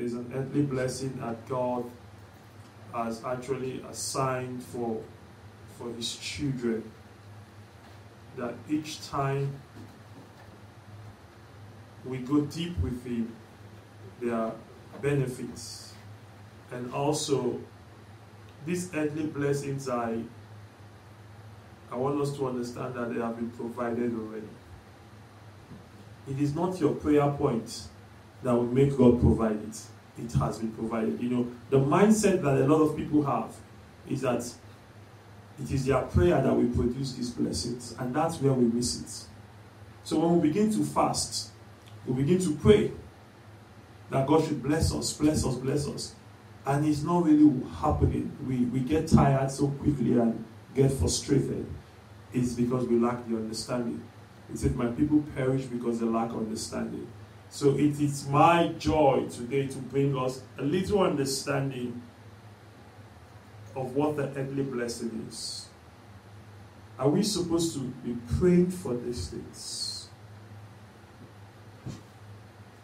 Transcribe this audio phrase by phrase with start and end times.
[0.00, 1.84] there's an earthly blessing that God
[2.94, 5.02] has actually assigned for
[5.76, 6.90] for his children.
[8.38, 9.54] That each time
[12.06, 13.30] we go deep with him
[14.22, 14.52] there are
[15.02, 15.92] benefits.
[16.72, 17.60] And also
[18.64, 20.22] these earthly blessings I
[21.92, 24.48] I want us to understand that they have been provided already.
[26.26, 27.89] It is not your prayer point
[28.42, 29.80] that will make God provide it.
[30.18, 31.20] It has been provided.
[31.20, 33.54] You know, the mindset that a lot of people have
[34.08, 34.42] is that
[35.62, 39.28] it is their prayer that will produce these blessings, and that's where we miss it.
[40.04, 41.50] So when we begin to fast,
[42.06, 42.92] we begin to pray
[44.10, 46.14] that God should bless us, bless us, bless us.
[46.66, 48.36] And it's not really happening.
[48.46, 51.66] We, we get tired so quickly and get frustrated.
[52.32, 54.02] It's because we lack the understanding.
[54.52, 57.06] It said, My people perish because they lack understanding.
[57.50, 62.00] So it is my joy today to bring us a little understanding
[63.74, 65.66] of what the earthly blessing is.
[66.96, 70.08] Are we supposed to be praying for these things?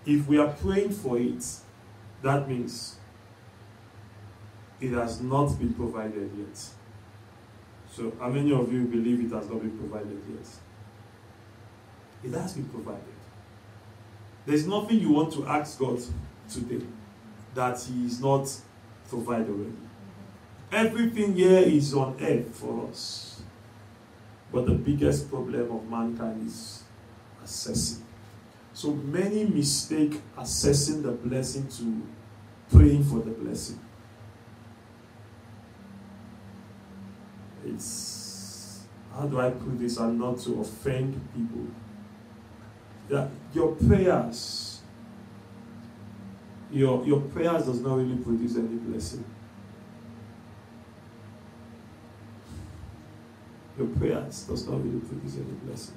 [0.04, 1.44] If we are praying for it,
[2.22, 2.96] that means
[4.80, 6.64] it has not been provided yet.
[7.92, 10.48] So, how many of you believe it has not been provided yet?
[12.24, 13.15] It has been provided.
[14.46, 16.00] There's nothing you want to ask God
[16.48, 16.86] today
[17.54, 18.48] that He is not
[19.08, 19.72] provided already.
[20.70, 23.42] Everything here is on earth for us.
[24.52, 26.84] But the biggest problem of mankind is
[27.42, 28.04] assessing.
[28.72, 32.02] So many mistake assessing the blessing to
[32.70, 33.80] praying for the blessing.
[37.64, 41.66] It's how do I put this and not to offend people?
[43.08, 44.82] that your prayers,
[46.70, 49.24] your, your prayers does not really produce any blessing.
[53.78, 55.96] Your prayers does not really produce any blessing.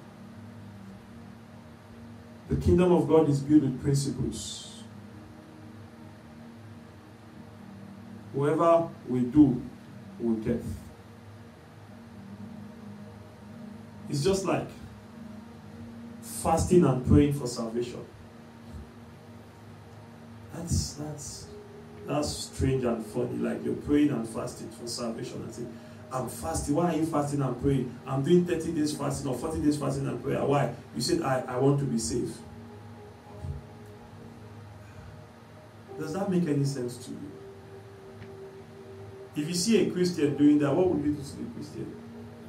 [2.47, 4.83] The kingdom of God is built with principles.
[8.33, 9.61] Whoever we do
[10.17, 10.63] will get.
[14.09, 14.69] It's just like
[16.41, 18.05] fasting and praying for salvation.
[20.53, 21.47] That's that's
[22.07, 23.37] that's strange and funny.
[23.37, 25.63] Like you're praying and fasting for salvation and say,
[26.11, 26.75] I'm fasting.
[26.75, 27.97] Why are you fasting and praying?
[28.07, 30.43] I'm doing 30 days fasting or 40 days fasting and prayer.
[30.43, 30.73] Why?
[30.95, 32.35] You said I, I want to be saved.
[35.99, 37.31] Does that make any sense to you?
[39.35, 41.95] If you see a Christian doing that, what would you do to the Christian?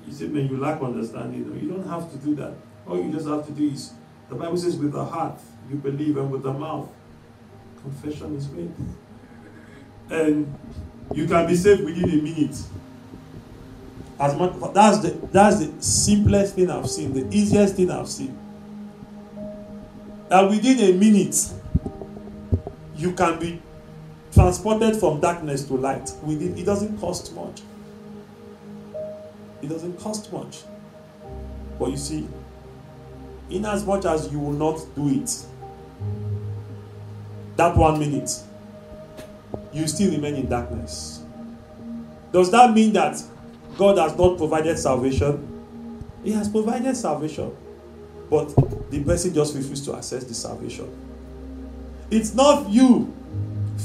[0.07, 1.45] You say, man, you lack understanding.
[1.61, 2.55] You don't have to do that.
[2.91, 3.93] All you just have to do is,
[4.29, 5.39] the Bible says, with the heart
[5.71, 6.89] you believe, and with the mouth
[7.81, 8.75] confession is made.
[10.11, 10.53] And
[11.15, 12.57] you can be saved within a minute.
[14.19, 18.37] As much, that's the that's the simplest thing I've seen, the easiest thing I've seen.
[20.29, 21.37] That within a minute,
[22.97, 23.63] you can be
[24.33, 26.13] transported from darkness to light.
[26.25, 27.63] Within it doesn't cost much.
[29.63, 30.65] It doesn't cost much.
[31.79, 32.29] But you see,
[33.51, 33.85] in as
[34.33, 35.45] you will not do it,
[37.57, 38.31] that one minute,
[39.73, 41.23] you still remain in darkness.
[42.33, 43.23] Does that mean that
[43.77, 45.47] God has not provided salvation?
[46.23, 47.55] He has provided salvation,
[48.29, 48.55] but
[48.91, 50.89] the person just refused to access the salvation.
[52.11, 53.13] It's not you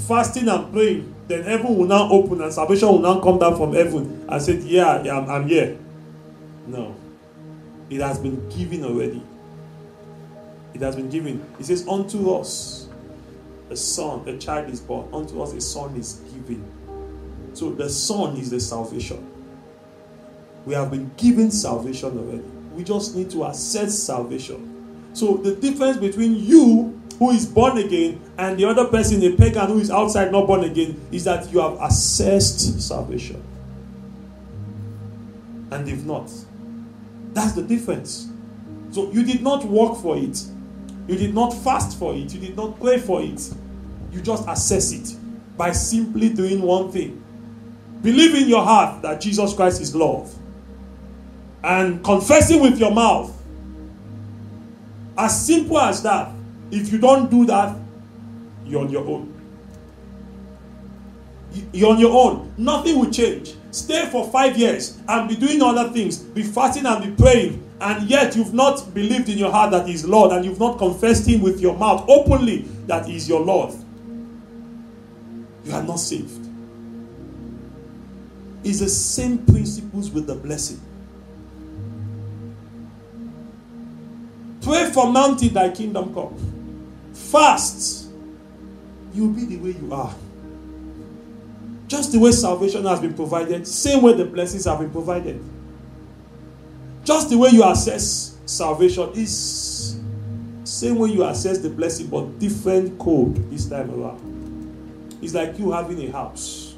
[0.08, 3.74] fasting and praying, then heaven will now open and salvation will now come down from
[3.74, 5.78] heaven and say, Yeah, yeah I'm, I'm here.
[6.68, 6.96] No,
[7.90, 9.22] it has been given already.
[10.76, 11.42] It has been given.
[11.58, 12.90] It says, Unto us
[13.70, 15.08] a son, a child is born.
[15.14, 16.70] Unto us a son is given.
[17.54, 19.26] So the son is the salvation.
[20.66, 22.44] We have been given salvation already.
[22.74, 25.10] We just need to access salvation.
[25.14, 29.68] So the difference between you who is born again and the other person, a pagan
[29.68, 33.42] who is outside not born again, is that you have accessed salvation.
[35.72, 36.30] And if not,
[37.34, 38.28] that's the difference.
[38.92, 40.46] So you did not work for it.
[41.08, 42.34] You did not fast for it.
[42.34, 43.54] You did not pray for it.
[44.12, 45.16] You just assess it
[45.58, 47.22] by simply doing one thing
[48.06, 50.34] believe in your heart that Jesus Christ is love
[51.64, 53.36] and confessing with your mouth.
[55.18, 56.32] As simple as that.
[56.72, 57.76] If you don't do that,
[58.66, 59.32] you're on your own.
[61.74, 62.54] You're on your own.
[62.58, 63.56] Nothing will change.
[63.72, 68.10] Stay for five years and be doing other things, be fasting and be praying, and
[68.10, 71.42] yet you've not believed in your heart that He's Lord, and you've not confessed Him
[71.42, 73.74] with your mouth openly that He's your Lord.
[75.64, 76.48] you are not saved.
[78.64, 80.80] It's the same principles with the blessing.
[84.62, 86.36] Pray for mountain thy kingdom come.
[87.14, 88.10] Fast.
[89.14, 90.14] You'll be the way you are.
[91.88, 95.40] Just the way salvation has been provided, same way the blessings have been provided.
[97.06, 100.00] Just the way you assess salvation is
[100.64, 104.20] same way you assess the blessing, but different code this time around.
[105.22, 106.76] It's like you having a house.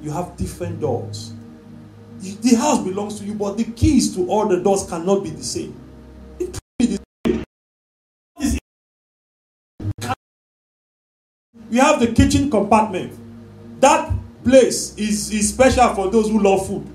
[0.00, 1.32] You have different doors.
[2.20, 5.42] The house belongs to you, but the keys to all the doors cannot be the
[5.42, 5.74] same.
[11.68, 13.12] We have the kitchen compartment.
[13.80, 14.12] That
[14.44, 16.86] place is, is special for those who love food.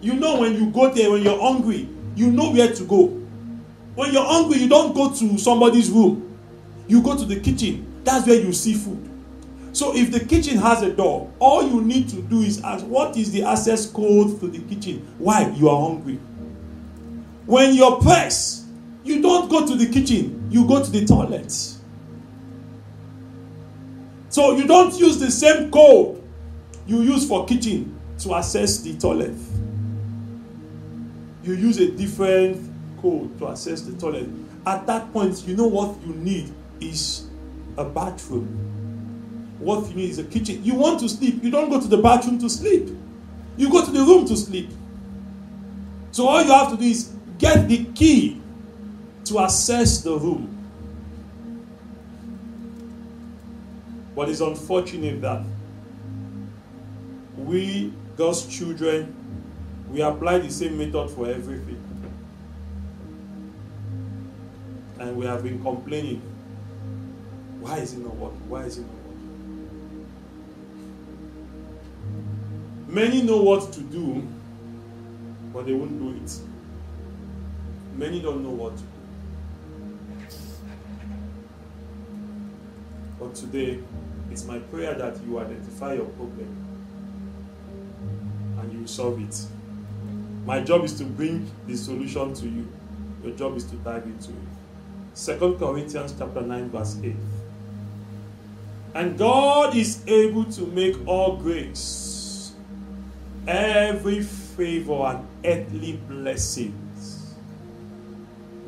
[0.00, 3.06] You know when you go there, when you're hungry, you know where to go.
[3.94, 6.38] When you're hungry, you don't go to somebody's room.
[6.86, 8.00] You go to the kitchen.
[8.04, 9.02] That's where you see food.
[9.72, 13.16] So if the kitchen has a door, all you need to do is ask, what
[13.16, 15.06] is the access code to the kitchen?
[15.18, 15.50] Why?
[15.50, 16.18] You are hungry.
[17.46, 18.64] When you're pressed,
[19.04, 21.52] you don't go to the kitchen, you go to the toilet.
[24.28, 26.22] So you don't use the same code
[26.86, 29.34] you use for kitchen to access the toilet.
[31.46, 34.28] You use a different code to access the toilet.
[34.66, 37.28] At that point, you know what you need is
[37.78, 38.48] a bathroom.
[39.60, 40.64] What you need is a kitchen.
[40.64, 42.88] You want to sleep, you don't go to the bathroom to sleep.
[43.56, 44.70] You go to the room to sleep.
[46.10, 48.40] So all you have to do is get the key
[49.26, 50.52] to access the room.
[54.16, 55.44] But it's unfortunate that
[57.36, 59.14] we, God's children,
[59.96, 61.82] we apply the same method for everything.
[64.98, 66.20] And we have been complaining.
[67.60, 68.46] Why is it not working?
[68.46, 70.06] Why is it not working?
[72.88, 74.22] Many know what to do,
[75.54, 76.40] but they won't do it.
[77.96, 78.88] Many don't know what to do.
[83.18, 83.78] But today,
[84.30, 86.54] it's my prayer that you identify your problem
[88.60, 89.55] and you solve it.
[90.46, 92.68] My job is to bring the solution to you.
[93.24, 94.48] Your job is to dive into it.
[95.12, 97.16] Second Corinthians chapter 9, verse 8.
[98.94, 102.52] And God is able to make all grace,
[103.48, 107.34] every favor, and earthly blessings.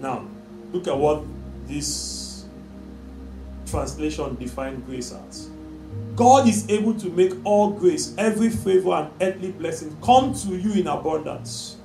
[0.01, 0.27] Now,
[0.73, 1.23] look at what
[1.67, 2.45] this
[3.67, 5.49] translation define grace as.
[6.17, 10.73] God is able to make all grace, every favor, and earthly blessing come to you
[10.73, 11.77] in abundance,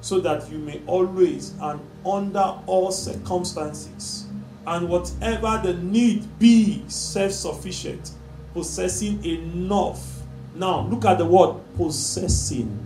[0.00, 4.26] so that you may always and under all circumstances,
[4.66, 8.12] and whatever the need be, self sufficient,
[8.54, 10.06] possessing enough.
[10.54, 12.78] Now, look at the word possessing.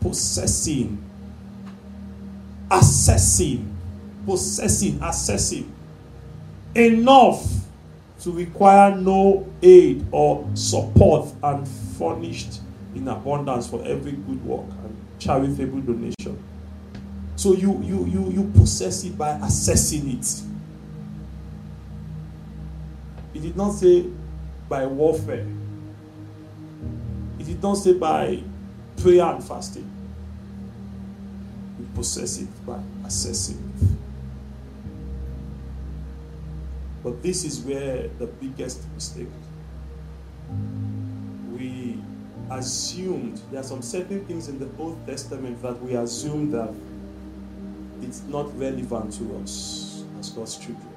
[0.00, 1.04] Possessing.
[2.70, 3.76] Assessing.
[4.24, 4.98] Possessing.
[5.02, 5.74] Assessing
[6.74, 7.60] enough
[8.20, 12.60] to require no aid or support and furnished
[12.94, 16.42] in abundance for every good work and charitable donation.
[17.36, 20.42] So you you you you possess it by assessing it.
[23.32, 24.06] It did not say
[24.68, 25.46] by warfare.
[27.38, 28.42] It did not say by
[28.98, 29.90] prayer and fasting.
[31.78, 33.69] You possess it by assessing
[37.02, 39.28] But this is where the biggest mistake.
[41.52, 41.98] We
[42.50, 46.74] assumed there are some certain things in the Old Testament that we assume that
[48.02, 50.88] it's not relevant to us as God's children.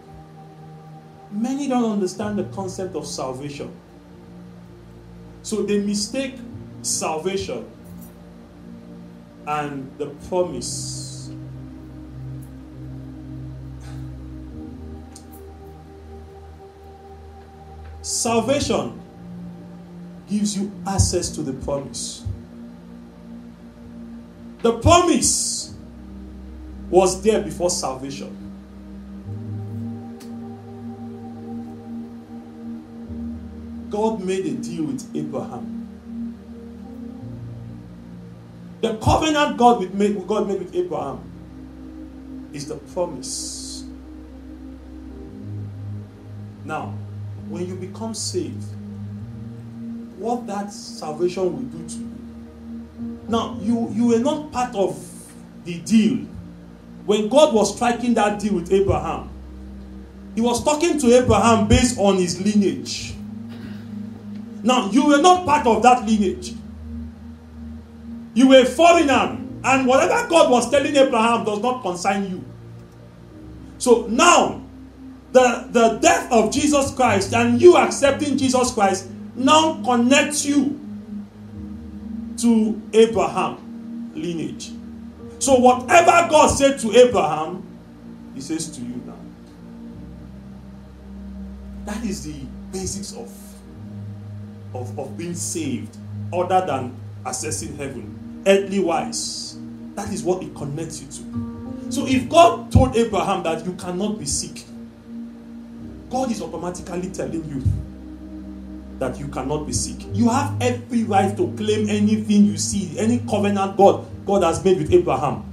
[1.31, 3.71] Many don't understand the concept of salvation.
[5.41, 6.35] So they mistake
[6.81, 7.65] salvation
[9.47, 11.12] and the promise
[18.03, 18.99] Salvation
[20.29, 22.25] gives you access to the promise.
[24.61, 25.73] The promise
[26.89, 28.37] was there before salvation.
[33.89, 35.87] God made a deal with Abraham.
[38.81, 41.21] The covenant God made, with Abraham
[42.51, 43.85] is the promise.
[46.65, 46.93] Now,
[47.49, 48.63] when you become saved,
[50.17, 52.13] what that salvation will do to you.
[53.27, 54.97] Now, you, you were not part of
[55.65, 56.25] the deal.
[57.05, 59.29] When God was striking that deal with Abraham,
[60.35, 63.13] he was talking to Abraham based on his lineage.
[64.63, 66.53] Now, you were not part of that lineage.
[68.33, 72.43] You were a foreigner, and whatever God was telling Abraham does not concern you.
[73.77, 74.62] So now,
[75.33, 80.79] the, the death of Jesus Christ and you accepting Jesus Christ now connects you
[82.37, 84.71] to Abraham lineage.
[85.39, 87.63] So whatever God said to Abraham,
[88.35, 89.15] he says to you now.
[91.85, 93.31] That is the basics of,
[94.73, 95.97] of, of being saved,
[96.31, 99.57] other than accessing heaven, earthly wise.
[99.95, 101.91] That is what it connects you to.
[101.91, 104.63] So if God told Abraham that you cannot be sick,
[106.13, 107.63] God is automatically telling you
[108.99, 109.97] that you cannot be sick.
[110.13, 114.77] You have every right to claim anything you see, any covenant God God has made
[114.77, 115.43] with Abraham.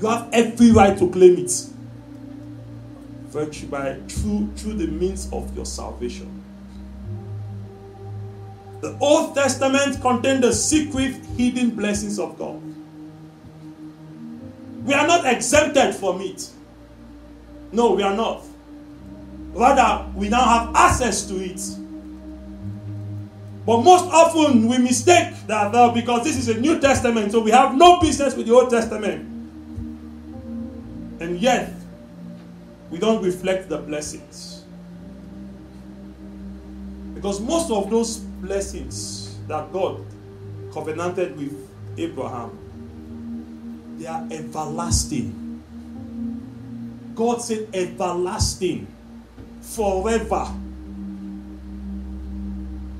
[0.00, 1.50] You have every right to claim it.
[3.30, 6.30] Virtue by through through the means of your salvation.
[8.80, 12.62] The Old Testament contained the secret hidden blessings of God.
[14.84, 16.48] We are not exempted from it.
[17.72, 18.44] No, we are not.
[19.52, 21.60] Rather, we now have access to it.
[23.64, 27.76] But most often we mistake that because this is a New Testament, so we have
[27.76, 29.28] no business with the Old Testament.
[31.20, 31.72] And yet,
[32.90, 34.64] we don't reflect the blessings.
[37.14, 40.04] Because most of those blessings that God
[40.72, 41.54] covenanted with
[41.96, 42.50] Abraham,
[43.98, 45.62] they are everlasting.
[47.14, 48.91] God said everlasting,
[49.62, 50.52] forever.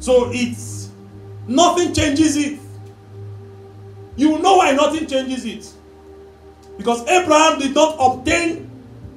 [0.00, 0.90] So it's
[1.47, 2.59] nothing changes it.
[4.16, 5.73] You know why nothing changes it.
[6.76, 8.69] Because Abraham did not obtain,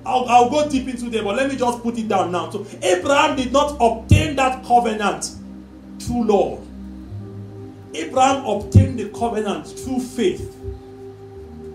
[0.05, 2.49] I'll, I'll go deep into there, but let me just put it down now.
[2.49, 5.31] So Abraham did not obtain that covenant
[5.99, 6.59] through law.
[7.95, 10.55] Abraham obtained the covenant through faith.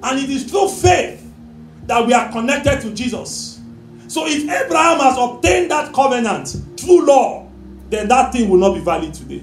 [0.02, 1.26] And it is through faith
[1.86, 3.49] that we are connected to Jesus.
[4.10, 7.48] So if Abraham has obtained that covenant through law,
[7.90, 9.40] then that thing will not be valid today.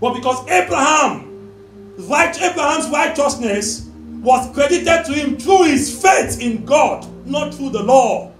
[0.00, 3.88] But because Abraham, right, Abraham's righteousness
[4.20, 8.32] was credited to him through his faith in God, not through the law.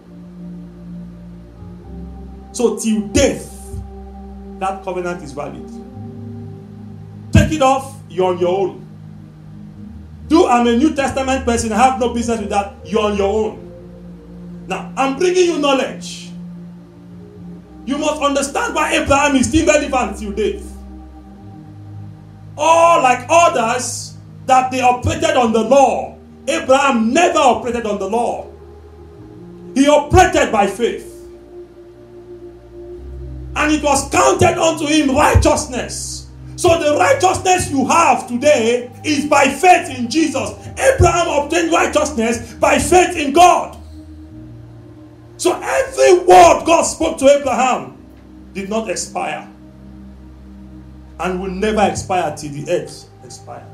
[2.51, 3.49] So till death,
[4.59, 5.71] that covenant is valid.
[7.33, 8.87] Take it off, you're on your own.
[10.27, 13.29] Do I'm a New Testament person, I have no business with that, you're on your
[13.29, 13.64] own.
[14.67, 16.25] Now, I'm bringing you knowledge
[17.87, 20.63] you must understand why Abraham is still relevant till date.
[22.57, 24.17] All like others
[24.47, 26.17] that they operated on the law,
[26.49, 28.51] Abraham never operated on the law.
[29.75, 31.11] He operated by faith.
[33.57, 36.31] And it was counted unto him righteousness.
[36.57, 40.51] So the righteousness you have today is by faith in Jesus.
[40.79, 43.77] Abraham obtained righteousness by faith in God.
[45.37, 47.97] So every word God spoke to Abraham
[48.53, 49.49] did not expire
[51.21, 53.67] and will never expire till the earth expire.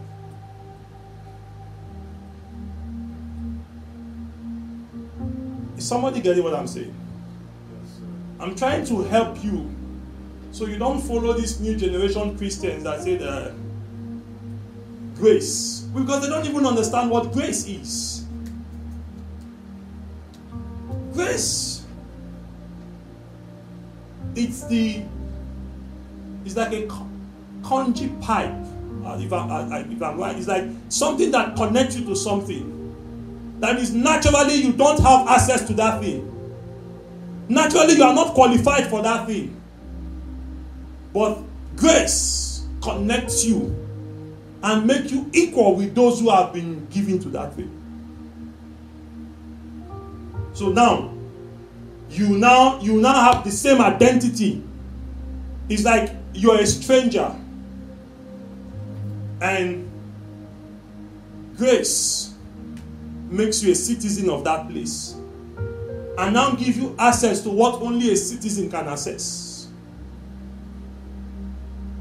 [5.77, 6.95] Is somebody getting what I'm saying?
[8.39, 9.71] I'm trying to help you
[10.53, 13.55] so you don't follow these new generation Christians that say the
[15.17, 18.20] grace because they don't even understand what grace is.
[21.13, 21.85] Grace.
[24.35, 25.03] It's the.
[26.45, 26.89] It's like a
[27.63, 28.55] congee pipe.
[29.05, 32.77] Uh, if, I, if I'm right, it's like something that connects you to something.
[33.61, 36.27] That means naturally you don't have access to that thing.
[37.49, 39.61] Naturally you are not qualified for that thing.
[41.13, 41.43] But
[41.77, 43.77] grace connects you
[44.63, 47.80] and make you equal with those who have been given to that thing.
[50.61, 51.11] So now,
[52.11, 54.63] you now you now have the same identity.
[55.71, 57.35] It's like you're a stranger.
[59.41, 59.91] And
[61.57, 62.35] grace
[63.31, 65.17] makes you a citizen of that place.
[66.19, 69.67] And now give you access to what only a citizen can access.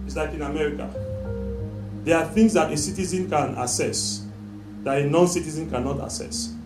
[0.05, 0.93] It's like in America.
[2.03, 4.25] There are things that a citizen can access
[4.83, 6.58] that a non citizen cannot access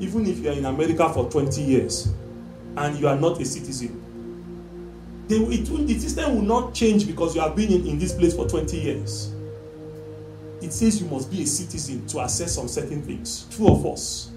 [0.00, 2.12] even if you are in America for 20 years
[2.76, 4.02] and you are not a citizen,
[5.28, 8.34] they, it the system will not change because you have been in, in this place
[8.34, 9.32] for 20 years.
[10.62, 13.46] It says you must be a citizen to access some certain things.
[13.50, 14.30] True or false?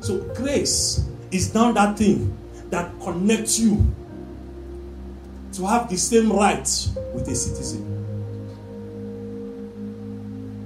[0.00, 2.36] So grace is now that thing
[2.70, 3.86] that connects you
[5.52, 7.90] to have the same rights with a citizen.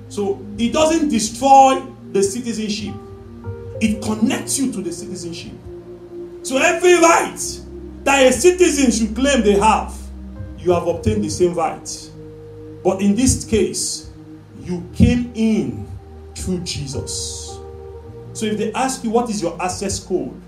[0.09, 1.83] So it doesn't destroy
[2.13, 2.95] the citizenship,
[3.81, 5.53] it connects you to the citizenship.
[6.43, 7.61] So every right
[8.05, 9.95] that a citizen should claim they have,
[10.59, 12.11] you have obtained the same right.
[12.83, 14.11] But in this case,
[14.61, 15.87] you came in
[16.35, 17.59] through Jesus.
[18.33, 20.41] So if they ask you what is your access code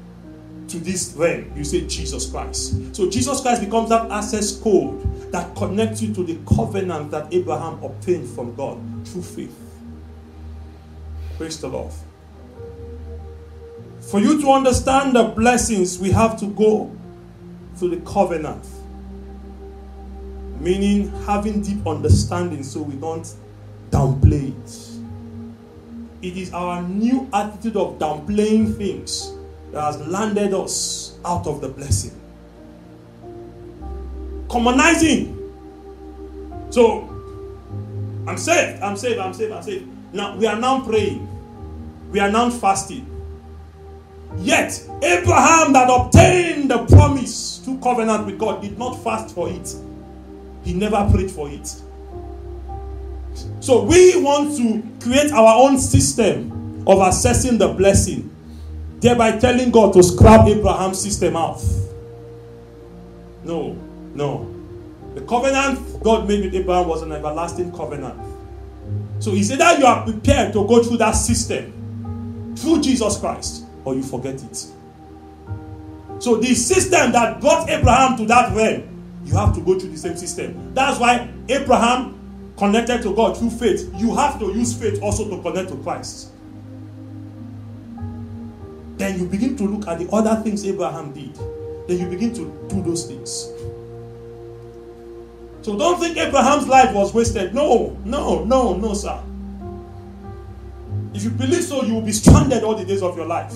[0.69, 2.95] to this realm, you say Jesus Christ.
[2.95, 7.83] So Jesus Christ becomes that access code that connects you to the covenant that Abraham
[7.83, 9.57] obtained from God through faith.
[11.37, 11.93] Praise the Lord.
[14.11, 16.91] For you to understand the blessings, we have to go
[17.77, 18.67] through the covenant.
[20.59, 23.33] Meaning having deep understanding so we don't
[23.91, 26.27] downplay it.
[26.27, 29.33] It is our new attitude of downplaying things
[29.71, 32.21] that has landed us out of the blessing.
[34.49, 35.37] Commonizing.
[36.71, 37.03] So,
[38.27, 39.89] I'm saved, I'm saved, I'm saved, I'm saved.
[40.13, 41.29] Now, we are now praying.
[42.11, 43.10] We are now fasting.
[44.39, 49.75] Yet, Abraham that obtained the promise to covenant with God did not fast for it.
[50.65, 51.75] He never prayed for it.
[53.61, 58.35] So we want to create our own system of assessing the blessing,
[59.01, 61.63] thereby telling God to scrap Abraham's system out.
[63.45, 63.77] No,
[64.15, 64.55] no.
[65.15, 68.19] The covenant God made with Abraham was an everlasting covenant.
[69.19, 73.65] So he said that you are prepared to go through that system through Jesus Christ,
[73.85, 74.67] or you forget it.
[76.21, 78.83] So the system that brought Abraham to that realm,
[79.25, 80.75] you have to go through the same system.
[80.75, 83.91] That's why Abraham connected to God through faith.
[83.97, 86.31] You have to use faith also to connect to Christ.
[88.99, 91.35] Then you begin to look at the other things Abraham did.
[91.89, 93.49] Then you begin to do those things.
[95.63, 97.55] So don't think Abraham's life was wasted.
[97.55, 99.23] No, no, no, no, sir.
[101.15, 103.55] If you believe so, you will be stranded all the days of your life.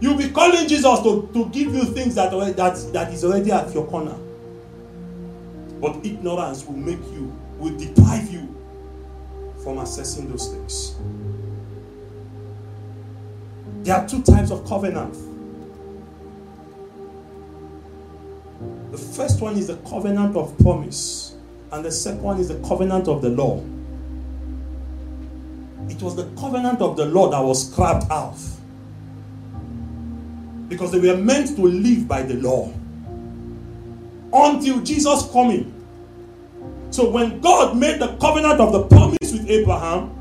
[0.00, 3.72] You'll be calling Jesus to, to give you things that, that, that is already at
[3.74, 4.16] your corner.
[5.80, 8.54] But ignorance will make you, will deprive you
[9.64, 10.96] from assessing those things.
[13.82, 15.14] There are two types of covenant.
[18.92, 21.34] The first one is the covenant of promise,
[21.72, 23.64] and the second one is the covenant of the law.
[25.88, 28.38] It was the covenant of the law that was scrapped out
[30.68, 32.72] because they were meant to live by the law
[34.32, 35.74] until Jesus coming.
[36.90, 40.14] So when God made the covenant of the promise with Abraham,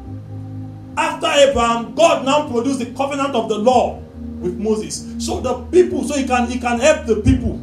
[0.98, 4.00] after Abraham, God now produced the covenant of the law
[4.40, 5.06] with Moses.
[5.24, 7.58] So the people, so he can he can help the people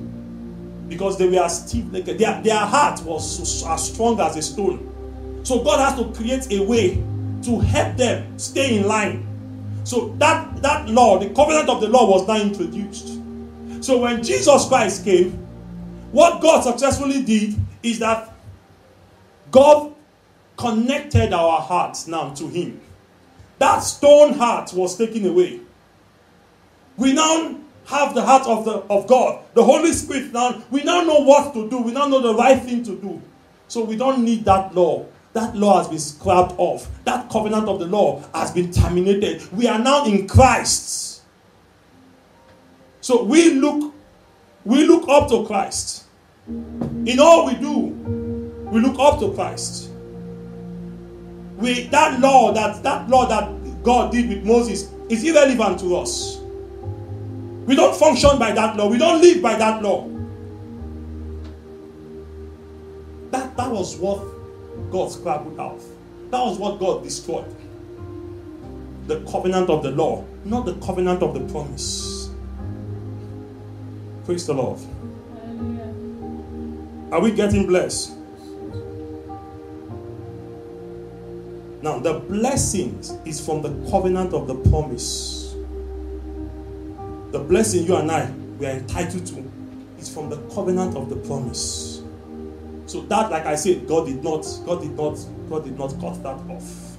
[0.88, 1.90] because they were stiff.
[1.90, 4.90] Their, their heart was so, as strong as a stone.
[5.42, 7.02] So God has to create a way
[7.42, 9.26] to help them stay in line.
[9.84, 13.20] So that that law, the covenant of the law, was now introduced.
[13.84, 15.32] So when Jesus Christ came,
[16.10, 18.32] what God successfully did is that
[19.50, 19.94] God
[20.56, 22.80] connected our hearts now to Him.
[23.58, 25.60] That stone heart was taken away.
[26.96, 29.44] We now have the heart of, the, of God.
[29.54, 31.82] The Holy Spirit now, we now know what to do.
[31.82, 33.20] We now know the right thing to do.
[33.68, 35.06] So we don't need that law.
[35.34, 36.88] That law has been scrapped off.
[37.04, 39.42] That covenant of the law has been terminated.
[39.52, 41.22] We are now in Christ.
[43.00, 43.92] So we look
[44.64, 46.04] we look up to Christ.
[46.46, 47.88] In all we do,
[48.70, 49.90] we look up to Christ.
[51.56, 56.38] We that law that that law that God did with Moses is irrelevant to us.
[57.66, 58.88] We don't function by that law.
[58.88, 60.08] We don't live by that law.
[63.30, 64.33] That, that was what
[64.90, 65.80] God scrabbled out.
[66.30, 67.54] That was what God destroyed.
[69.06, 72.30] The covenant of the law, not the covenant of the promise.
[74.24, 74.80] Praise the Lord.
[77.12, 78.12] Are we getting blessed?
[81.82, 85.54] Now, the blessing is from the covenant of the promise.
[87.30, 89.52] The blessing you and I we are entitled to
[89.98, 91.93] is from the covenant of the promise.
[92.94, 95.18] So that, like I said, God did not, God did not,
[95.50, 96.96] God did not cut that off.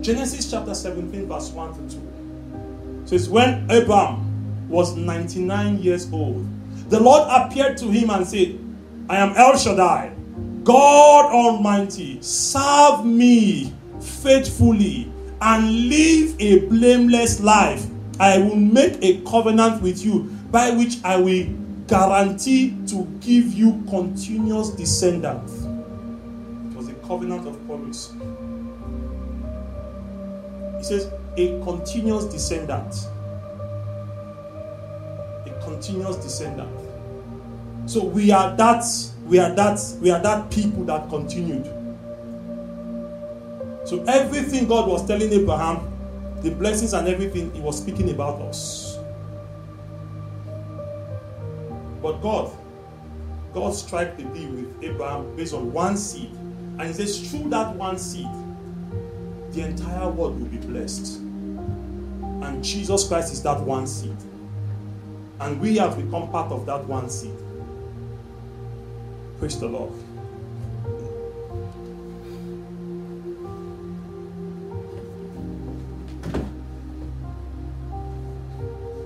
[0.00, 6.46] Genesis chapter 17, verse 1 to 2 says, When Abraham was 99 years old,
[6.88, 8.60] the Lord appeared to him and said,
[9.08, 10.12] I am El Shaddai,
[10.62, 15.10] God Almighty, serve me faithfully
[15.40, 17.84] and live a blameless life,
[18.20, 23.82] I will make a covenant with you by which I will guarantee to give you
[23.88, 25.52] continuous descendants.
[25.52, 28.12] It was a covenant of promise.
[30.78, 32.94] He says, a continuous descendant.
[35.46, 36.70] A continuous descendant.
[37.86, 38.84] So we are that,
[39.26, 41.66] we are that, we are that people that continued.
[43.86, 45.90] So everything God was telling Abraham,
[46.40, 48.83] the blessings and everything, he was speaking about us.
[52.04, 52.52] But God,
[53.54, 56.30] God struck the deal with Abraham based on one seed.
[56.78, 58.28] And he says, through that one seed,
[59.52, 61.16] the entire world will be blessed.
[61.16, 64.18] And Jesus Christ is that one seed.
[65.40, 67.32] And we have become part of that one seed.
[69.38, 69.92] Praise the Lord.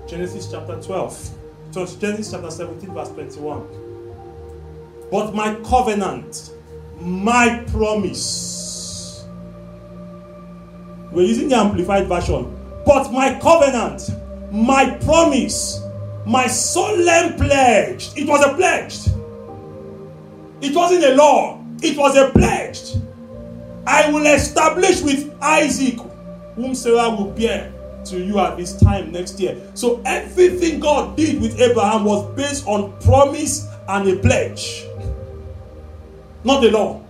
[0.08, 1.38] Genesis chapter 12.
[1.70, 5.08] So Genesis chapter 17, verse 21.
[5.10, 6.52] But my covenant,
[7.00, 9.26] my promise.
[11.12, 12.54] We're using the amplified version.
[12.86, 14.10] But my covenant,
[14.50, 15.80] my promise,
[16.26, 18.10] my solemn pledge.
[18.16, 19.08] It was a pledge.
[20.60, 22.96] It wasn't a law, it was a pledge.
[23.86, 25.98] I will establish with Isaac,
[26.56, 27.72] whom Sarah will bear
[28.06, 29.60] to you at this time next year.
[29.74, 34.84] So everything God did with Abraham was based on promise and a pledge.
[36.44, 37.02] Not the law.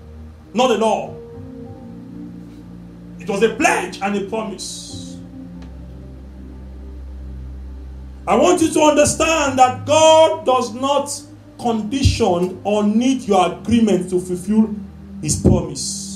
[0.55, 1.15] Not the law.
[3.21, 5.17] It was a pledge and a promise.
[8.27, 11.11] I want you to understand that God does not
[11.59, 14.75] condition or need your agreement to fulfill
[15.23, 16.08] his promise.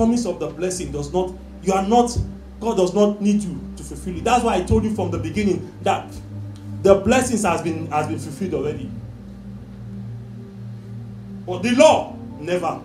[0.00, 1.30] Promise of the blessing does not,
[1.62, 2.16] you are not,
[2.58, 4.24] God does not need you to fulfill it.
[4.24, 6.10] That's why I told you from the beginning that
[6.80, 8.90] the blessings has been has been fulfilled already.
[11.44, 12.80] But the law, never.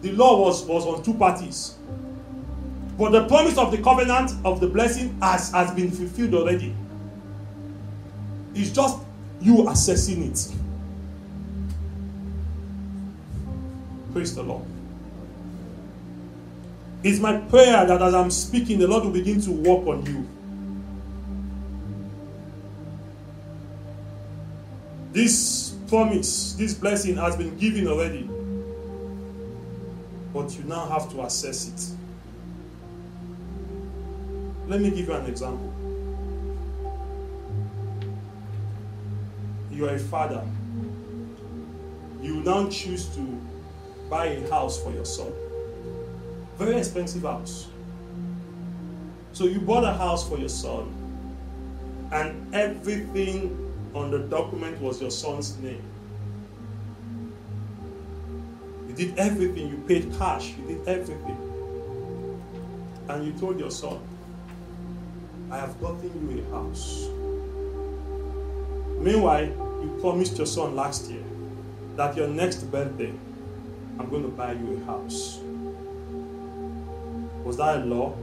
[0.00, 1.76] The law was, was on two parties.
[2.98, 6.74] But the promise of the covenant of the blessing has, has been fulfilled already.
[8.52, 8.98] It's just
[9.40, 10.52] you assessing it.
[14.12, 14.71] Praise the Lord.
[17.04, 20.28] It's my prayer that as I'm speaking, the Lord will begin to work on you.
[25.12, 28.28] This promise, this blessing has been given already.
[30.32, 31.98] But you now have to assess it.
[34.68, 35.72] Let me give you an example.
[39.70, 40.46] You are a father.
[42.22, 43.40] You now choose to
[44.08, 45.32] buy a house for your son.
[46.62, 47.66] Very expensive house.
[49.32, 50.94] So you bought a house for your son,
[52.12, 53.58] and everything
[53.94, 55.82] on the document was your son's name.
[58.86, 61.36] You did everything, you paid cash, you did everything.
[63.08, 63.98] And you told your son,
[65.50, 67.08] I have gotten you a house.
[69.00, 69.46] Meanwhile,
[69.82, 71.24] you promised your son last year
[71.96, 73.12] that your next birthday,
[73.98, 75.41] I'm going to buy you a house.
[77.52, 78.14] Was that a law?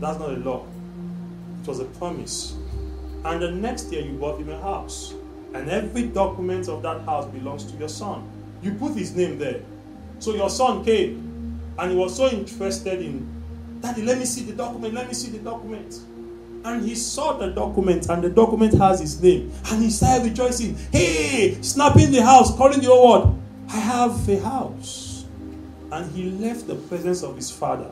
[0.00, 0.66] That's not a law.
[1.62, 2.54] It was a promise.
[3.24, 5.14] And the next year you bought him a house.
[5.54, 8.30] And every document of that house belongs to your son.
[8.60, 9.62] You put his name there.
[10.18, 13.26] So your son came and he was so interested in,
[13.80, 15.98] Daddy, let me see the document, let me see the document.
[16.66, 19.50] And he saw the document, and the document has his name.
[19.70, 20.76] And he started rejoicing.
[20.92, 23.42] Hey, snapping the house, calling the old word.
[23.70, 25.05] I have a house.
[25.92, 27.90] And he left the presence of his father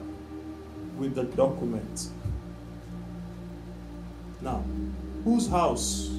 [0.99, 2.09] with the document.
[4.41, 4.65] Now,
[5.25, 6.11] whose house?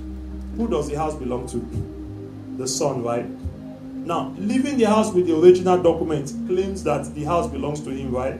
[0.58, 2.58] Who does the house belong to?
[2.58, 3.28] The son, right?
[4.06, 8.12] Now, leaving the house with the original document claims that the house belongs to him,
[8.12, 8.40] right?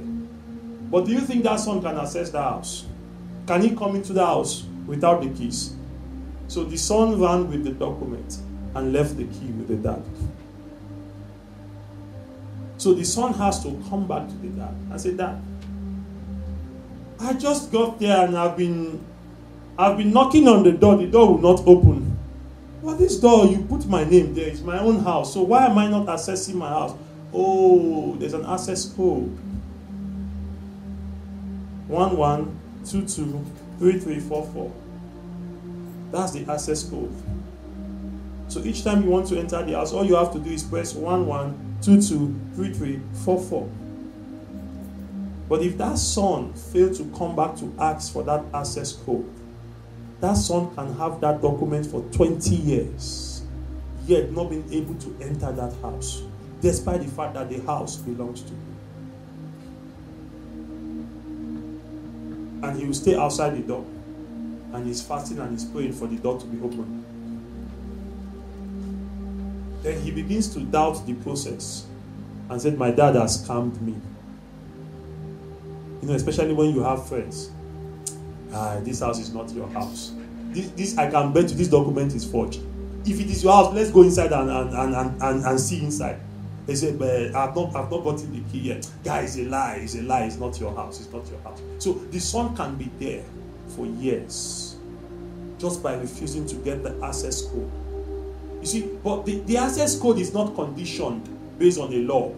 [0.92, 2.86] But do you think that son can access the house?
[3.48, 5.76] Can he come into the house without the keys?
[6.48, 8.38] So the son ran with the document
[8.76, 10.04] and left the key with the dad.
[12.86, 15.42] So the son has to come back to the dad and say, Dad,
[17.20, 19.04] I just got there and I've been
[19.76, 22.16] I've been knocking on the door, the door will not open.
[22.84, 25.34] Well, this door, you put my name there, it's my own house.
[25.34, 26.96] So why am I not accessing my house?
[27.34, 29.36] Oh, there's an access code.
[31.90, 34.72] 11223344.
[36.12, 37.12] That's the access code.
[38.48, 40.62] So each time you want to enter the house, all you have to do is
[40.62, 43.70] press 11 223344.
[45.48, 49.32] But if that son failed to come back to ask for that access code,
[50.20, 53.44] that son can have that document for 20 years,
[54.08, 56.24] yet not being able to enter that house,
[56.62, 58.76] despite the fact that the house belongs to him.
[62.64, 63.86] And he will stay outside the door,
[64.74, 67.05] and he's fasting and he's praying for the door to be opened.
[69.86, 71.86] Then he begins to doubt the process
[72.50, 73.94] and said, My dad has scammed me.
[76.02, 77.52] You know, especially when you have friends.
[78.52, 80.12] Ah, this house is not your house.
[80.50, 82.62] This, this I can bet you this document is forged.
[83.06, 86.20] If it is your house, let's go inside and, and, and, and, and see inside.
[86.66, 88.90] They said, but I've not, I've not gotten the key yet.
[89.04, 89.82] Guy, it's a lie.
[89.84, 90.24] It's a lie.
[90.24, 91.00] It's not your house.
[91.00, 91.62] It's not your house.
[91.78, 93.24] So the son can be there
[93.76, 94.78] for years
[95.60, 97.70] just by refusing to get the access code.
[98.66, 102.34] You see, but the, the access code is not conditioned based on a law.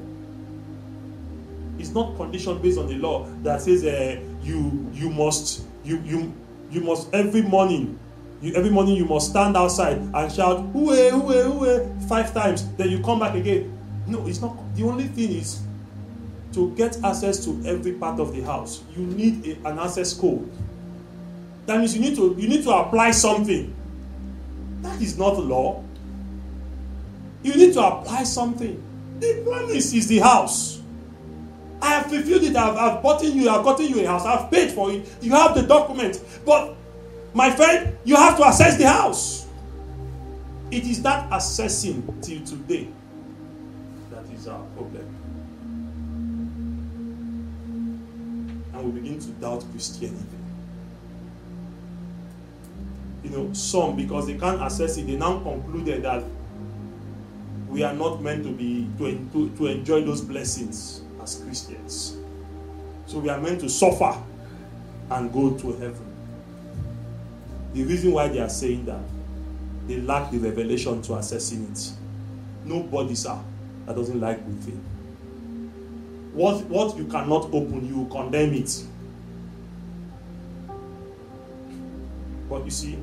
[1.79, 6.33] It's not conditioned based on the law that says uh, you you must you you
[6.69, 7.97] you must every morning
[8.41, 12.67] you, every morning you must stand outside and shout hooey hooey hooey five times.
[12.75, 13.71] Then you come back again.
[14.05, 14.57] No it's not.
[14.75, 15.61] The only thing is
[16.51, 20.51] to get access to every part of the house you need a, an access code.
[21.67, 23.73] That means you need to you need to apply something.
[24.81, 25.86] That is not law
[27.43, 28.81] you need to apply something
[29.19, 30.77] the promise is the house
[31.81, 32.55] I have fulfilled it.
[32.55, 33.49] I've, I've bought you.
[33.49, 34.25] I've gotten you a house.
[34.25, 35.07] I've paid for it.
[35.21, 36.19] You have the document.
[36.45, 36.75] But,
[37.33, 39.47] my friend, you have to assess the house.
[40.71, 42.89] It is that assessing till today
[44.11, 45.15] that is our problem.
[48.73, 50.25] And we begin to doubt Christianity.
[53.23, 56.23] You know, some, because they can't assess it, they now concluded that
[57.69, 62.17] we are not meant to be to, to, to enjoy those blessings as Christians.
[63.05, 64.21] So we are meant to suffer
[65.09, 66.05] and go to heaven.
[67.73, 69.01] The reason why they are saying that,
[69.87, 71.91] they lack the revelation to assessing it.
[72.65, 73.37] Nobody, sir,
[73.85, 74.83] that doesn't like good thing.
[76.33, 78.83] What, what you cannot open, you condemn it.
[82.49, 82.97] But you see,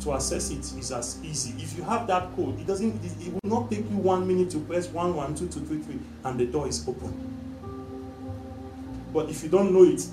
[0.00, 1.54] to access it is as easy.
[1.62, 4.50] If you have that code, it doesn't it, it, will not take you one minute
[4.50, 7.12] to press one, one, two, two, three, three, and the door is open.
[9.12, 10.08] But if you don't know it, it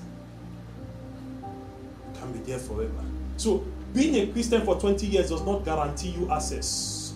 [2.18, 2.92] can be there forever.
[3.36, 7.14] So being a Christian for 20 years does not guarantee you access.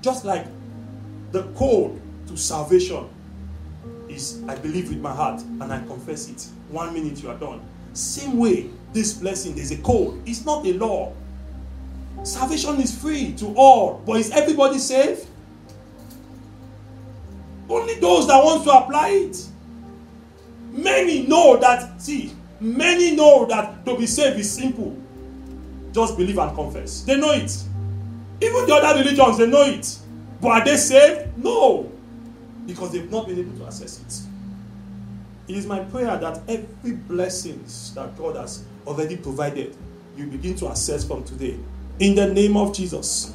[0.00, 0.46] Just like
[1.30, 3.08] the code to salvation
[4.08, 6.46] is I believe with my heart and I confess it.
[6.70, 7.60] One minute you are done.
[7.92, 10.22] Same way, this blessing is a code.
[10.26, 11.12] It's not a law.
[12.24, 15.26] Salvation is free to all, but is everybody saved?
[17.68, 19.46] Only those that want to apply it.
[20.70, 24.96] Many know that, see, many know that to be saved is simple.
[25.92, 27.02] Just believe and confess.
[27.02, 27.50] They know it.
[28.40, 29.98] Even the other religions, they know it.
[30.40, 31.36] But are they saved?
[31.38, 31.90] No.
[32.66, 35.52] Because they've not been able to access it.
[35.52, 39.76] It is my prayer that every blessings that God has already provided,
[40.16, 41.58] you begin to access from today
[41.98, 43.34] in the name of Jesus.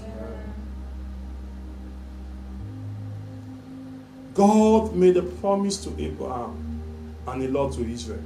[4.33, 6.81] God made a promise to Abraham
[7.27, 8.21] and a law to Israel.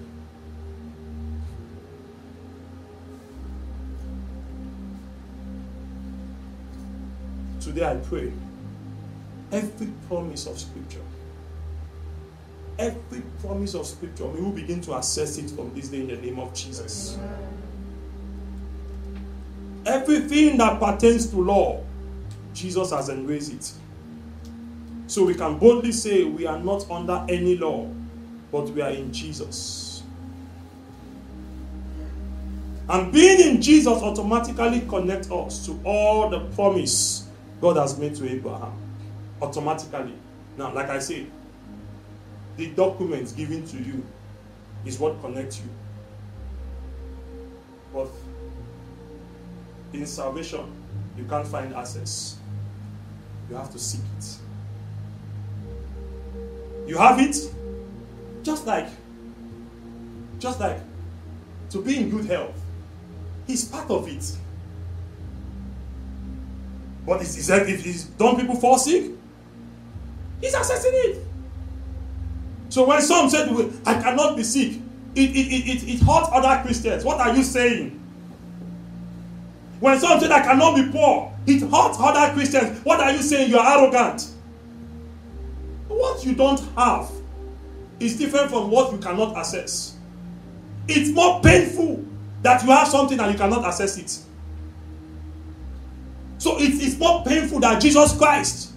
[7.62, 8.34] Today I pray
[9.52, 11.02] every promise of Scripture,
[12.78, 16.18] every promise of Scripture, we will begin to assess it from this day in the
[16.18, 17.18] name of Jesus.
[19.86, 21.84] Everything that pertains to law,
[22.54, 23.72] Jesus has embraced it.
[25.08, 27.90] So we can boldly say we are not under any law,
[28.52, 30.04] but we are in Jesus.
[32.88, 37.28] And being in Jesus automatically connects us to all the promise
[37.62, 38.74] God has made to Abraham.
[39.42, 40.14] Automatically.
[40.58, 41.28] Now, like I said,
[42.58, 44.04] the documents given to you
[44.86, 45.70] is what connects you.
[47.94, 48.08] But
[49.94, 50.66] in salvation,
[51.18, 52.38] you can't find access.
[53.50, 54.38] You have to seek it.
[56.88, 57.36] You have it,
[58.44, 58.88] just like,
[60.40, 60.80] just like
[61.70, 62.60] to be in good health.
[63.48, 64.38] He's part of it.
[67.06, 69.12] But is, is that if he's don't people fall sick?
[70.40, 71.26] He's accessing it.
[72.70, 73.50] So when some said,
[73.86, 74.80] I cannot be sick,
[75.14, 77.04] it, it, it, it, it hurts other Christians.
[77.04, 78.01] What are you saying?
[79.82, 82.80] When some say I cannot be poor, it hurts other Christians.
[82.86, 83.50] What are you saying?
[83.50, 84.30] You are arrogant.
[85.88, 87.12] What you don't have
[88.00, 89.98] is different from what you cannot access.
[90.88, 92.06] It's more painful
[92.44, 94.20] that you have something and you cannot access it.
[96.38, 98.74] So it's, it's more painful that Jesus Christ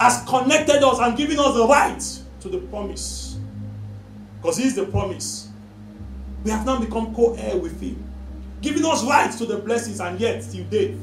[0.00, 3.38] has connected us and given us the right to the promise.
[4.40, 5.48] Because He is the promise.
[6.42, 8.02] We have now become co heir with Him,
[8.62, 10.96] giving us rights to the blessings, and yet, till date,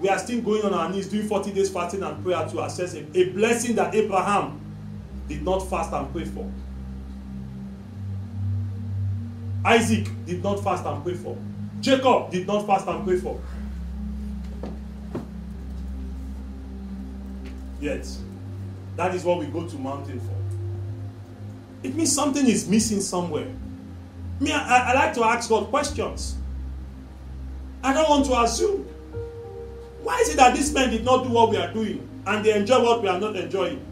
[0.00, 2.94] we are still going on our knees doing 40 days fasting and prayer to access
[2.94, 4.60] a, a blessing that Abraham
[5.28, 6.50] did not fast and pray for.
[9.64, 11.36] Isaac did not fast and pray for.
[11.80, 13.40] Jacob did not fast and pray for.
[17.80, 18.08] Yet,
[18.96, 20.36] that is what we go to mountain for.
[21.86, 23.48] It means something is missing somewhere.
[24.40, 26.36] Me, I, I like to ask God questions.
[27.82, 28.84] I don't want to assume.
[30.02, 32.56] Why is it that these men did not do what we are doing and they
[32.56, 33.84] enjoy what we are not enjoying?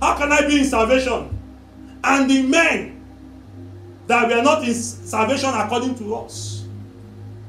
[0.00, 1.38] How can I be in salvation
[2.04, 3.00] and the men
[4.06, 6.64] that we are not in salvation according to us?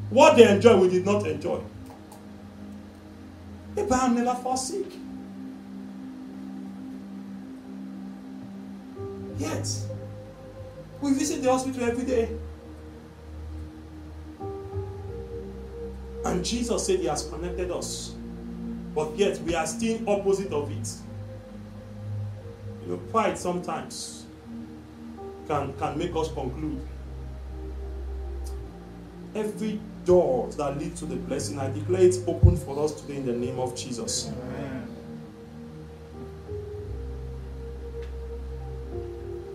[0.10, 1.62] What they enjoy, we did not enjoy.
[3.76, 4.86] Abraham never sick.
[9.38, 9.70] Yet,
[11.02, 12.30] we visit the hospital every day.
[16.26, 18.16] And Jesus said He has connected us.
[18.96, 20.90] But yet, we are still opposite of it.
[22.84, 24.26] You know, pride sometimes
[25.48, 26.82] can, can make us conclude.
[29.36, 33.26] Every door that leads to the blessing, I declare it's open for us today in
[33.26, 34.32] the name of Jesus.
[34.32, 34.88] Amen.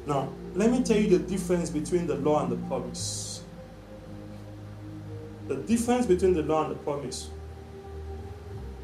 [0.07, 3.32] Now, let me tell you the difference between the law and the promise.
[5.49, 7.31] The difference between the law and the promise.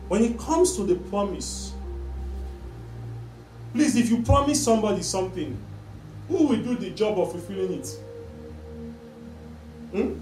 [0.09, 1.73] When it comes to the promise,
[3.73, 5.57] please, if you promise somebody something,
[6.29, 8.01] who will do the job of fulfilling it?
[9.93, 10.15] Hmm?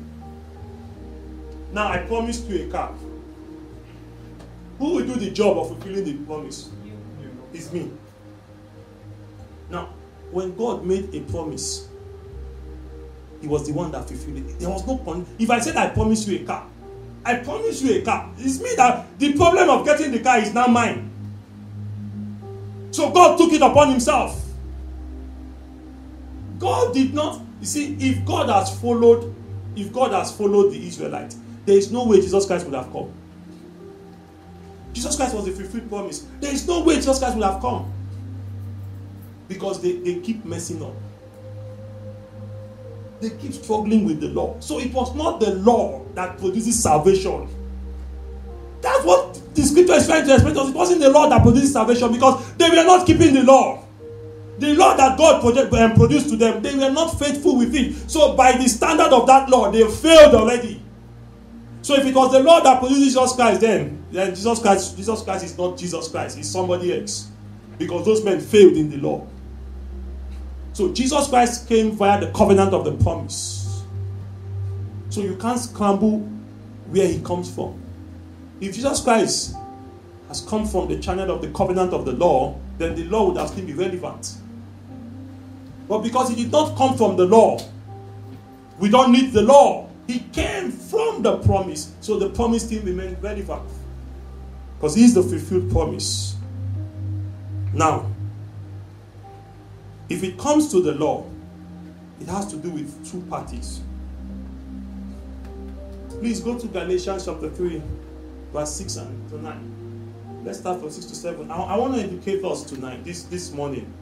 [1.73, 2.93] Now, I promised you a car.
[4.79, 6.71] Who will do the job of fulfilling the promise?
[7.53, 7.91] It's me.
[9.71, 9.95] Now,
[10.31, 11.86] when God made a promise,
[13.47, 14.59] He was the one that fulfilled it.
[14.59, 15.29] There was no point.
[15.39, 16.67] If I said I promise you a car,
[17.25, 18.29] I promise you a car.
[18.39, 21.09] It's me that the problem of getting the car is now mine.
[22.91, 24.45] So God took it upon Himself.
[26.59, 27.41] God did not.
[27.61, 29.33] You see, if God has followed,
[29.77, 33.13] if God has followed the Israelites, there is no way Jesus Christ would have come.
[34.93, 36.27] Jesus Christ was the fulfilled promise.
[36.41, 37.93] There is no way Jesus Christ would have come
[39.47, 40.95] because they, they keep messing up.
[43.27, 44.57] They keep struggling with the law.
[44.61, 47.49] So it was not the law that produces salvation.
[48.81, 50.69] That's what the scripture is trying to explain to us.
[50.69, 53.85] It wasn't the law that produces salvation because they were not keeping the law.
[54.59, 58.09] The law that God project, um, produced to them, they were not faithful with it.
[58.09, 60.83] So, by the standard of that law, they failed already.
[61.83, 65.23] So, if it was the law that produced Jesus Christ, then, then Jesus Christ, Jesus
[65.23, 67.29] Christ is not Jesus Christ, he's somebody else.
[67.77, 69.27] Because those men failed in the law.
[70.77, 73.83] So Jesus Christ came via the covenant of the promise.
[75.09, 76.19] So you can't scramble
[76.91, 77.81] where he comes from.
[78.61, 79.57] If Jesus Christ
[80.29, 83.39] has come from the channel of the covenant of the law, then the law would
[83.39, 84.35] have still be relevant.
[85.89, 87.59] But because he did not come from the law,
[88.79, 89.89] we don't need the law.
[90.07, 91.95] He came from the promise.
[92.03, 93.63] So the promise still remains relevant.
[94.77, 96.37] Because he is the fulfilled promise.
[97.73, 98.11] Now,
[100.09, 101.25] if it comes to the law,
[102.21, 103.81] it has to do with two parties.
[106.09, 107.83] Please go to Galatians chapter 3,
[108.53, 110.43] verse 6 and to 9.
[110.45, 111.51] Let's start from 6 to 7.
[111.51, 113.93] I, I want to educate us tonight, this, this morning.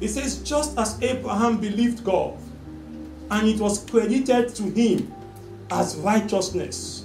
[0.00, 2.38] It says, just as Abraham believed God,
[3.30, 5.12] and it was credited to him
[5.70, 7.04] as righteousness,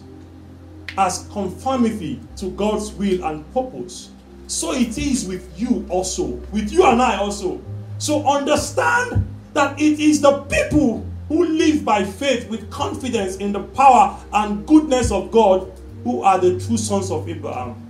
[0.98, 4.12] as conformity to God's will and purpose
[4.48, 7.62] so it is with you also, with you and I also.
[7.98, 13.62] So understand that it is the people who live by faith with confidence in the
[13.62, 15.72] power and goodness of God
[16.04, 17.82] who are the true sons of Abraham.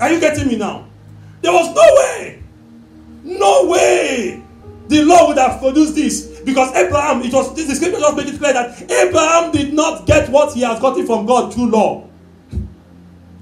[0.00, 0.86] Are you getting me now?
[1.42, 2.42] There was no way,
[3.24, 4.42] no way
[4.88, 8.38] the law would have produced this because Abraham, it was this scripture just made it
[8.38, 12.08] clear that Abraham did not get what he has gotten from God through law.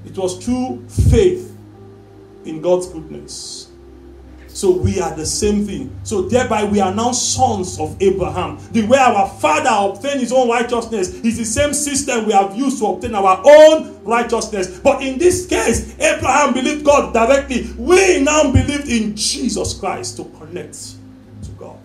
[0.04, 1.49] It was through faith
[2.44, 3.70] in God's goodness.
[4.52, 5.96] So we are the same thing.
[6.02, 8.58] So thereby we are now sons of Abraham.
[8.72, 12.78] The way our father obtained his own righteousness is the same system we have used
[12.80, 14.80] to obtain our own righteousness.
[14.80, 17.72] But in this case, Abraham believed God directly.
[17.78, 20.74] We now believe in Jesus Christ to connect
[21.44, 21.78] to God.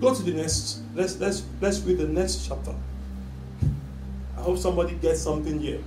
[0.00, 0.80] Go to the next.
[0.94, 2.74] Let's let's let's read the next chapter.
[4.36, 5.80] I hope somebody gets something here.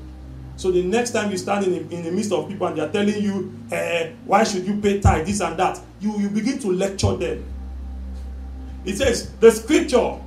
[0.60, 2.82] So the next time you stand in the, in the midst of people and they
[2.82, 6.60] are telling you, eh, why should you pay tithe, this and that, you, you begin
[6.60, 7.46] to lecture them.
[8.84, 10.20] It says, the scripture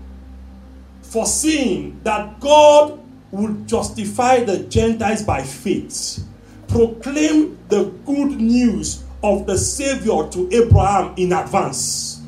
[1.03, 2.99] foreseeing that God
[3.31, 6.25] would justify the Gentiles by faith,
[6.67, 12.23] proclaim the good news of the Savior to Abraham in advance.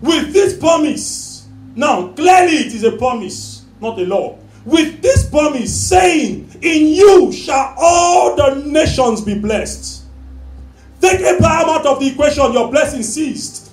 [0.00, 1.46] With this promise,
[1.76, 4.38] now clearly it is a promise, not a law
[4.68, 10.04] with this promise, saying, In you shall all the nations be blessed.
[11.00, 13.70] Take Abraham out of the equation, your blessing ceased.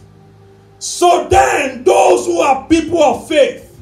[0.80, 3.80] So then, those who are people of faith,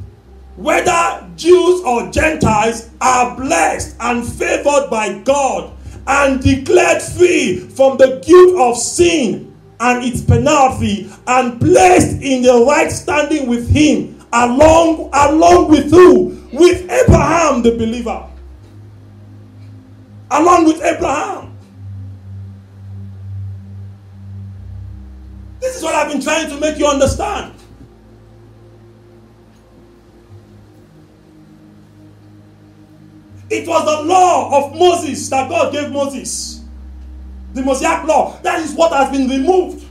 [0.56, 5.74] whether Jews or Gentiles, are blessed and favored by God
[6.08, 12.66] and declared free from the guilt of sin and its penalty and placed in the
[12.66, 16.44] right standing with Him, along, along with who?
[16.54, 18.30] with Abraham, the believer.
[20.34, 21.56] Along with Abraham.
[25.60, 27.54] This is what I've been trying to make you understand.
[33.52, 36.64] It was the law of Moses that God gave Moses.
[37.54, 38.40] The Mosaic law.
[38.42, 39.86] That is what has been removed.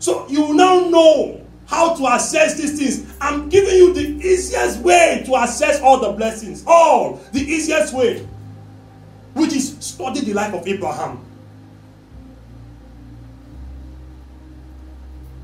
[0.00, 1.41] So you now know
[1.72, 3.14] how to assess these things.
[3.18, 6.62] I'm giving you the easiest way to assess all the blessings.
[6.66, 8.28] All the easiest way,
[9.32, 11.24] which is study the life of Abraham.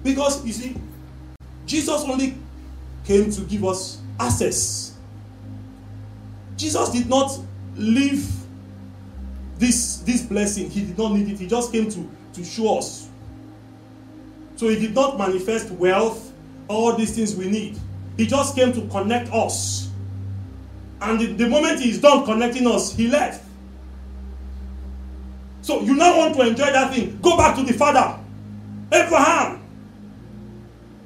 [0.05, 0.76] Because you see,
[1.64, 2.37] Jesus only
[3.07, 4.97] came to give us access.
[6.59, 7.39] Jesus did not
[7.74, 8.31] leave
[9.57, 11.39] this, this blessing, he did not need it.
[11.39, 13.07] He just came to, to show us
[14.59, 16.32] so he did not manifest wealth,
[16.66, 17.78] all these things we need.
[18.16, 19.88] He just came to connect us.
[21.00, 23.44] And the, the moment he's done connecting us, he left.
[25.62, 27.20] So you now want to enjoy that thing.
[27.22, 28.18] Go back to the father,
[28.90, 29.62] Abraham,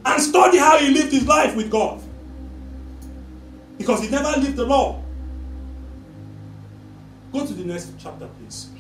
[0.07, 2.01] and study how he lived his life with God.
[3.77, 5.03] Because he never lived the law.
[7.35, 8.71] Go to the next chapter, please.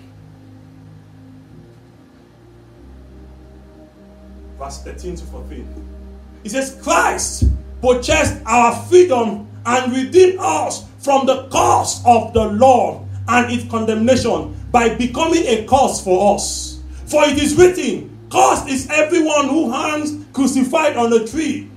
[4.62, 5.88] Verse 13 to 14.
[6.44, 7.44] He says, Christ
[7.80, 14.54] purchased our freedom and redeemed us from the curse of the law and its condemnation
[14.70, 16.80] by becoming a curse for us.
[17.06, 21.68] For it is written, Cursed is everyone who hangs crucified on a tree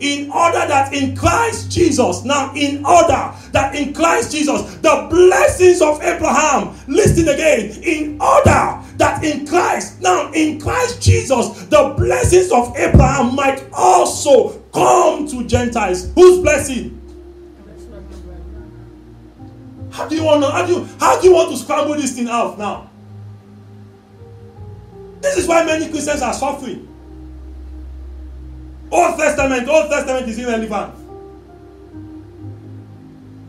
[0.00, 5.80] in order that in Christ Jesus, now in order that in Christ Jesus, the blessings
[5.80, 12.50] of Abraham, listen again, in order that in Christ, now in Christ Jesus, the blessings
[12.52, 16.12] of Abraham might also come to Gentiles.
[16.14, 16.92] Whose blessing?
[19.90, 22.14] How do you want to how do you how do you want to scramble this
[22.14, 22.90] thing out now?
[25.22, 26.85] This is why many Christians are suffering.
[28.90, 30.94] Old Testament, Old Testament is irrelevant.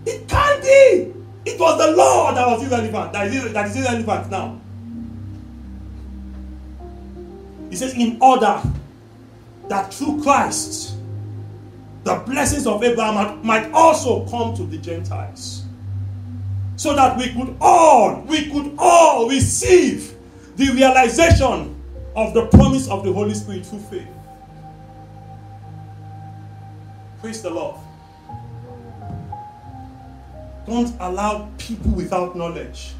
[0.05, 1.13] It can't be.
[1.45, 3.13] It was the law that was irrelevant.
[3.13, 4.59] That is, that is irrelevant now.
[7.69, 8.61] He says, in order
[9.67, 10.95] that through Christ,
[12.03, 15.65] the blessings of Abraham might also come to the Gentiles.
[16.77, 20.13] So that we could all, we could all receive
[20.55, 21.75] the realization
[22.15, 24.07] of the promise of the Holy Spirit through faith.
[27.21, 27.75] Praise the Lord.
[30.65, 32.93] Don't allow people without knowledge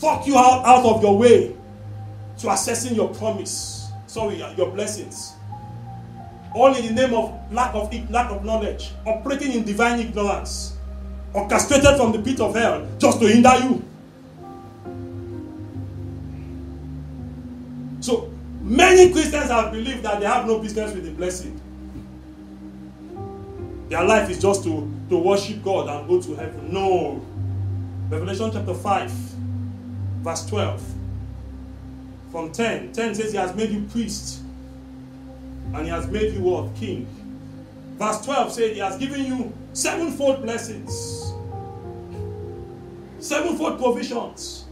[0.00, 1.54] fuck you out, out of your way
[2.38, 3.90] to accessing your promise.
[4.06, 5.34] Sorry, uh, your blessings.
[6.54, 10.76] All in the name of lack of lack of knowledge, operating in divine ignorance,
[11.34, 13.84] orchestrated from the pit of hell just to hinder you.
[18.00, 18.32] So
[18.62, 21.60] many Christians have believed that they have no business with the blessing.
[23.90, 26.72] Their life is just to, to worship God and go to heaven.
[26.72, 27.20] No.
[28.08, 30.94] Revelation chapter 5, verse 12.
[32.30, 32.92] From 10.
[32.92, 34.42] 10 says, He has made you priest.
[35.74, 36.74] And He has made you what?
[36.76, 37.06] King.
[37.98, 41.32] Verse 12 says, He has given you sevenfold blessings.
[43.18, 44.66] sevenfold provisions,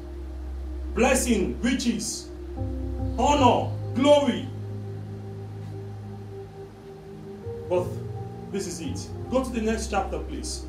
[0.94, 2.28] blessing, riches,
[3.18, 4.48] honor, glory.
[7.68, 7.84] But
[8.50, 9.08] this is it.
[9.30, 10.64] Go to the next chapter, please.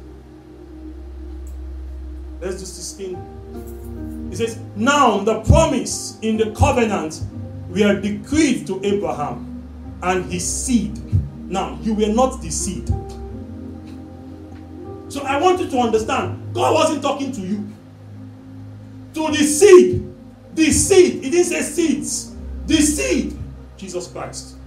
[2.41, 4.29] Let's do 16.
[4.31, 7.21] It says, Now the promise in the covenant
[7.69, 9.63] were decreed to Abraham
[10.01, 10.97] and his seed.
[11.49, 12.87] Now, you were not the seed.
[15.09, 17.67] So I want you to understand God wasn't talking to you.
[19.15, 20.13] To the seed.
[20.53, 21.23] The seed.
[21.23, 22.35] He didn't say seeds.
[22.67, 23.37] The seed.
[23.77, 24.58] Jesus Christ.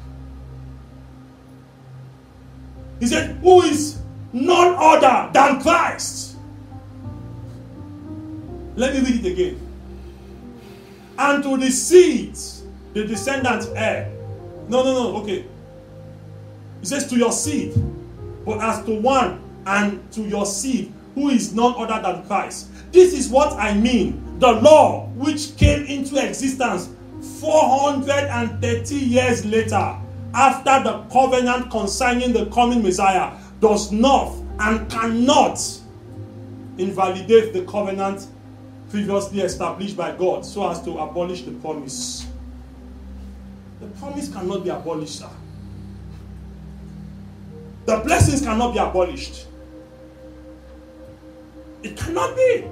[3.02, 4.00] He said, Who is
[4.32, 6.36] none other than Christ?
[8.76, 9.60] Let me read it again.
[11.18, 12.62] And to the seeds,
[12.94, 14.08] the descendants heir.
[14.68, 15.44] No, no, no, okay.
[16.78, 17.74] He says, To your seed,
[18.46, 22.68] but as to one and to your seed, who is none other than Christ.
[22.92, 24.38] This is what I mean.
[24.38, 26.88] The law, which came into existence
[27.40, 29.98] 430 years later,
[30.34, 35.58] after the covenant concerning the coming Messiah, does not and cannot
[36.78, 38.26] invalidate the covenant
[38.90, 42.26] previously established by God so as to abolish the promise.
[43.80, 45.30] The promise cannot be abolished, sir.
[47.86, 49.46] The blessings cannot be abolished.
[51.82, 52.64] It cannot be.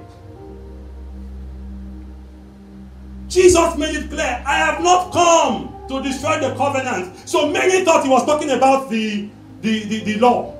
[3.27, 7.27] Jesus made it clear I have not come to destroy the covenant.
[7.27, 9.27] So many thought he was talking about the,
[9.61, 10.55] the, the, the law.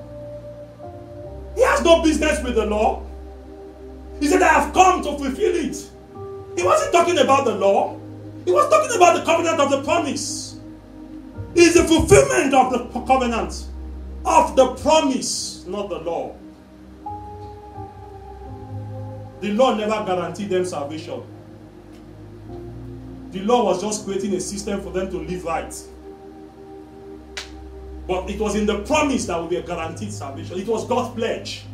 [1.54, 3.04] He has no business with the law.
[4.20, 5.90] He said, I have come to fulfill it.
[6.56, 7.98] He wasn't talking about the law,
[8.44, 10.58] he was talking about the covenant of the promise.
[11.54, 13.66] It is the fulfillment of the covenant,
[14.24, 16.34] of the promise, not the law.
[19.40, 21.22] The law never guaranteed them salvation.
[23.32, 25.74] The law was just creating a system for them to live right.
[28.06, 30.58] But it was in the promise that would be a guaranteed salvation.
[30.58, 31.64] It was God's pledge.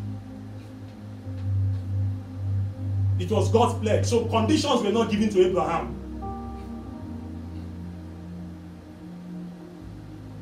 [3.18, 4.06] It was God's pledge.
[4.06, 5.94] So conditions were not given to Abraham.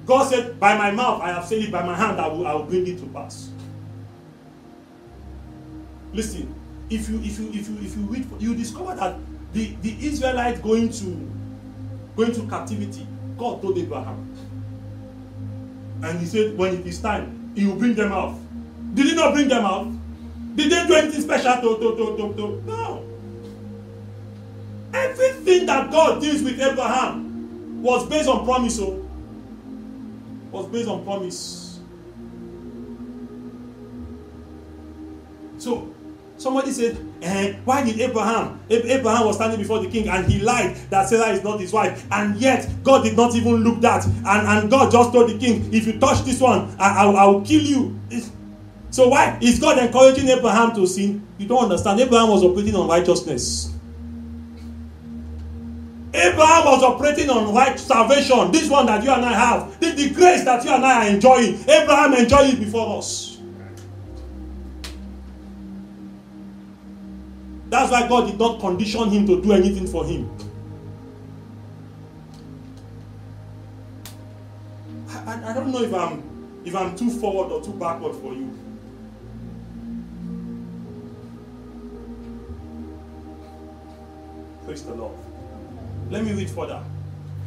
[0.04, 2.54] God said, By my mouth I have said it, by my hand I will, I
[2.54, 3.50] will bring it to pass.
[6.12, 6.54] Listen,
[6.88, 9.16] if you if you if you if you read you discover that
[9.56, 11.06] the the israelites going to
[12.14, 13.06] going to captivity
[13.38, 14.22] god told abraham.
[16.02, 18.36] And he said when it is time he will bring them out.
[18.92, 19.88] Did he not bring them out?
[20.56, 22.62] Did they do anything special to to to to to?
[22.66, 23.02] No.
[24.92, 29.08] Everything that god deals with abraham was based on promise o oh.
[30.52, 31.80] was based on promise.
[35.58, 35.96] So
[36.38, 38.60] Somebody said, eh, Why did Abraham?
[38.68, 42.06] Abraham was standing before the king and he lied that Sarah is not his wife.
[42.10, 44.04] And yet, God did not even look that.
[44.04, 47.26] And, and God just told the king, If you touch this one, I, I, I
[47.26, 47.98] will kill you.
[48.90, 51.26] So, why is God encouraging Abraham to sin?
[51.38, 52.00] You don't understand.
[52.00, 53.74] Abraham was operating on righteousness.
[56.14, 58.50] Abraham was operating on right salvation.
[58.50, 61.14] This one that you and I have, the, the grace that you and I are
[61.14, 61.58] enjoying.
[61.68, 63.35] Abraham enjoyed it before us.
[67.68, 70.30] That's why God did not condition him to do anything for him.
[75.08, 76.22] I, I, don't know if I'm
[76.64, 78.56] if I'm too forward or too backward for you.
[84.64, 85.16] Praise the Lord.
[86.10, 86.82] Let me read further.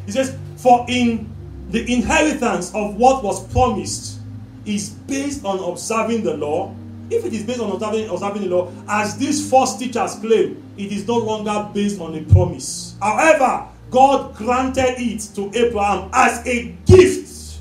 [0.06, 1.30] He says, For in
[1.70, 4.20] the inheritance of what was promised
[4.66, 6.74] is based on observing the law
[7.10, 10.92] if it is based on observing, observing the law, as these false teachers claim, it
[10.92, 12.96] is no longer based on a promise.
[13.02, 17.60] However, God granted it to Abraham as a gift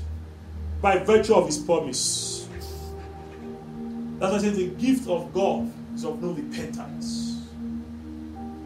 [0.81, 2.47] by virtue of his promise.
[4.19, 7.41] That's why I say the gift of God is of no repentance.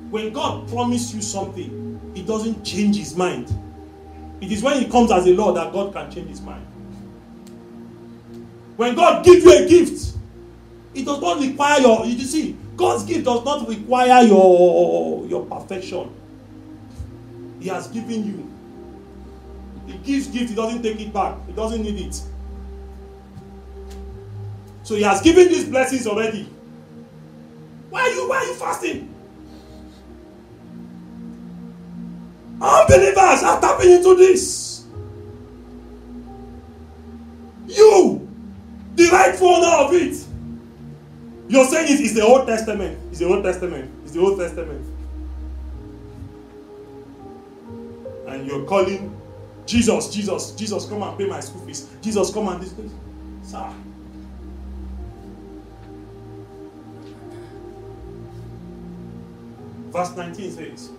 [0.09, 3.51] When God promised you something, He doesn't change his mind.
[4.41, 6.65] It is when it comes as a law that God can change his mind.
[8.75, 10.12] When God gives you a gift,
[10.93, 16.13] It does not require your, you see, God's gift does not require your, your perfection.
[17.59, 18.49] He has given you.
[19.87, 21.37] He gives gift, he doesn't take it back.
[21.47, 22.21] He doesn't need it.
[24.83, 26.49] So he has given these blessings already.
[27.89, 29.13] Why are you why are you fasting?
[32.61, 34.85] Unbelievers are tapping into this.
[37.67, 38.27] You,
[38.95, 40.22] the rightful owner of it,
[41.53, 42.97] You're saying it is the Old Testament.
[43.11, 43.91] It's the Old Testament.
[44.01, 44.83] It's the Old Testament.
[48.27, 49.15] And you're calling
[49.67, 51.87] Jesus, Jesus, Jesus, come and pay my school fees.
[52.01, 52.73] Jesus, come and this.
[52.73, 52.89] Place,
[53.43, 53.71] sir.
[59.91, 60.89] Verse 19 says,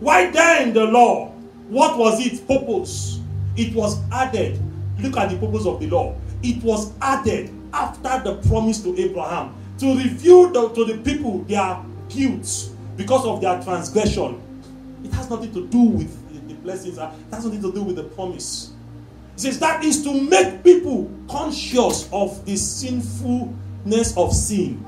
[0.00, 1.28] Why then the law?
[1.68, 3.20] What was its purpose?
[3.56, 4.60] It was added.
[4.98, 6.16] Look at the purpose of the law.
[6.42, 9.54] It was added after the promise to Abraham
[9.84, 11.78] to reveal the, to the people their
[12.08, 14.40] guilt because of their transgression.
[15.04, 17.96] It has nothing to do with the, blessings, uh, it has nothing to do with
[17.96, 18.72] the promise.
[19.34, 24.82] It says that is to make people conscious of the sinfulness of sin.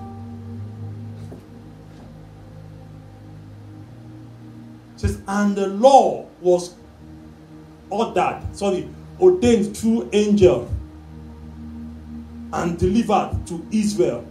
[4.95, 6.75] It says, and the law was
[7.91, 8.89] ordered, sorry,
[9.21, 10.71] ordained through angel
[12.55, 14.27] and delivered to Israel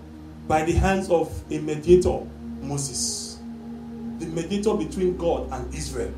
[0.47, 2.19] by the hands of a mediator,
[2.61, 3.39] Moses,
[4.19, 6.13] the mediator between God and Israel,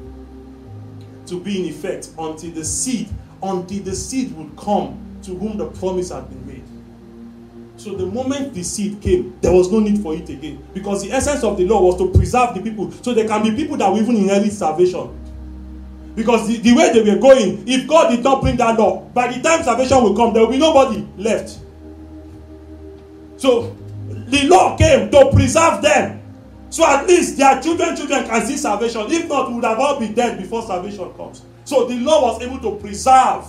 [1.27, 3.09] to be in effect until the seed,
[3.41, 6.63] until the seed would come to whom the promise had been made.
[7.77, 10.65] So the moment the seed came, there was no need for it again.
[10.73, 12.91] Because the essence of the law was to preserve the people.
[12.91, 15.15] So there can be people that will even inherit salvation.
[16.15, 19.31] Because the, the way they were going, if God did not bring that law, by
[19.31, 21.59] the time salvation will come, there will be nobody left.
[23.37, 23.76] So
[24.27, 26.21] the law came to preserve them.
[26.69, 29.05] So at least their children, children can see salvation.
[29.09, 31.41] If not, we would have all been dead before salvation comes.
[31.63, 33.45] So the law was able to preserve.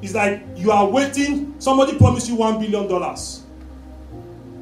[0.00, 3.44] It's like you are waiting, somebody promised you one billion dollars.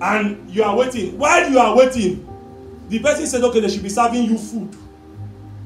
[0.03, 1.19] And you are waiting.
[1.19, 2.27] While you are waiting,
[2.89, 4.77] the person said, okay, they should be serving you food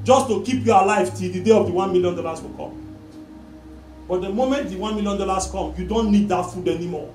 [0.03, 2.81] just to keep you alive till the day of the one million dollars will come.
[4.07, 7.11] But the moment the one million dollars come, you don't need that food anymore.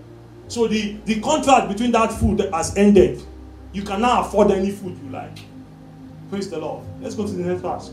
[0.51, 3.22] So the, the contract between that food has ended.
[3.72, 5.38] You can now afford any food you like.
[6.28, 6.84] Praise the Lord.
[7.01, 7.92] Let's go to the next verse.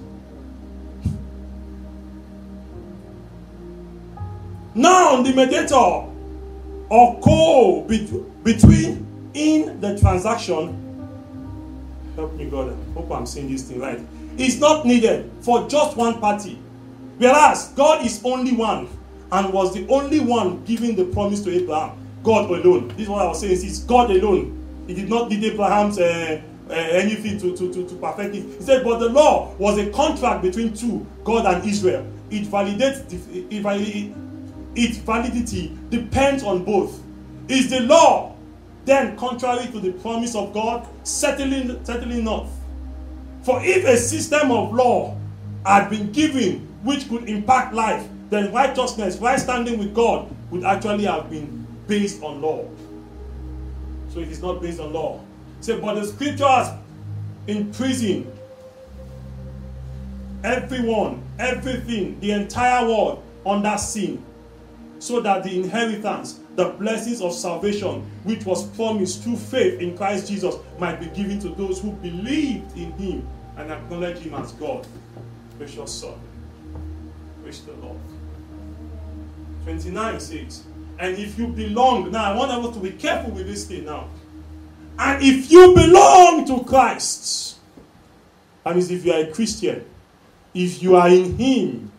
[4.74, 5.76] Now the mediator
[6.90, 7.82] or co
[8.44, 10.84] between in the transaction.
[12.16, 12.74] Help me, God.
[12.74, 14.00] I hope I'm saying this thing right.
[14.38, 16.60] Is not needed for just one party
[17.18, 18.88] Whereas God is only one
[19.32, 21.98] and was the only one giving the promise to Abraham.
[22.28, 22.90] God alone.
[22.90, 23.54] This is what I was saying.
[23.54, 24.84] It's God alone.
[24.86, 28.44] He did not need Abraham's uh, uh, anything to, to, to, to perfect it.
[28.44, 32.06] He said, but the law was a contract between two, God and Israel.
[32.30, 34.16] It validates it, it,
[34.76, 37.02] its validity depends on both.
[37.48, 38.36] Is the law
[38.84, 40.86] then contrary to the promise of God?
[41.04, 42.48] Certainly, certainly not.
[43.44, 45.18] For if a system of law
[45.66, 51.06] had been given which could impact life, then righteousness, right standing with God, would actually
[51.06, 52.68] have been based on law.
[54.10, 55.24] So it is not based on law.
[55.62, 56.68] Say, but the scriptures
[57.48, 58.32] in prison,
[60.44, 64.24] everyone, everything, the entire world under sin,
[65.00, 70.28] so that the inheritance, the blessings of salvation, which was promised through faith in Christ
[70.28, 73.28] Jesus, might be given to those who believed in Him
[73.58, 74.86] and acknowledge Him as God.
[75.58, 76.20] Precious Son.
[77.42, 77.98] Praise the Lord.
[79.64, 80.64] 29 says,
[81.00, 84.10] and if you belong, now I want us to be careful with this thing now.
[85.00, 87.60] And if you belong to Christ,
[88.64, 89.86] that means if you are a Christian,
[90.54, 91.92] if you are in Him,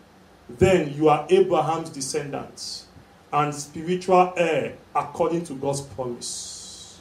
[0.49, 2.87] then you are Abraham's descendants
[3.33, 7.01] and spiritual heir according to God's promise.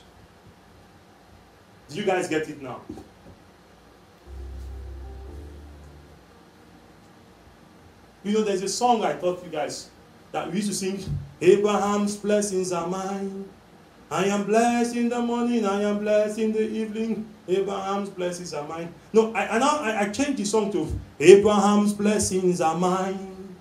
[1.89, 2.81] Do you guys get it now?
[8.23, 9.89] You know, there's a song I taught you guys
[10.37, 11.03] that we used to sing
[11.41, 13.49] Abraham's blessings are mine.
[14.11, 17.27] I am blessed in the morning, I am blessed in the evening.
[17.47, 18.93] Abraham's blessings are mine.
[19.13, 20.87] No, I, I now I, I changed the song to
[21.19, 23.55] Abraham's blessings are mine.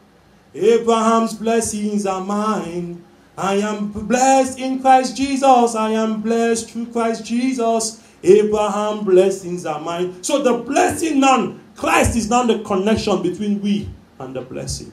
[0.55, 3.03] Abraham's blessings are mine.
[3.39, 5.75] I am blessed in Christ Jesus.
[5.75, 8.03] I am blessed through Christ Jesus.
[8.23, 10.23] Abraham blessings are mine.
[10.23, 14.93] So the blessing now, Christ is now the connection between we and the blessing.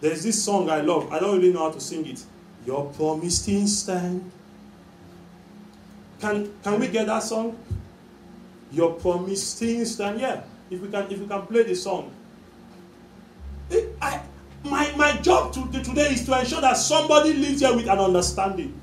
[0.00, 1.12] There's this song I love.
[1.12, 2.24] I don't really know how to sing it.
[2.66, 4.30] Your promise still stand.
[6.20, 7.56] Can can we get that song?
[8.70, 10.20] Your promise still stand.
[10.20, 12.12] Yeah, if we can if we can play the song.
[14.00, 14.22] I,
[14.64, 18.80] my my job to, today is to ensure that somebody lives here with an understanding.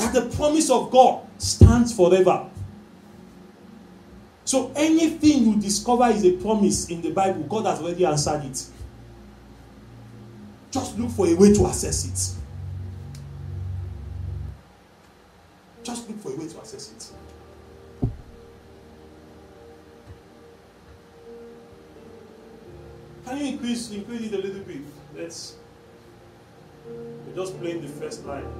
[0.00, 2.49] that the promise of God stands forever.
[4.50, 8.66] So anything you discover is a promise in the Bible, God has already answered it.
[10.72, 12.36] Just look for a way to assess it.
[15.84, 16.90] Just look for a way to assess
[18.02, 18.10] it.
[23.24, 24.82] Can you increase increase it a little bit?
[25.16, 25.54] Let's
[26.88, 28.50] we're just playing the first line.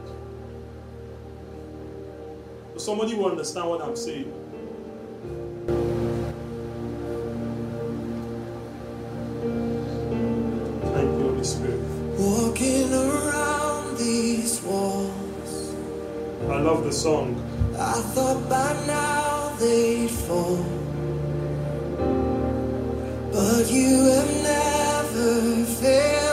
[2.74, 4.39] So somebody will understand what I'm saying.
[5.20, 5.36] Thank
[11.18, 11.80] you, Holy Spirit.
[12.18, 15.74] Walking around these walls,
[16.48, 17.36] I love the song.
[17.78, 20.64] I thought by now they'd fall.
[23.32, 26.29] But you have never failed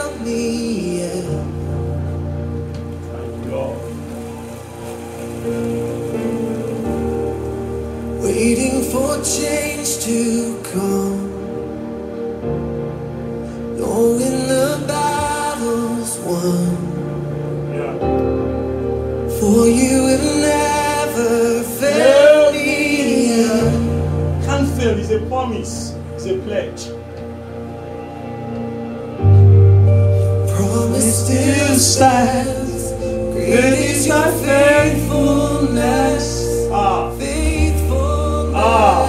[9.08, 11.32] For change to come.
[13.78, 16.76] Knowing the battle's won.
[17.72, 17.94] Yeah.
[19.40, 23.72] For you have never failed me yet.
[24.44, 24.94] Can't fail.
[24.98, 25.94] It's a promise.
[26.12, 26.82] It's a pledge.
[30.54, 32.92] Promise still stands.
[33.32, 36.26] Great is your faithfulness.
[36.70, 37.17] Ah.
[38.70, 39.08] Ah.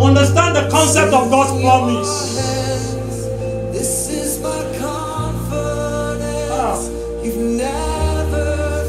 [0.00, 2.12] Understand the concept of God's promise.
[3.70, 6.50] This is my confidence.
[6.50, 6.80] Ah.
[7.22, 8.48] You've never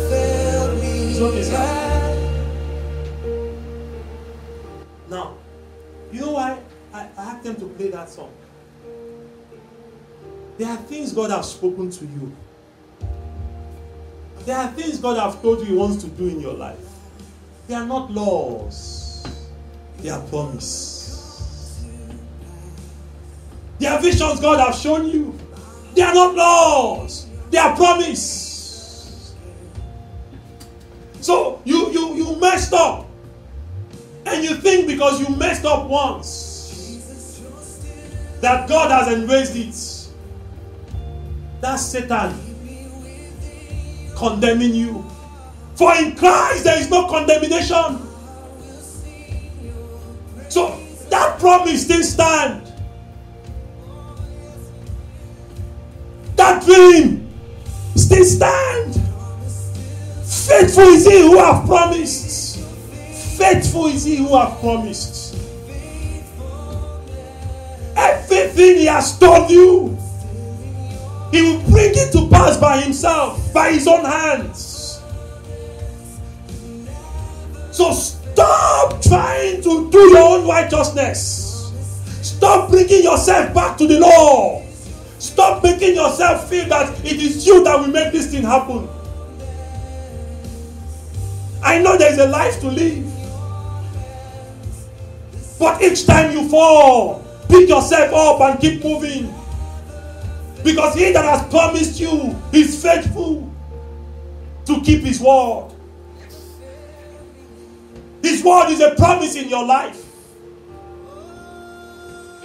[0.09, 1.19] failed me.
[1.19, 1.43] Okay,
[5.09, 5.35] Now,
[6.13, 6.59] you know why
[6.93, 8.31] I, I asked them to play that song?
[10.57, 12.31] There are things God has spoken to you.
[14.45, 16.92] There are things God has told you He wants to do in your life.
[17.67, 19.25] They are not laws,
[19.99, 21.83] they are promise.
[23.79, 25.37] They are visions God has shown you.
[25.95, 29.33] They are not laws, they are promise.
[31.21, 33.07] So you you you messed up.
[34.25, 37.39] And you think because you messed up once
[38.39, 40.13] that God has embraced it.
[41.61, 42.33] That's Satan
[44.15, 45.05] condemning you.
[45.83, 47.99] For in Christ there is no condemnation.
[50.47, 50.79] So
[51.09, 52.71] that promise still stand.
[56.37, 57.29] That dream
[57.97, 58.93] still stand.
[60.23, 62.61] Faithful is he who have promised.
[63.37, 65.35] Faithful is he who have promised.
[67.97, 69.97] Everything he has told you,
[71.33, 74.72] he will bring it to pass by himself, by his own hands.
[77.73, 81.71] So stop trying to do your own righteousness.
[82.21, 84.63] Stop bringing yourself back to the law.
[85.17, 88.87] Stop making yourself feel that it is you that will make this thing happen.
[91.63, 93.11] I know there is a life to live.
[95.57, 99.33] But each time you fall, pick yourself up and keep moving.
[100.63, 103.51] Because he that has promised you is faithful
[104.65, 105.72] to keep his word.
[108.23, 110.01] His word is a promise in your life.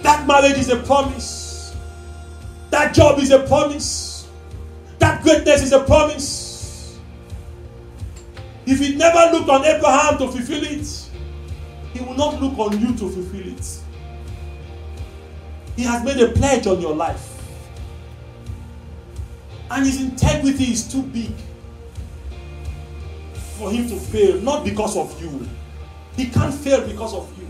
[0.01, 1.75] That marriage is a promise.
[2.69, 4.27] That job is a promise.
[4.99, 6.99] That greatness is a promise.
[8.65, 11.09] If he never looked on Abraham to fulfill it,
[11.93, 13.79] he will not look on you to fulfill it.
[15.75, 17.25] He has made a pledge on your life.
[19.71, 21.31] And his integrity is too big
[23.57, 25.47] for him to fail, not because of you.
[26.19, 27.47] He can't fail because of you.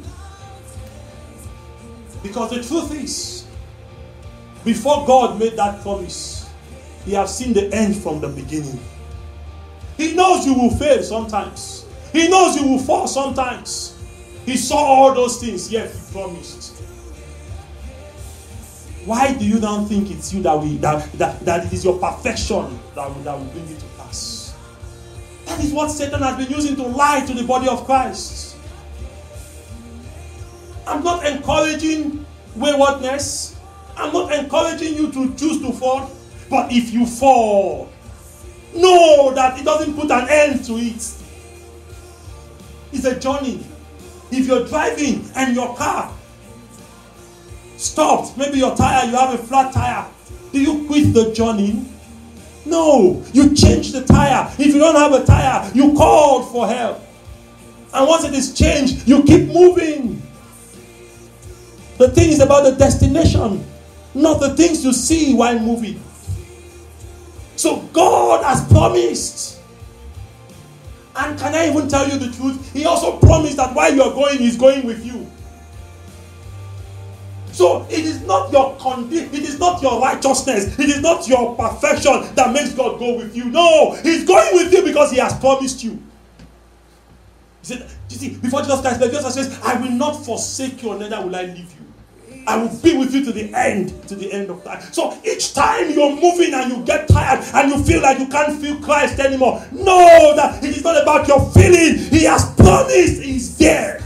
[2.21, 3.47] Because the truth is,
[4.63, 6.47] before God made that promise,
[7.03, 8.79] he has seen the end from the beginning.
[9.97, 11.87] He knows you will fail sometimes.
[12.13, 13.97] He knows you will fall sometimes.
[14.45, 16.75] He saw all those things, yet he promised.
[19.03, 21.97] Why do you now think it's you that will that, that, that it is your
[21.97, 24.53] perfection that will, that will bring it to pass?
[25.47, 28.48] That is what Satan has been using to lie to the body of Christ.
[30.87, 32.25] I'm not encouraging
[32.55, 33.57] waywardness.
[33.95, 36.11] I'm not encouraging you to choose to fall.
[36.49, 37.91] But if you fall,
[38.73, 41.13] know that it doesn't put an end to it.
[42.91, 43.63] It's a journey.
[44.31, 46.13] If you're driving and your car
[47.77, 50.07] stopped, maybe your tire, you have a flat tire,
[50.51, 51.85] do you quit the journey?
[52.65, 54.51] No, you change the tire.
[54.59, 57.01] If you don't have a tire, you called for help.
[57.93, 60.21] And once it is changed, you keep moving.
[61.99, 63.61] The thing is about the destination,
[64.15, 66.01] not the things you see while moving.
[67.57, 69.59] So God has promised.
[71.13, 72.71] And can I even tell you the truth?
[72.71, 75.29] He also promised that while you are going, He's going with you.
[77.51, 81.57] So it is not your condition, it is not your righteousness, it is not your
[81.57, 83.43] perfection that makes God go with you.
[83.43, 86.01] No, He's going with you because He has promised you.
[87.61, 91.19] He said, you see, before Jesus Christ, Jesus says, I will not forsake you, neither
[91.21, 91.78] will I leave you.
[92.47, 94.81] I will be with you to the end, to the end of time.
[94.91, 98.59] So each time you're moving and you get tired and you feel like you can't
[98.59, 101.97] feel Christ anymore, know that it is not about your feeling.
[102.09, 104.01] He has promised He's there.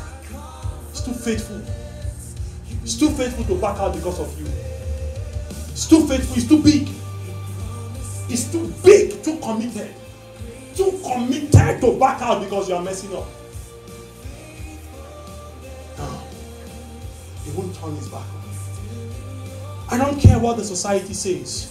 [0.92, 1.62] He's too faithful.
[2.82, 4.46] He's too faithful to back out because of you.
[5.70, 6.36] He's too faithful.
[6.36, 6.90] He's too big.
[8.28, 9.94] He's too big, too committed.
[10.76, 13.28] Too committed to back out because you are messing up.
[17.44, 18.54] He won't turn his back on you.
[19.90, 21.70] I don't care what the society says.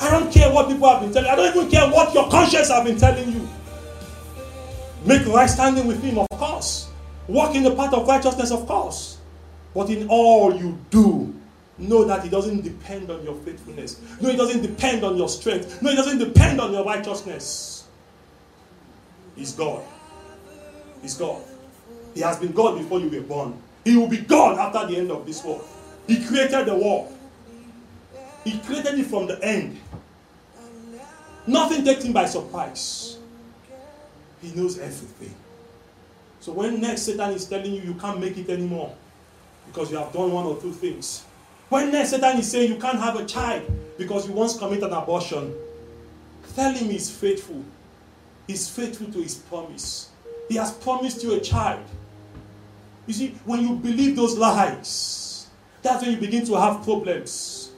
[0.00, 1.32] I don't care what people have been telling you.
[1.32, 3.48] I don't even care what your conscience have been telling you.
[5.04, 6.90] Make right standing with him, of course.
[7.28, 9.18] Walk in the path of righteousness, of course.
[9.74, 11.34] But in all you do,
[11.78, 14.00] know that it doesn't depend on your faithfulness.
[14.20, 15.80] No, it doesn't depend on your strength.
[15.82, 17.84] No, it doesn't depend on your righteousness.
[19.36, 19.82] He's God.
[21.02, 21.42] He's God.
[22.14, 23.60] He has been God before you were born.
[23.84, 25.66] He will be God after the end of this world.
[26.06, 27.16] He created the world.
[28.44, 29.78] He created it from the end.
[31.46, 33.18] Nothing takes him by surprise.
[34.42, 35.34] He knows everything.
[36.40, 38.94] So when next Satan is telling you you can't make it anymore
[39.66, 41.24] because you have done one or two things.
[41.68, 44.94] When next Satan is saying you can't have a child because you once committed an
[44.94, 45.54] abortion,
[46.56, 47.62] tell him he's faithful.
[48.46, 50.10] He's faithful to his promise.
[50.48, 51.84] He has promised you a child.
[53.06, 55.48] You see, when you believe those lies,
[55.82, 57.70] that's when you begin to have problems.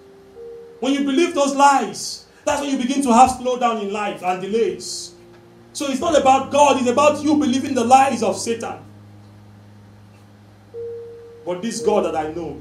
[0.81, 4.43] When you believe those lies, that's when you begin to have slowdown in life and
[4.43, 5.15] delays.
[5.73, 8.79] So it's not about God, it's about you believing the lies of Satan.
[11.47, 12.61] But this God that I know,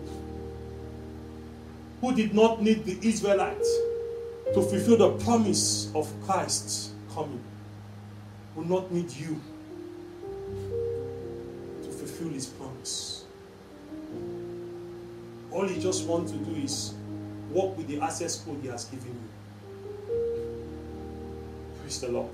[2.00, 3.70] who did not need the Israelites
[4.54, 7.44] to fulfill the promise of Christ coming,
[8.56, 9.40] will not need you
[15.52, 16.94] All he just wants to do is
[17.52, 19.30] work with the access code he has given you.
[21.80, 22.32] Praise the Lord.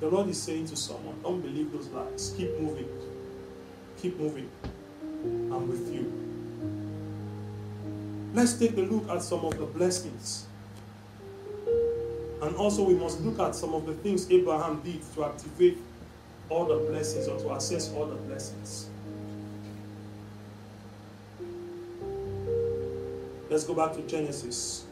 [0.00, 2.34] The Lord is saying to someone, don't believe those lies.
[2.36, 2.88] Keep moving.
[3.98, 4.50] Keep moving.
[5.24, 6.12] I'm with you.
[8.34, 10.46] Let's take a look at some of the blessings
[12.42, 15.78] and also, we must look at some of the things Abraham did to activate
[16.48, 18.88] all the blessings or to access all the blessings.
[23.50, 24.84] Let's go back to Genesis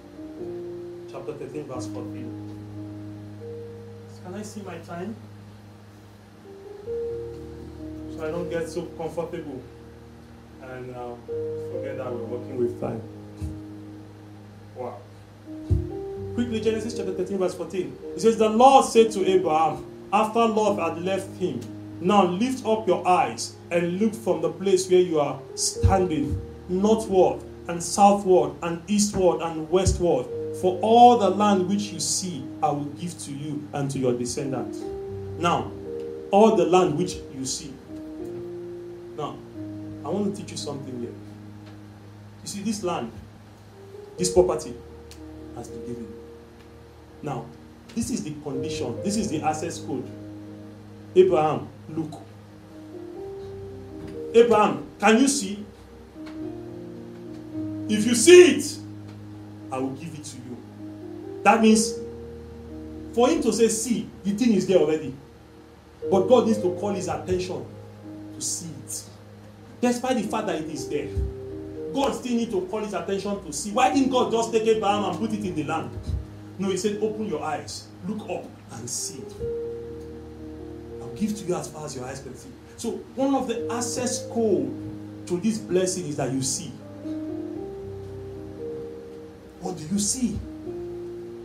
[1.10, 2.44] chapter 13, verse 14.
[4.24, 5.14] Can I see my time?
[6.84, 9.60] So I don't get so comfortable
[10.62, 11.14] and uh,
[11.72, 13.02] forget that we're working with time.
[14.76, 14.98] Wow.
[16.34, 17.98] Quickly, Genesis chapter 13, verse 14.
[18.16, 19.84] It says, The Lord said to Abraham,
[20.14, 21.60] after Lot had left him,
[22.00, 27.42] Now lift up your eyes and look from the place where you are standing, northward
[27.66, 30.26] and southward and eastward and westward.
[30.60, 34.16] For all the land which you see, I will give to you and to your
[34.16, 34.78] descendants.
[35.40, 35.72] Now,
[36.30, 37.74] all the land which you see.
[39.16, 39.36] Now,
[40.04, 41.14] I want to teach you something here.
[42.42, 43.10] You see, this land,
[44.16, 44.74] this property
[45.56, 46.12] has been given.
[47.20, 47.46] Now,
[47.94, 50.08] this is the condition, this is the access code.
[51.14, 52.20] Abraham, look.
[54.34, 55.64] Abraham, can you see?
[57.88, 58.78] If you see it,
[59.70, 60.56] I will give it to you.
[61.42, 61.94] That means
[63.12, 65.14] for him to say, see, the thing is there already.
[66.10, 67.64] But God needs to call his attention
[68.34, 69.04] to see it.
[69.80, 71.08] Despite the fact that it is there.
[71.94, 73.70] God still needs to call his attention to see.
[73.70, 75.90] Why didn't God just take Abraham and put it in the land?
[76.58, 79.22] No, he said, open your eyes, look up and see.
[81.00, 82.50] I'll give to you as far as your eyes can see.
[82.76, 86.68] So, one of the access code to this blessing is that you see.
[89.60, 90.38] What do you see?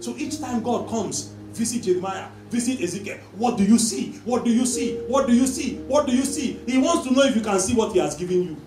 [0.02, 3.18] So each time God comes, visit Jeremiah, visit Ezekiel.
[3.34, 4.14] What do you see?
[4.26, 4.98] What do you see?
[5.08, 5.78] What do you see?
[5.88, 6.60] What do you see?
[6.66, 8.58] He wants to know if you can see what He has given you.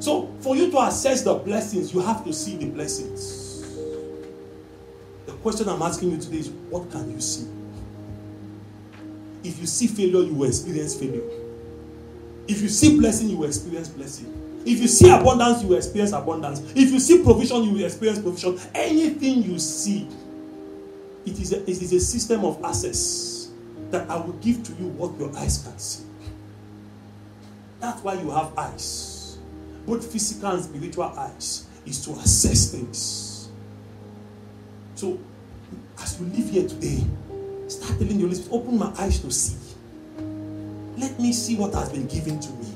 [0.00, 3.41] So, for you to assess the blessings, you have to see the blessings
[5.42, 7.46] question I'm asking you today is what can you see?
[9.44, 11.28] If you see failure, you will experience failure.
[12.46, 14.38] If you see blessing, you will experience blessing.
[14.64, 16.60] If you see abundance, you will experience abundance.
[16.76, 18.58] If you see provision, you will experience provision.
[18.74, 20.08] Anything you see,
[21.26, 23.50] it is a, it is a system of access
[23.90, 26.04] that I will give to you what your eyes can see.
[27.80, 29.38] That's why you have eyes,
[29.86, 33.48] both physical and spiritual eyes, is to assess things.
[34.94, 35.18] So,
[35.98, 37.04] as you live here today,
[37.68, 39.56] start telling your Spirit, open my eyes to see.
[40.96, 42.72] Let me see what has been given to me.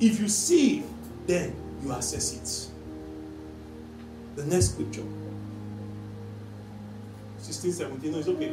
[0.00, 0.84] If you see,
[1.26, 2.70] then you assess it.
[4.36, 5.04] The next scripture.
[7.38, 8.12] 16, 17.
[8.12, 8.52] No, it's okay.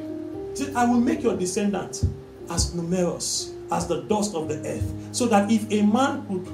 [0.52, 2.06] He said, I will make your descendants
[2.49, 6.47] as numerous as the dust of the earth, so that if a man could,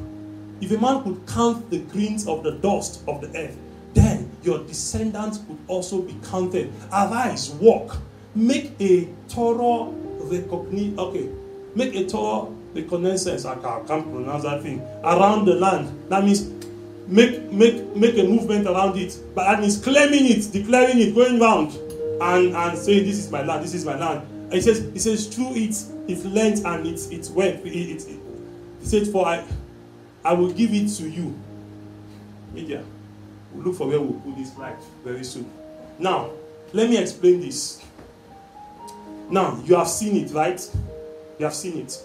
[0.62, 3.58] if a man could count the grains of the dust of the earth,
[3.94, 6.72] then your descendants would also be counted.
[6.92, 7.98] Arise, walk,
[8.36, 11.00] make a thorough recognition.
[11.00, 11.30] Okay,
[11.76, 13.46] make a thorough reconnaissance.
[13.46, 16.10] I can't, pronounce that thing around the land.
[16.10, 16.50] That means
[17.08, 19.18] make make make a movement around it.
[19.34, 21.76] But that means claiming it, declaring it, going round
[22.22, 24.22] and and saying this is my land, this is my land.
[24.46, 25.76] And he says he says through it
[26.08, 27.66] its length and its its width.
[27.66, 28.20] It, it, it,
[28.80, 29.44] he said for I
[30.24, 31.38] I will give it to you.
[32.54, 32.84] Media.
[33.54, 35.50] We'll look for where we'll put this right very soon.
[36.00, 36.30] Now,
[36.74, 37.84] let me explain this.
[39.30, 40.60] Now, you have seen it, right?
[41.40, 41.98] You have seen it.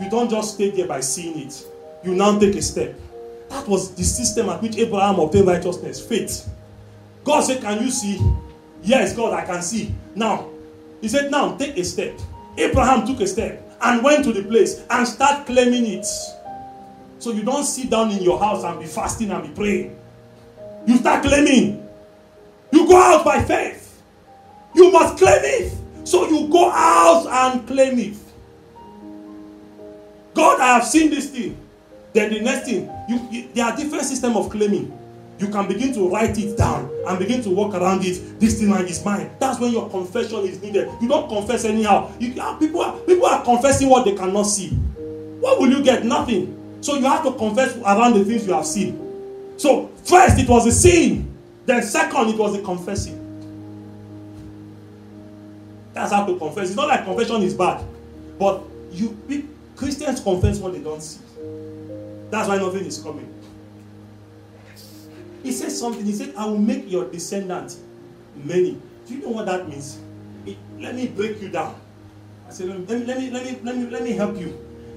[0.00, 1.66] You don't just stay there by seeing it.
[2.04, 2.98] You now take a step.
[3.50, 6.48] That was the system at which Abraham obtained righteousness, faith.
[7.22, 8.20] God said, Can you see?
[8.82, 9.94] Yes, God, I can see.
[10.14, 10.50] Now,
[11.00, 12.18] He said, Now take a step.
[12.56, 16.06] Abraham took a step and went to the place and start claiming it.
[17.18, 19.96] So you don't sit down in your house and be fasting and be praying.
[20.86, 21.88] You start claiming.
[22.70, 24.02] You go out by faith.
[24.74, 25.72] You must claim it.
[26.04, 28.16] So you go out and claim it.
[30.34, 31.56] God, I have seen this thing.
[32.12, 34.96] Then the next thing, you, you, there are different system of claiming.
[35.38, 38.38] You can begin to write it down and begin to walk around it.
[38.38, 39.30] This thing is mine.
[39.40, 40.88] That's when your confession is needed.
[41.00, 42.12] You don't confess anyhow.
[42.20, 44.70] You, ah, people, are, people are confessing what they cannot see.
[45.40, 46.04] What will you get?
[46.04, 46.78] Nothing.
[46.80, 49.03] So you have to confess around the things you have seen.
[49.56, 51.32] So first it was a sin.
[51.66, 53.20] Then second it was a confessing.
[55.92, 56.68] That's how to confess.
[56.68, 57.84] It's not like confession is bad,
[58.38, 59.16] but you
[59.76, 61.20] Christians confess what they don't see.
[62.30, 63.32] That's why nothing is coming.
[65.42, 66.04] He said something.
[66.04, 67.78] He said, I will make your descendants
[68.34, 68.80] many.
[69.06, 69.98] Do you know what that means?
[70.46, 71.76] It, let me break you down.
[72.48, 74.48] I said, let me, let me, let me, let me, let me help you.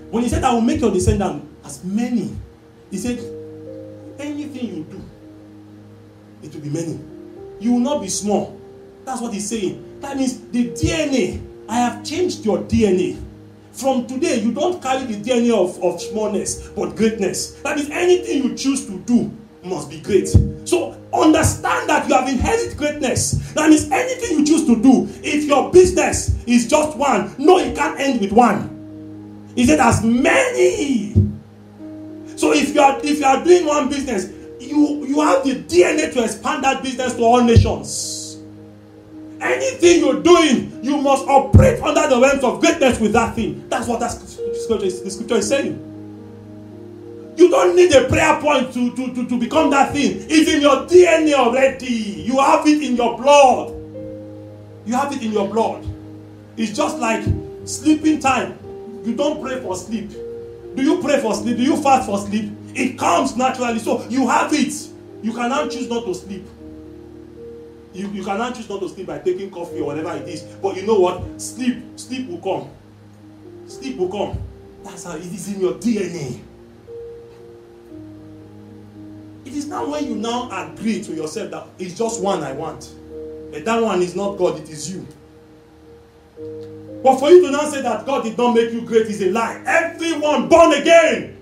[0.10, 2.36] When he said, I will make your descendants as many,
[2.90, 3.20] he said,
[4.20, 5.02] anything you do,
[6.44, 7.00] it will be many.
[7.60, 8.60] You will not be small.
[9.06, 10.00] That's what he's saying.
[10.02, 13.22] That means the DNA, I have changed your DNA.
[13.72, 17.52] From today, you don't carry the DNA of, of smallness, but greatness.
[17.62, 19.32] That means anything you choose to do
[19.64, 20.28] must be great.
[20.66, 23.54] So understand that you have inherited greatness.
[23.54, 27.76] That means anything you choose to do, if your business is just one, no, it
[27.76, 29.54] can't end with one.
[29.56, 31.27] He said, as many.
[32.38, 36.14] So if you are if you are doing one business, you you have the DNA
[36.14, 38.38] to expand that business to all nations.
[39.42, 43.68] Anything you're doing, you must operate under the realms of greatness with that thing.
[43.70, 45.84] That's what that scripture is, the scripture is saying.
[47.38, 50.26] You don't need a prayer point to, to, to, to become that thing.
[50.28, 51.86] It's in your DNA already.
[51.86, 53.76] You have it in your blood.
[54.88, 55.86] You have it in your blood.
[56.56, 57.24] It's just like
[57.66, 58.58] sleeping time.
[59.04, 60.10] You don't pray for sleep.
[60.78, 61.58] Do you pray for sleep?
[61.58, 62.54] Do you fast for sleep?
[62.76, 63.80] It comes naturally.
[63.80, 64.74] So you have it.
[65.24, 66.46] You can now choose not to sleep.
[67.94, 70.44] You, you cannot choose not to sleep by taking coffee or whatever it is.
[70.44, 71.42] But you know what?
[71.42, 72.70] Sleep, sleep will come.
[73.68, 74.40] Sleep will come.
[74.84, 76.40] That's how it is in your DNA.
[79.46, 82.86] It is now when you now agree to yourself that it's just one I want.
[82.86, 85.08] And that one is not God, it is you.
[87.04, 89.32] But for you to now say that God did not make you great is a
[89.32, 89.62] lie.
[89.66, 91.38] Everyone born again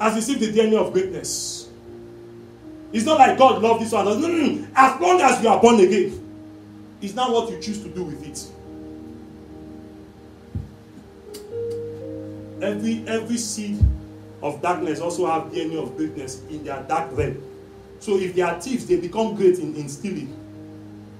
[0.00, 1.68] has received the DNA of greatness.
[2.92, 4.06] It's not like God loves this one.
[4.06, 6.20] As long as you are born again,
[7.02, 8.50] it's not what you choose to do with it.
[12.62, 13.78] Every every seed
[14.42, 17.42] of darkness also have DNA of greatness in their dark realm.
[17.98, 20.34] So if they are thieves, they become great in, in stealing.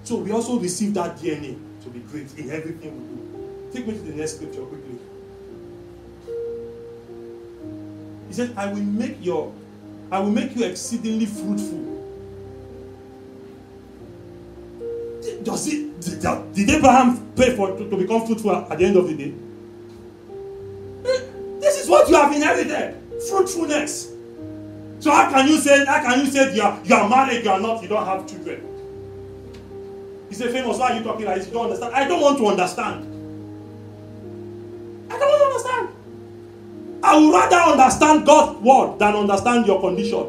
[0.05, 3.24] So we also receive that DNA to be great in everything we do.
[3.75, 4.99] Take me to the next scripture quickly.
[8.29, 9.53] He said, I will make your
[10.12, 11.91] I will make you exceedingly fruitful.
[15.43, 19.09] does it did, did Abraham pay for to, to become fruitful at the end of
[19.09, 19.35] the day?
[21.07, 21.20] Eh,
[21.61, 22.97] this is what you have inherited
[23.29, 24.12] fruitfulness.
[25.01, 27.51] So how can you say how can you say you are you are married, you
[27.51, 28.70] are not, you don't have children?
[30.29, 31.47] He said, famous, why are you talking like this?
[31.49, 31.95] You don't understand.
[31.95, 33.13] I don't want to understand.
[37.14, 40.26] I would rather understand God's word than understand your condition.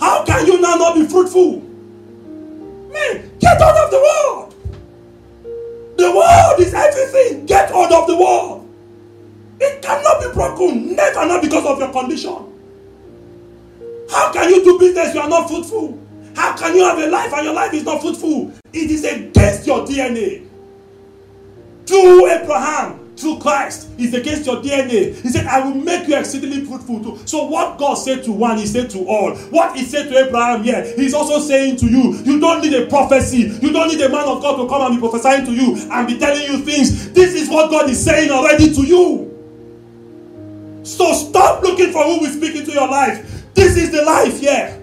[0.00, 1.60] How can you now not be fruitful?
[1.60, 4.54] Man, get out of the world.
[5.98, 7.44] The world is everything.
[7.44, 8.66] Get out of the world.
[9.60, 10.96] It cannot be broken.
[10.96, 12.38] Never not because of your condition.
[14.10, 15.98] How can you do business you are not fruitful?
[16.34, 18.50] How can you have a life and your life is not fruitful?
[18.72, 20.46] It is against your DNA.
[21.84, 25.14] Through Abraham, through Christ, is against your DNA.
[25.22, 27.26] He said, I will make you exceedingly fruitful too.
[27.26, 29.34] So, what God said to one, He said to all.
[29.50, 32.14] What He said to Abraham here, yeah, He's also saying to you.
[32.24, 33.56] You don't need a prophecy.
[33.62, 36.06] You don't need a man of God to come and be prophesying to you and
[36.06, 37.12] be telling you things.
[37.12, 39.28] This is what God is saying already to you.
[40.82, 43.44] So, stop looking for who will speak into your life.
[43.54, 44.78] This is the life here.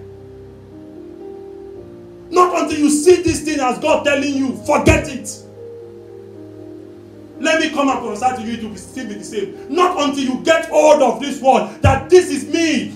[2.31, 5.48] Not until you see this thing as God telling you, forget it.
[7.39, 9.73] Let me come and prophesy to you, it will still be the same.
[9.73, 12.95] Not until you get hold of this word that this is me.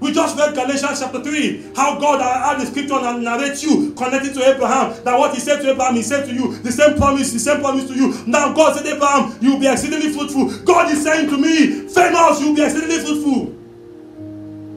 [0.00, 4.32] We just read Galatians chapter 3, how God had the scripture and narrate you, connected
[4.32, 7.32] to Abraham, that what he said to Abraham, he said to you, the same promise,
[7.34, 8.14] the same promise to you.
[8.26, 10.64] Now God said, Abraham, you will be exceedingly fruitful.
[10.64, 13.54] God is saying to me, famous, you will be exceedingly fruitful.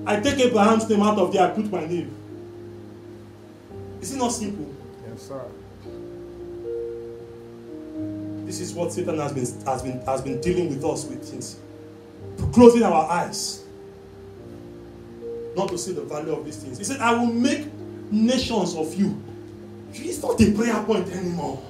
[0.05, 2.13] I take Abraham's name out of there, I put my name.
[4.01, 4.72] Is it not simple?
[8.45, 11.59] This is what Satan has been has been has been dealing with us with since
[12.53, 13.63] closing our eyes.
[15.55, 16.77] Not to see the value of these things.
[16.77, 17.67] He said, I will make
[18.11, 19.21] nations of you.
[19.93, 21.61] It's not a prayer point anymore.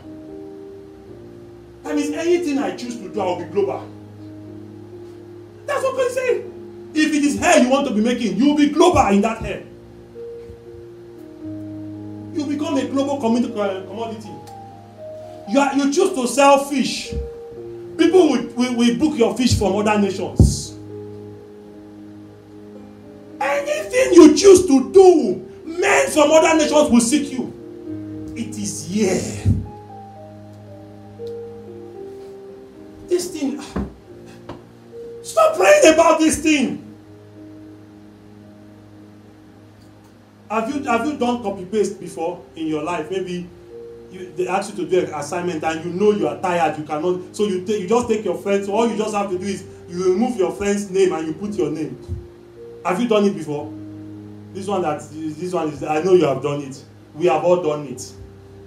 [1.84, 3.86] That means anything I choose to do, I will be global.
[5.65, 6.91] That's what God is saying.
[6.93, 9.39] If it is hair you want to be making, you will be global in that
[9.39, 9.63] hair
[12.34, 14.30] you become a global uh, commodity.
[15.49, 17.09] You, are, you choose to sell fish.
[17.97, 20.71] People will, will, will book your fish from other nations.
[23.39, 27.51] Anything you choose to do, men from other nations will seek you.
[28.35, 29.21] It is here.
[33.07, 33.61] This thing.
[35.23, 36.79] Stop praying about this thing.
[40.49, 43.09] Have you have you done copy paste before in your life?
[43.09, 43.47] Maybe
[44.14, 46.84] you, they ask you to do an assignment and you know you are tired, you
[46.84, 47.36] cannot.
[47.36, 48.64] So you take you just take your friend.
[48.66, 51.34] So all you just have to do is you remove your friend's name and you
[51.34, 51.97] put your name.
[52.86, 53.72] Have you done it before?
[54.53, 56.84] This one that this one is I know you have done it.
[57.16, 58.14] We have all done it.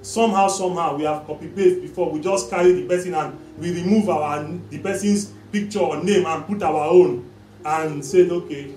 [0.02, 2.10] Somehow, somehow we have copy paste before.
[2.10, 6.46] We just carry the person and we remove our the person's picture or name and
[6.46, 7.28] put our own
[7.64, 8.70] and said, okay,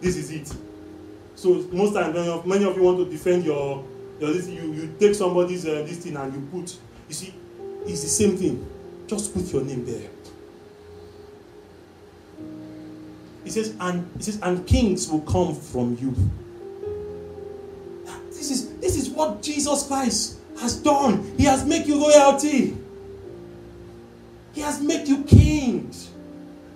[0.00, 0.54] this is it.
[1.34, 2.14] So most times,
[2.46, 3.84] many of you want to defend your
[4.18, 6.76] this, you, you take somebody's uh, this thing and you put.
[7.08, 7.34] You see,
[7.86, 8.66] it's the same thing.
[9.06, 10.10] Just put your name there.
[13.44, 16.14] He says, and he says, and kings will come from you.
[18.28, 21.34] This is this is what Jesus Christ has done.
[21.36, 22.76] He has made you royalty.
[24.52, 26.10] He has made you kings.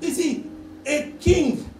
[0.00, 0.46] You see,
[0.86, 1.70] a king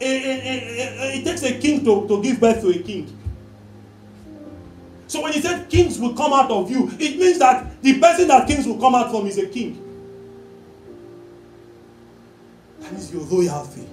[0.00, 3.16] it takes a king to, to give birth to a king.
[5.14, 8.26] So when he said kings will come out of you, it means that the person
[8.26, 9.80] that kings will come out from is a king.
[12.80, 13.86] That means your royalty.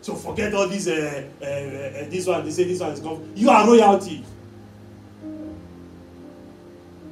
[0.00, 3.32] So forget all these, uh, uh, uh, this one, they say this one is gone.
[3.34, 4.24] You are royalty.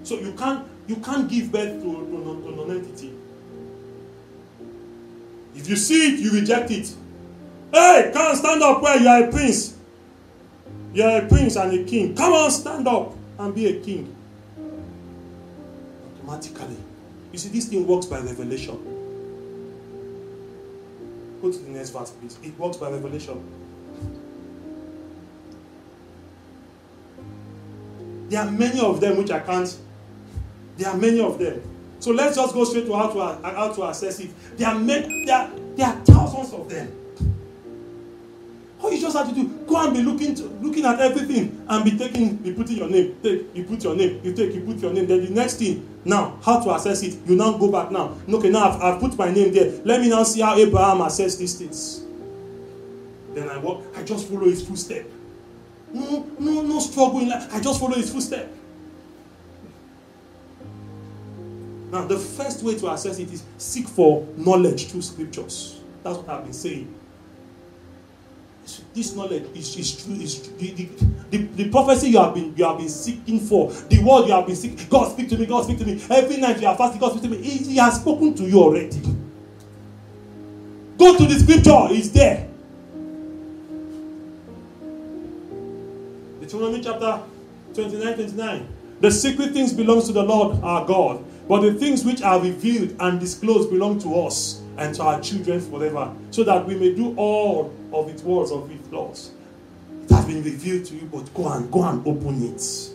[0.04, 3.12] So you can't, you can't give birth to, to, to non-entity.
[5.56, 6.94] If you see it, you reject it.
[7.72, 9.74] Hey, on, stand up where you are a prince.
[10.94, 12.14] You are a prince and a king.
[12.14, 14.14] Come on, stand up and be a king.
[16.20, 16.76] Automatically.
[17.32, 18.78] You see, this thing works by revelation.
[21.42, 22.38] Go to the next verse, please.
[22.44, 23.42] It works by revelation.
[28.28, 29.76] There are many of them which I can't.
[30.76, 31.60] There are many of them.
[31.98, 34.30] So let's just go straight to how to, how to assess it.
[34.56, 37.03] There are, many, there, there are thousands of them.
[38.84, 41.84] All you just have to do, go and be looking to, looking at everything and
[41.86, 43.16] be taking, be putting your name.
[43.22, 45.06] Take, you put your name, you take, you put your name.
[45.06, 47.16] Then the next thing, now, how to assess it?
[47.26, 48.14] You now go back now.
[48.28, 49.80] Okay, now I've, I've put my name there.
[49.86, 52.04] Let me now see how Abraham assessed these things.
[53.32, 55.06] Then I walk, I just follow his footstep.
[55.90, 57.54] no, no, no struggle in life.
[57.54, 58.52] I just follow his footstep.
[61.90, 65.80] Now, the first way to assess it is seek for knowledge through scriptures.
[66.02, 66.94] That's what I've been saying.
[68.94, 70.14] This knowledge is, is true.
[70.14, 70.88] Is the, the,
[71.30, 74.46] the, the, prophecy you have been you have been seeking for, the word you have
[74.46, 74.88] been seeking.
[74.88, 75.46] God speak to me.
[75.46, 76.02] God speak to me.
[76.08, 77.00] Every night you are fasting.
[77.00, 77.42] God speak to me.
[77.42, 79.00] He, he has spoken to you already.
[80.96, 81.88] Go to the scripture.
[81.90, 82.48] It's there.
[86.40, 87.20] Deuteronomy chapter
[87.74, 88.68] 29, 29.
[89.00, 92.96] The secret things belongs to the Lord our God, but the things which are revealed
[93.00, 97.14] and disclosed belong to us and to our children forever, so that we may do
[97.16, 99.30] all of its words of its laws.
[100.02, 102.90] It has been revealed to you, but go and go and open it.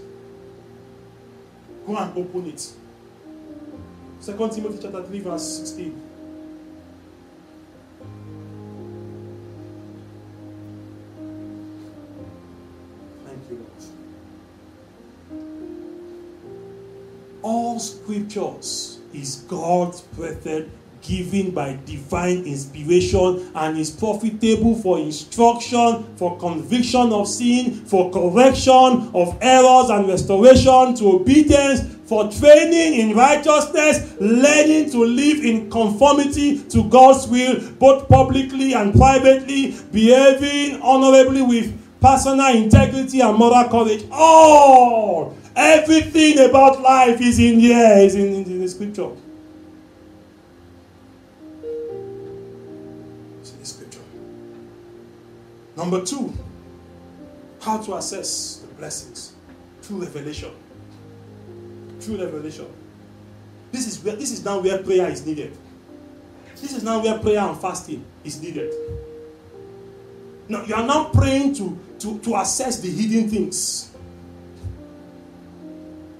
[1.87, 2.73] Go and open it.
[4.19, 6.01] Second Timothy chapter 3, verse 16.
[13.25, 13.65] Thank you,
[15.31, 15.43] Lord.
[17.41, 20.69] All scriptures is God's breathed
[21.09, 29.09] given by divine inspiration and is profitable for instruction, for conviction of sin, for correction
[29.15, 36.59] of errors and restoration to obedience, for training in righteousness, learning to live in conformity
[36.65, 44.05] to God's will, both publicly and privately, behaving honorably with personal integrity and moral courage.
[44.11, 49.09] All, everything about life is in here, is in, in the scripture.
[55.79, 56.33] Number two,
[57.61, 59.31] how to assess the blessings
[59.81, 60.51] through revelation.
[62.01, 62.67] Through revelation.
[63.71, 65.57] This is where this is now where prayer is needed.
[66.57, 68.73] This is now where prayer and fasting is needed.
[70.49, 73.89] Now you are now praying to, to, to assess the hidden things.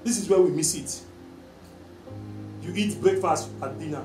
[0.04, 1.02] This is where we miss it.
[2.62, 4.04] You eat breakfast at dinner.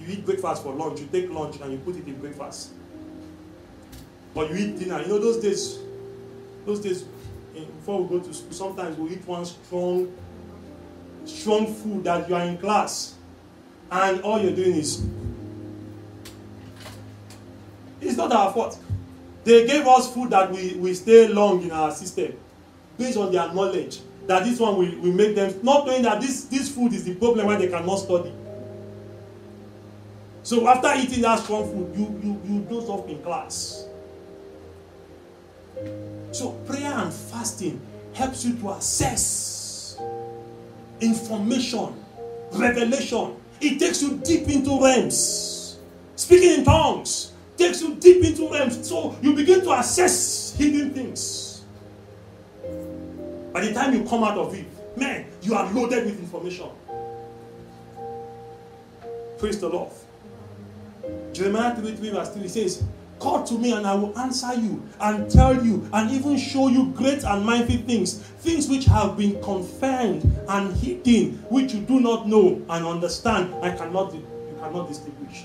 [0.00, 1.00] You eat breakfast for lunch.
[1.00, 2.74] You take lunch and you put it in breakfast.
[4.34, 5.00] But you eat dinner.
[5.02, 5.78] You know those days,
[6.64, 7.04] those days
[7.52, 10.12] before we go to school, sometimes we eat one strong,
[11.24, 13.14] strong food that you are in class,
[13.90, 15.04] and all you're doing is.
[18.00, 18.78] It's not our fault.
[19.44, 22.34] They gave us food that we, we stay long in our system
[22.96, 26.44] based on their knowledge that this one will, will make them not knowing that this,
[26.44, 28.32] this food is the problem why they cannot study.
[30.42, 33.86] So after eating that strong food, you you you doze off in class.
[36.32, 37.80] So, prayer and fasting
[38.14, 39.98] helps you to assess
[41.00, 41.94] information,
[42.52, 43.36] revelation.
[43.60, 45.78] It takes you deep into realms.
[46.16, 48.88] Speaking in tongues takes you deep into realms.
[48.88, 51.62] So, you begin to assess hidden things.
[53.52, 54.66] By the time you come out of it,
[54.96, 56.68] man, you are loaded with information.
[59.38, 59.90] Praise the Lord.
[61.32, 62.84] Jeremiah 33 verse 3 says,
[63.20, 66.86] Call to me and I will answer you and tell you and even show you
[66.96, 72.26] great and mighty things, things which have been confirmed and hidden, which you do not
[72.26, 73.54] know and understand.
[73.62, 75.44] I cannot, you cannot distinguish.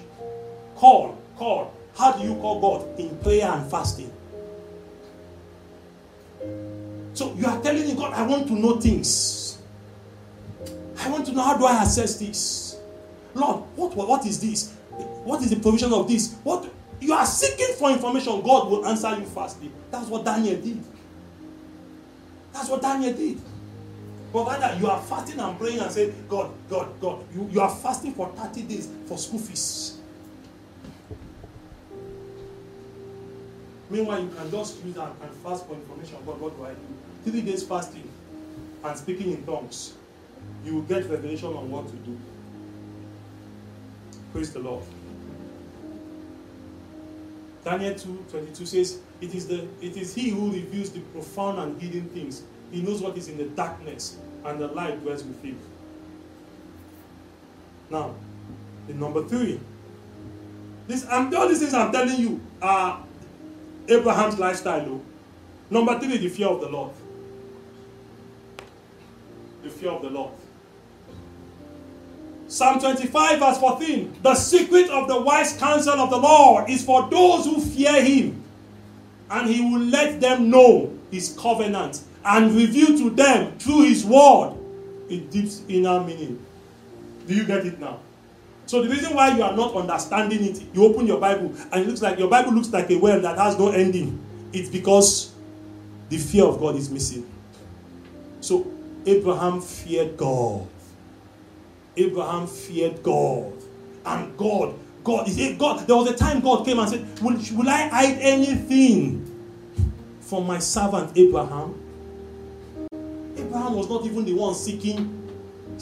[0.78, 1.74] Call, call.
[1.98, 2.98] How do you call God?
[2.98, 4.12] In prayer and fasting.
[7.14, 9.58] So you are telling God, I want to know things.
[11.00, 12.78] I want to know how do I assess this.
[13.34, 14.72] Lord, what, what is this?
[15.26, 16.36] What is the provision of this?
[16.44, 16.70] What
[17.06, 19.72] you are seeking for information, God will answer you fastly.
[19.92, 20.84] That's what Daniel did.
[22.52, 23.40] That's what Daniel did.
[24.34, 27.74] But rather, you are fasting and praying and saying, God, God, God, you, you are
[27.74, 29.98] fasting for 30 days for school fees.
[33.90, 36.18] Meanwhile, you can just use that and fast for information.
[36.26, 37.32] God, what do I do?
[37.32, 38.10] Three days fasting
[38.84, 39.94] and speaking in tongues.
[40.66, 42.20] You will get revelation on what to do.
[44.34, 44.84] Praise the Lord.
[47.66, 51.82] Daniel 2 22 says, it is, the, it is he who reveals the profound and
[51.82, 52.44] hidden things.
[52.72, 55.58] He knows what is in the darkness, and the light dwells with him.
[57.90, 58.14] Now,
[58.88, 59.60] the number three.
[60.88, 63.04] This, I'm, all these things I'm telling you are
[63.88, 64.86] Abraham's lifestyle.
[64.86, 65.02] Though.
[65.72, 66.92] Number three, the fear of the Lord.
[69.64, 70.34] The fear of the Lord.
[72.48, 74.18] Psalm 25, verse 14.
[74.22, 78.44] The secret of the wise counsel of the Lord is for those who fear him,
[79.30, 84.56] and he will let them know his covenant and reveal to them through his word
[85.10, 86.44] its deep inner meaning.
[87.28, 88.00] Do you get it now?
[88.66, 91.88] So the reason why you are not understanding it, you open your Bible and it
[91.88, 94.20] looks like your Bible looks like a well that has no ending.
[94.54, 95.34] It's because
[96.10, 97.30] the fear of God is missing.
[98.42, 98.72] So
[99.06, 100.68] Abraham feared God.
[101.98, 103.54] Abraham feared God.
[104.06, 105.88] And God, God, is God.
[105.88, 109.32] There was a time God came and said, Will, will I hide anything
[110.22, 111.82] from my servant Abraham?
[113.38, 115.22] Abraham was not even the one seeking.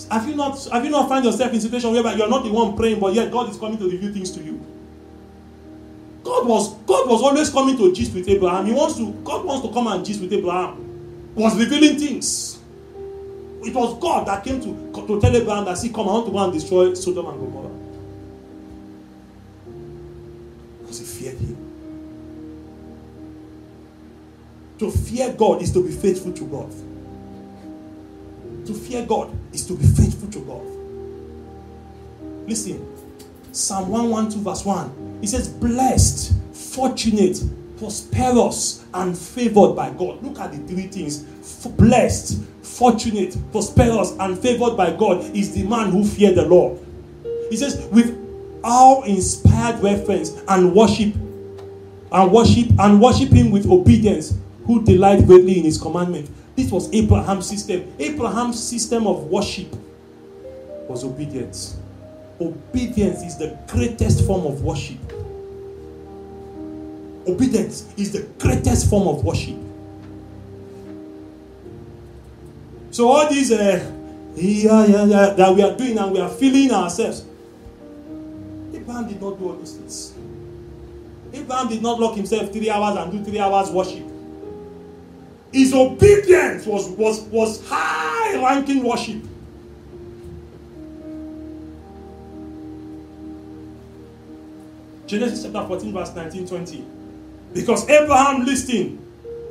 [0.10, 2.76] Have you not have you not found yourself in situation where you're not the one
[2.76, 4.60] praying, but yet God is coming to reveal things to you?
[6.24, 8.66] God was God was always coming to gist with Abraham.
[8.66, 10.80] He wants to God wants to come and gist with Abraham.
[11.36, 12.53] Was revealing things.
[13.66, 16.32] It was God that came to, to tell Abraham that see, come, I want to
[16.32, 17.70] go and destroy Sodom and Gomorrah.
[20.82, 21.58] Because he feared him.
[24.80, 26.72] To fear God is to be faithful to God.
[28.66, 30.66] To fear God is to be faithful to God.
[32.48, 32.86] Listen,
[33.54, 35.20] Psalm 112, verse 1.
[35.22, 37.42] It says, Blessed, fortunate,
[37.84, 40.24] prosperous, and favored by God.
[40.24, 41.24] Look at the three things.
[41.68, 46.80] Blessed, fortunate, prosperous, and favored by God is the man who feared the Lord.
[47.50, 48.18] He says, with
[48.64, 51.14] all inspired reference and worship,
[52.12, 56.30] and worship, and worship him with obedience, who delight greatly in his commandment.
[56.56, 57.92] This was Abraham's system.
[58.00, 59.68] Abraham's system of worship
[60.88, 61.76] was obedience.
[62.40, 65.00] Obedience is the greatest form of worship.
[67.28, 69.58] Obedience is the greatest form of worship.
[72.92, 73.92] So all these uh,
[74.36, 77.26] yeah, yeah, yeah, that we are doing and we are feeling ourselves.
[78.74, 80.14] Abraham did not do all those things.
[81.34, 84.06] Abraham did not lock himself three hours and do three hours worship.
[85.52, 89.24] His obedience was, was, was high ranking worship.
[95.06, 96.86] Genesis chapter 14, verse 19 20.
[97.54, 99.00] Because Abraham listened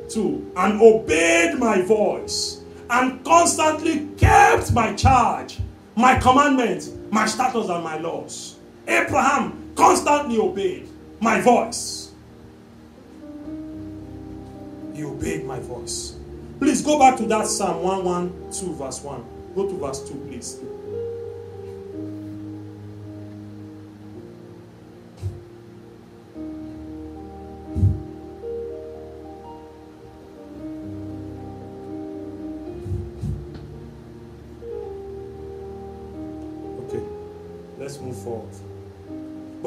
[0.09, 5.59] to and obeyed my voice and constantly kept my charge,
[5.95, 8.57] my commandments, my statutes, and my laws.
[8.87, 10.89] Abraham constantly obeyed
[11.19, 12.11] my voice.
[14.93, 16.15] He obeyed my voice.
[16.59, 19.25] Please go back to that Psalm 112, verse 1.
[19.55, 20.59] Go to verse 2, please.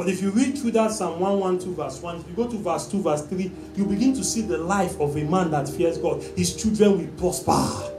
[0.07, 2.87] But if you read through that Psalm 112, verse 1, if you go to verse
[2.87, 6.23] 2, verse 3, you begin to see the life of a man that fears God.
[6.37, 7.91] His children will prosper.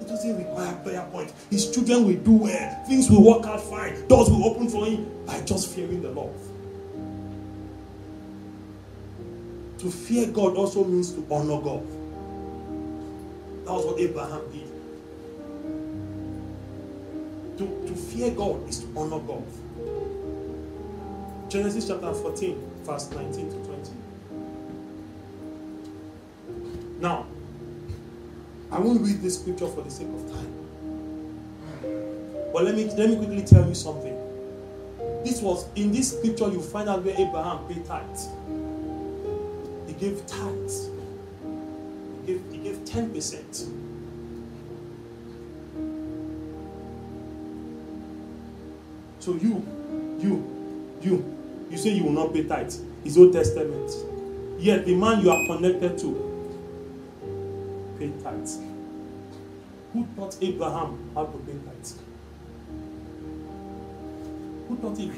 [0.00, 1.34] It doesn't require prayer point.
[1.50, 2.84] His children will do well.
[2.86, 4.08] Things will work out fine.
[4.08, 6.32] Doors will open for him by just fearing the Lord.
[9.80, 11.86] To fear God also means to honor God.
[13.66, 14.68] That was what Abraham did.
[17.58, 19.44] To, to fear God is to honor God.
[21.52, 23.90] Genesis chapter 14, verse 19 to 20.
[26.98, 27.26] Now,
[28.70, 30.50] I won't read this scripture for the sake of time.
[32.54, 34.16] But let me let me quickly tell you something.
[35.24, 38.28] This was in this scripture you find out where Abraham paid tithes.
[39.86, 40.88] He gave tithes.
[42.24, 43.68] He gave, he gave 10%.
[49.18, 49.62] So you,
[50.18, 51.41] you, you,
[51.72, 52.72] you say you will not pay tithe.
[53.02, 53.90] It's Old Testament.
[54.58, 56.12] Yet the man you are connected to
[57.98, 58.60] pay tithes.
[59.94, 61.98] Who taught Abraham how to pay tithes?
[64.68, 65.14] Who taught him?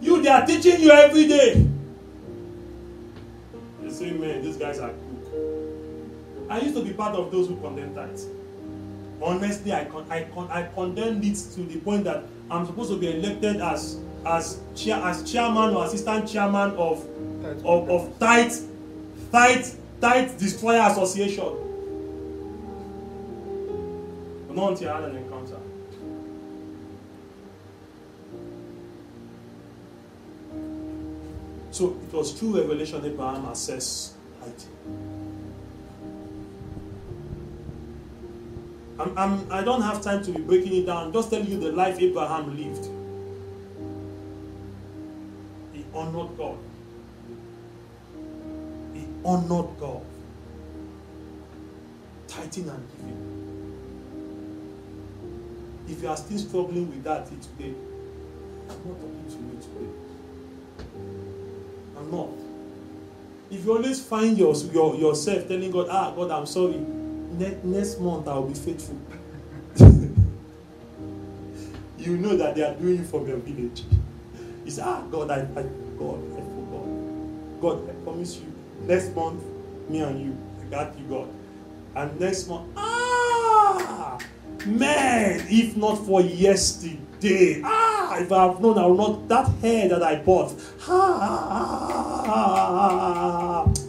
[0.00, 1.66] You, they are teaching you every day.
[3.82, 6.46] You say, man, these guys are good.
[6.48, 8.26] I used to be part of those who condemn tithes.
[9.22, 12.98] Honestly, I, con- I, con- I condemn it to the point that I'm supposed to
[12.98, 17.04] be elected as as chair as chairman or assistant chairman of
[17.64, 18.52] of of tithe
[19.32, 19.66] tithe
[20.00, 21.52] tithe destroyer association
[24.52, 25.56] not until I had an encounter
[31.70, 34.66] so it was through revelation Abraham assessed height
[39.00, 41.10] I'm, I'm, I don't have time to be breaking it down.
[41.10, 42.89] Just telling you the life Abraham lived.
[46.00, 46.58] Honored God.
[48.94, 50.02] He honored God.
[52.28, 53.36] Tithing and giving.
[55.88, 57.74] If you are still struggling with that today,
[58.68, 59.90] I'm not talking to you today.
[61.98, 62.28] I'm not.
[63.50, 67.98] if you always find your, your, yourself telling God, ah, God, I'm sorry, ne- next
[68.00, 68.96] month I'll be faithful.
[71.98, 73.82] you know that they are doing it from your village.
[74.64, 75.64] It's, ah, God, I, I
[76.00, 76.86] God, I forgot.
[77.60, 78.50] God, I promise you,
[78.86, 79.42] next month,
[79.90, 81.28] me and you, I got you, God.
[81.94, 84.18] And next month, ah,
[84.64, 89.90] man, if not for yesterday, ah, if I have known, I will not, that hair
[89.90, 90.54] that I bought,
[90.88, 92.10] ah,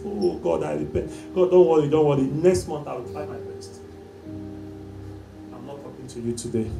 [0.04, 1.10] oh God, I repent.
[1.34, 2.24] God, don't worry, don't worry.
[2.24, 3.80] Next month, I will try my best.
[5.54, 6.70] I'm not talking to you today.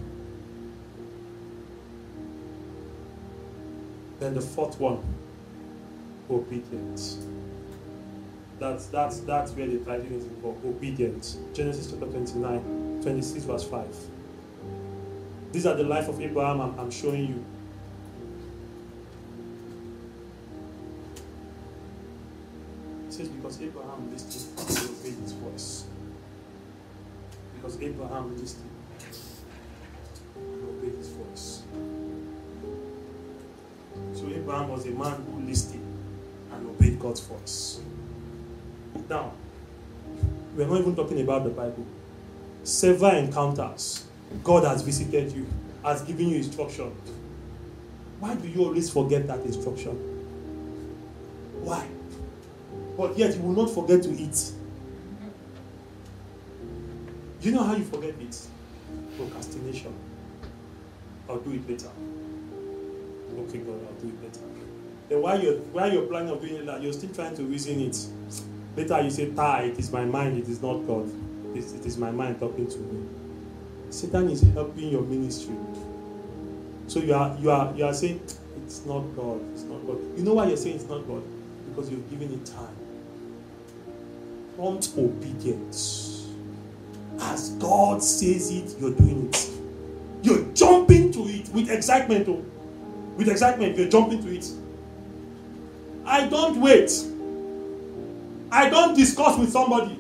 [4.21, 5.03] Then the fourth one,
[6.35, 7.27] obedience.
[8.59, 11.39] That's that's that's where the title is for obedience.
[11.53, 13.87] Genesis chapter 29, 26, verse 5.
[15.53, 17.45] These are the life of Abraham I'm, I'm showing you.
[23.09, 25.85] It says because Abraham listened to obey his voice.
[27.57, 28.71] Because Abraham listened
[30.37, 31.63] and obeyed his voice.
[34.15, 35.92] So Abraham was a man who listened
[36.53, 37.81] and obeyed God's voice.
[39.09, 39.33] Now,
[40.57, 41.87] we're not even talking about the Bible.
[42.65, 44.05] Several encounters,
[44.45, 45.47] God has visited you,
[45.85, 46.93] has given you instruction.
[48.21, 49.93] Why do you always forget that instruction?
[51.63, 51.87] Why?
[52.97, 54.53] But yet you will not forget to eat.
[57.41, 58.47] You know how you forget it?
[59.17, 59.93] Procrastination.
[61.29, 61.91] I'll do it later.
[63.39, 64.41] Okay, God, I'll do it later.
[65.09, 67.99] Then while you're while you're planning on doing it, you're still trying to reason it.
[68.77, 71.11] Later you say, "Ta, it is my mind, it is not God.
[71.55, 73.07] It is, it is my mind talking to me."
[73.91, 75.55] Satan is helping your ministry.
[76.87, 78.21] So you are you are you are saying
[78.65, 79.99] it's not God, it's not God.
[80.17, 81.23] You know why you're saying it's not God?
[81.69, 82.77] Because you've given it time.
[84.57, 86.29] Prompt obedience.
[87.21, 89.51] As God says it, you're doing it.
[90.23, 92.29] You're jumping to it with excitement.
[92.29, 92.43] Oh.
[93.17, 94.51] With excitement, you're jumping to it.
[96.13, 96.91] I don't wait.
[98.51, 99.99] I don't discuss with somebody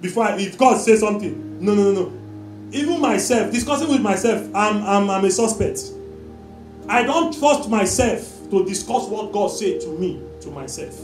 [0.00, 1.62] before I, if God says something.
[1.62, 2.70] No, no, no, no.
[2.72, 5.80] Even myself, discussing with myself, I'm, I'm, I'm a suspect.
[6.88, 10.98] I don't trust myself to discuss what God said to me, to myself.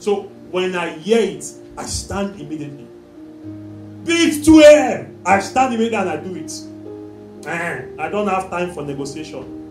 [0.00, 1.44] So when I hear it,
[1.78, 2.88] I stand immediately.
[4.04, 7.46] Be it 2 a.m., I stand immediately and I do it.
[7.46, 9.61] Eh, I don't have time for negotiation.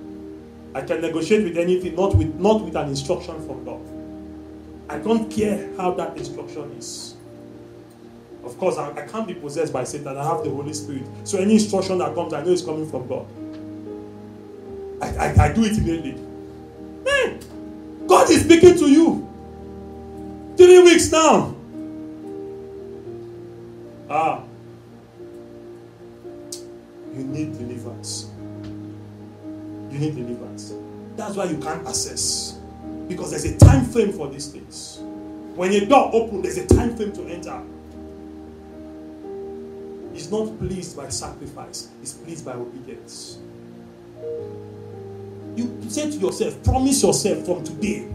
[0.73, 3.81] I can negotiate with anything, not with not with an instruction from God.
[4.89, 7.15] I don't care how that instruction is.
[8.43, 10.17] Of course, I, I can't be possessed by Satan.
[10.17, 11.03] I have the Holy Spirit.
[11.23, 13.25] So any instruction that comes, I know it's coming from God.
[15.01, 16.13] I, I, I do it immediately.
[17.03, 17.39] Man,
[18.07, 19.27] God is speaking to you.
[20.57, 21.55] Three weeks now.
[24.09, 24.43] Ah.
[27.13, 28.30] You need deliverance.
[29.91, 30.73] You need deliverance.
[31.15, 32.57] That's why you can't access.
[33.07, 34.99] Because there's a time frame for these things.
[35.55, 37.61] When a door opens, there's a time frame to enter.
[40.13, 43.37] He's not pleased by sacrifice, he's pleased by obedience.
[45.55, 48.07] You say to yourself, promise yourself from today.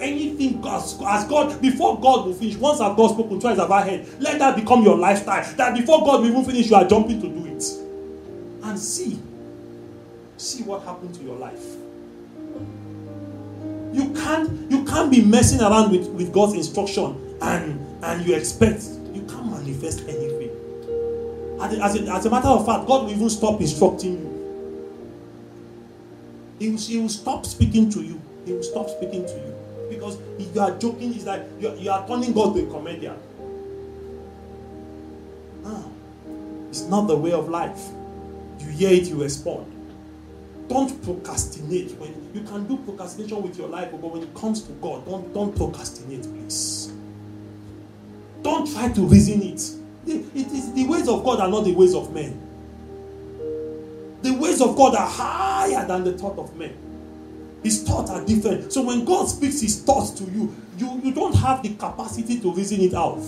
[0.00, 3.88] Anything God, as God, before God will finish, once I've God spoken, twice have I've
[3.88, 5.44] heard, let that become your lifestyle.
[5.56, 7.64] That before God will even finish, you are jumping to do it.
[8.62, 9.18] And see,
[10.38, 11.64] see what happened to your life.
[13.92, 18.84] You can't, you can't be messing around with, with God's instruction and, and you expect,
[19.12, 20.50] you can't manifest anything.
[21.60, 24.28] As a, as, a, matter of fact, God will even stop instructing you.
[26.60, 28.20] He will, he will stop speaking to you.
[28.44, 29.54] He will stop speaking to you.
[29.90, 33.16] Because if you are joking, it's like you, you are turning God to a comedian.
[35.64, 35.92] No.
[36.68, 37.80] It's not the way of life.
[38.60, 39.77] You hear it, you respond.
[40.68, 41.92] Don't procrastinate.
[41.92, 45.32] When you can do procrastination with your life, but when it comes to God, don't,
[45.32, 46.92] don't procrastinate, please.
[48.42, 49.60] Don't try to reason it.
[50.06, 52.40] It is the ways of God are not the ways of men.
[54.22, 56.76] The ways of God are higher than the thought of men.
[57.62, 58.72] His thoughts are different.
[58.72, 62.52] So when God speaks his thoughts to you, you, you don't have the capacity to
[62.52, 63.20] reason it out.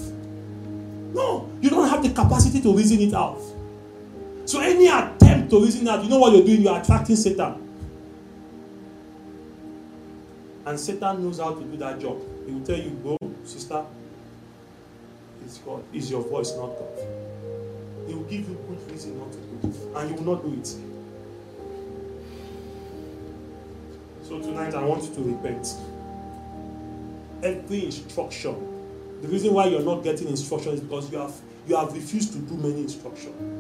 [1.12, 3.41] No, you don't have the capacity to reason it out.
[4.47, 4.89] So any
[5.51, 6.62] to reason out, you know what you're doing?
[6.62, 7.66] You're attracting Satan.
[10.64, 12.20] And Satan knows how to do that job.
[12.47, 13.85] He will tell you, go, sister,
[15.44, 15.82] it's God.
[15.93, 16.89] It's your voice, not God.
[18.06, 19.97] He will give you good reason not to do it.
[19.97, 20.66] And you will not do it.
[24.22, 25.74] So tonight I want you to repent.
[27.43, 28.55] Every instruction.
[29.22, 31.35] The reason why you're not getting instruction is because you have
[31.66, 33.60] you have refused to do many instruction.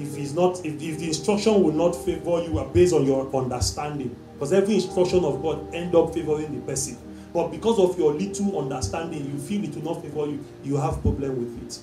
[0.00, 4.16] If it's not, if, if the instruction will not favor you based on your understanding,
[4.32, 6.96] because every instruction of God end up favoring the person.
[7.32, 11.00] But because of your little understanding, you feel it will not favor you, you have
[11.02, 11.78] problem with it.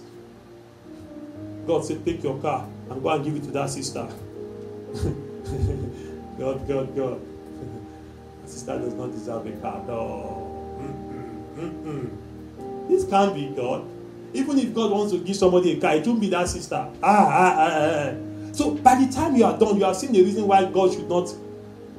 [1.68, 4.08] God said, take your car and go and give it to that sister.
[6.38, 7.22] God, God, God.
[8.46, 9.84] sister does not deserve a car.
[9.86, 10.54] No.
[12.88, 13.86] This can't be God.
[14.38, 16.76] Even if God wants to give somebody a car, it won't be that sister.
[16.76, 18.10] Ah, ah, ah, ah.
[18.12, 18.54] ah.
[18.54, 21.10] So by the time you are done, you have seen the reason why God should
[21.10, 21.34] not.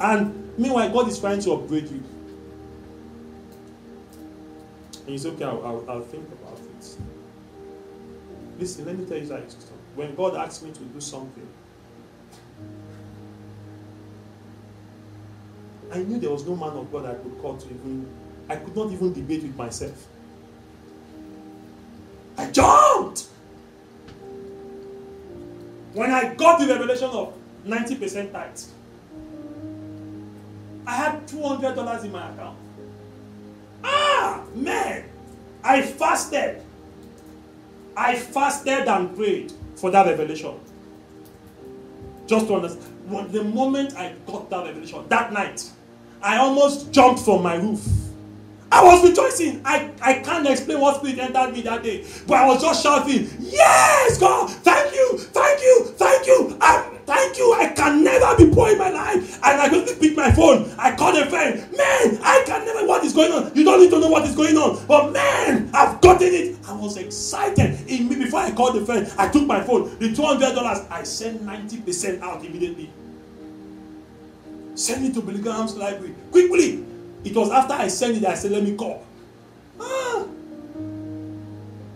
[0.01, 2.03] And meanwhile, God is trying to upgrade you.
[5.07, 6.97] And it's okay, I'll, I'll, I'll think about it.
[8.59, 9.53] Listen, let me tell you that
[9.97, 11.49] when God asks me to do something,
[15.91, 18.07] I knew there was no man of God I could call to even,
[18.49, 20.07] I could not even debate with myself.
[22.39, 23.27] I jumped.
[25.93, 27.35] When I got the revelation of
[27.67, 28.73] 90% tithes,
[30.87, 32.57] I had $200 in my account.
[33.83, 35.05] Ah, man,
[35.65, 36.63] I fasted.
[37.97, 40.55] I fasted and prayed for that revelation.
[42.27, 43.33] Just to understand.
[43.33, 45.69] The moment I got that revelation, that night,
[46.23, 47.85] I almost jumped from my roof.
[48.71, 49.63] I was rejoicing.
[49.65, 52.05] I, I can't explain what spirit entered me that day.
[52.27, 56.59] But I was just shouting, Yes, God, thank you, thank you, thank you.
[56.61, 57.55] I, thank you.
[57.55, 59.37] I can never be poor in my life.
[59.43, 60.71] And I quickly pick my phone.
[60.79, 61.55] I called a friend.
[61.73, 63.55] Man, I can never what is going on.
[63.55, 64.85] You don't need to know what is going on.
[64.87, 66.57] But man, I've gotten it.
[66.69, 67.89] I was excited.
[67.89, 69.99] In me before I called the friend, I took my phone.
[69.99, 72.91] The $200, I sent 90% out immediately.
[74.75, 76.15] Send it to Billy Graham's library.
[76.31, 76.85] Quickly.
[77.25, 79.05] It was after I sent it I said, let me call.
[79.81, 80.25] Ah.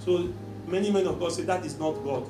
[0.04, 0.28] So
[0.66, 2.26] many men of God say that is not God.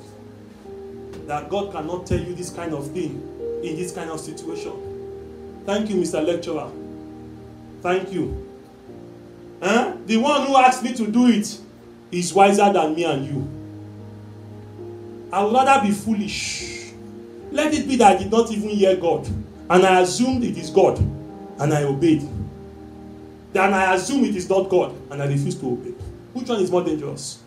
[1.27, 5.63] That God cannot tell you this kind of thing in this kind of situation.
[5.65, 6.25] Thank you, Mr.
[6.25, 6.71] Lecturer.
[7.81, 8.49] Thank you.
[9.63, 9.95] Huh?
[10.07, 11.59] The one who asked me to do it
[12.11, 13.49] is wiser than me and you.
[15.33, 16.93] I would rather be foolish.
[17.51, 19.27] Let it be that I did not even hear God.
[19.71, 20.99] And I assumed it is God.
[20.99, 22.29] And I obeyed.
[23.53, 24.95] Then I assume it is not God.
[25.11, 25.91] And I refuse to obey.
[26.33, 27.43] Which one is more dangerous?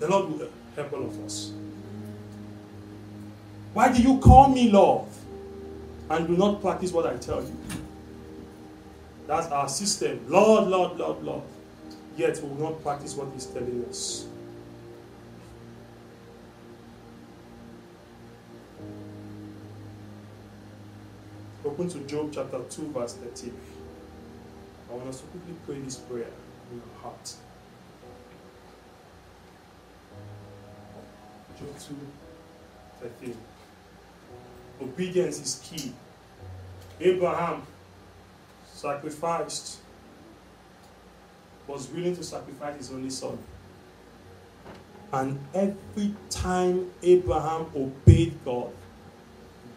[0.00, 1.52] The Lord will help all of us.
[3.74, 5.08] Why do you call me love
[6.10, 7.56] and do not practice what I tell you?
[9.26, 10.20] That's our system.
[10.28, 11.42] Lord, Lord, Lord, Lord.
[12.16, 14.26] Yet we will not practice what He's telling us.
[21.64, 23.54] Open to Job chapter 2, verse 13.
[24.90, 26.30] I want us to quickly pray this prayer
[26.72, 27.34] in our heart.
[31.58, 31.96] Job 2,
[33.02, 33.36] 13.
[34.80, 35.92] Obedience is key.
[37.00, 37.62] Abraham
[38.72, 39.78] sacrificed,
[41.66, 43.38] was willing to sacrifice his only son.
[45.12, 48.70] And every time Abraham obeyed God,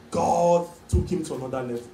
[0.09, 1.89] God took him to another level.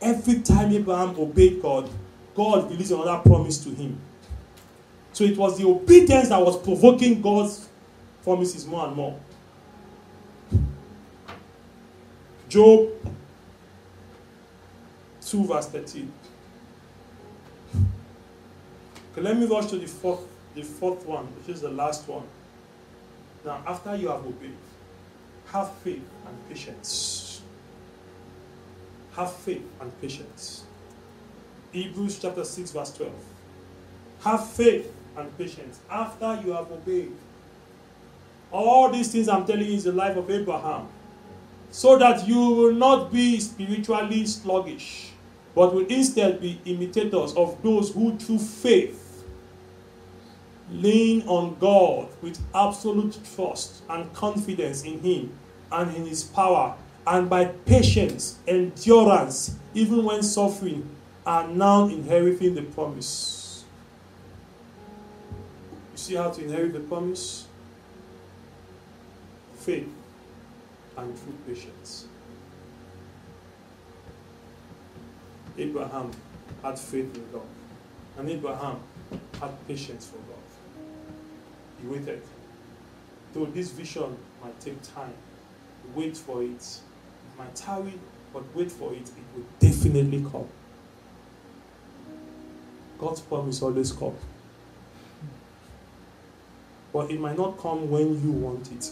[0.00, 1.90] Every time Abraham obeyed God,
[2.38, 3.98] God released another promise to him.
[5.12, 7.68] So it was the obedience that was provoking God's
[8.22, 9.18] promises more and more.
[12.48, 12.90] Job
[15.20, 16.12] 2, verse 13.
[17.74, 20.20] Okay, let me rush to the fourth,
[20.54, 22.22] the fourth one, which is the last one.
[23.44, 24.54] Now, after you have obeyed,
[25.46, 27.42] have faith and patience.
[29.16, 30.67] Have faith and patience.
[31.72, 33.12] Hebrews chapter 6, verse 12.
[34.20, 37.12] Have faith and patience after you have obeyed.
[38.50, 40.88] All these things I'm telling you is the life of Abraham.
[41.70, 45.12] So that you will not be spiritually sluggish,
[45.54, 49.24] but will instead be imitators of those who through faith
[50.70, 55.32] lean on God with absolute trust and confidence in Him
[55.72, 56.74] and in His power,
[57.06, 60.88] and by patience, endurance, even when suffering,
[61.26, 63.64] are now inheriting the promise.
[65.92, 67.46] You see how to inherit the promise?
[69.56, 69.88] Faith
[70.96, 72.06] and true patience.
[75.56, 76.12] Abraham
[76.62, 77.42] had faith in God,
[78.16, 78.78] and Abraham
[79.40, 80.38] had patience for God.
[81.82, 82.22] He waited.
[83.34, 85.14] Though this vision might take time,
[85.94, 87.94] wait for it, It might tarry,
[88.32, 90.48] but wait for it, it will definitely come.
[92.98, 94.20] God's promise always comes.
[96.92, 98.90] But it might not come when you want it.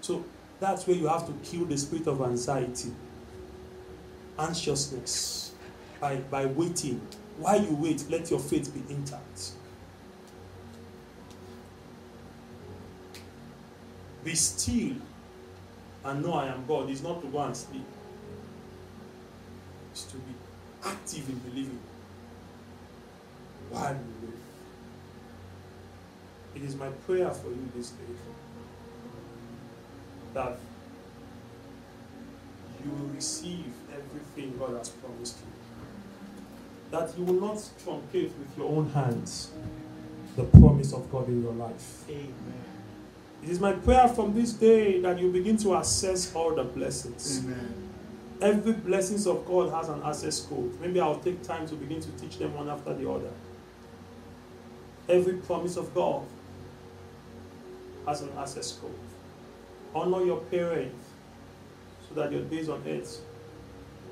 [0.00, 0.24] So
[0.60, 2.92] that's where you have to kill the spirit of anxiety,
[4.38, 5.52] anxiousness,
[6.00, 7.00] by, by waiting.
[7.38, 9.52] While you wait, let your faith be intact.
[14.24, 14.96] Be still
[16.04, 16.90] and know I am God.
[16.90, 17.84] It's not to go and sleep,
[19.92, 20.34] it's to be
[20.84, 21.80] active in believing
[23.72, 23.98] you live.
[26.54, 28.14] It is my prayer for you this day
[30.34, 30.58] that
[32.84, 35.46] you will receive everything God has promised you.
[36.90, 39.50] That you will not truncate with your own hands
[40.36, 42.04] the promise of God in your life.
[42.08, 42.32] Amen.
[43.42, 47.40] It is my prayer from this day that you begin to assess all the blessings.
[47.44, 47.91] Amen.
[48.42, 50.80] Every blessings of God has an access code.
[50.80, 53.30] Maybe I'll take time to begin to teach them one after the other.
[55.08, 56.24] Every promise of God
[58.04, 58.90] has an access code.
[59.94, 61.06] Honor your parents
[62.08, 63.20] so that your days on earth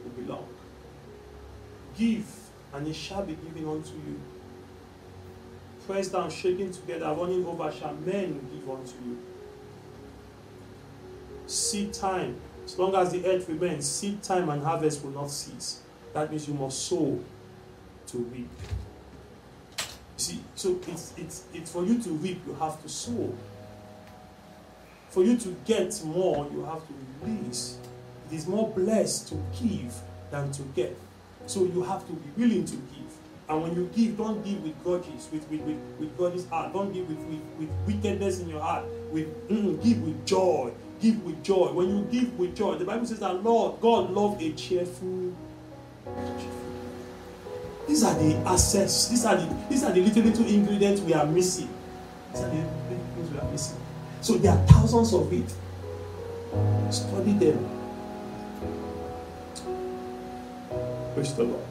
[0.05, 0.47] will be long.
[1.99, 2.33] Give,
[2.73, 4.21] and it shall be given unto you.
[5.89, 9.19] Pressed down, shaking together, running over, shall men give unto you.
[11.49, 12.41] Seed time,
[12.71, 15.81] as long as the earth remains, seed time and harvest will not cease.
[16.13, 17.19] That means you must sow
[18.07, 18.49] to reap.
[19.79, 19.85] You
[20.17, 23.35] see, so it's, it's, it's for you to reap, you have to sow.
[25.09, 27.79] For you to get more, you have to release.
[28.31, 29.93] It is more blessed to give
[30.31, 30.97] than to get.
[31.47, 33.11] So you have to be willing to give.
[33.49, 36.73] And when you give, don't give with grudges, with, with, with, with God's heart.
[36.73, 38.85] Don't give with, with, with wickedness in your heart.
[39.11, 40.73] With mm, give with joy.
[41.01, 41.73] Give with joy.
[41.73, 45.33] When you give with joy, the Bible says that Lord, God loves a cheerful.
[47.89, 49.09] These are the assets.
[49.09, 51.69] These are the these are the little little ingredients we are missing.
[52.33, 53.79] These are the things we are missing.
[54.21, 55.51] So there are thousands of it.
[56.93, 57.69] Study them.
[61.15, 61.65] Praise the Lord.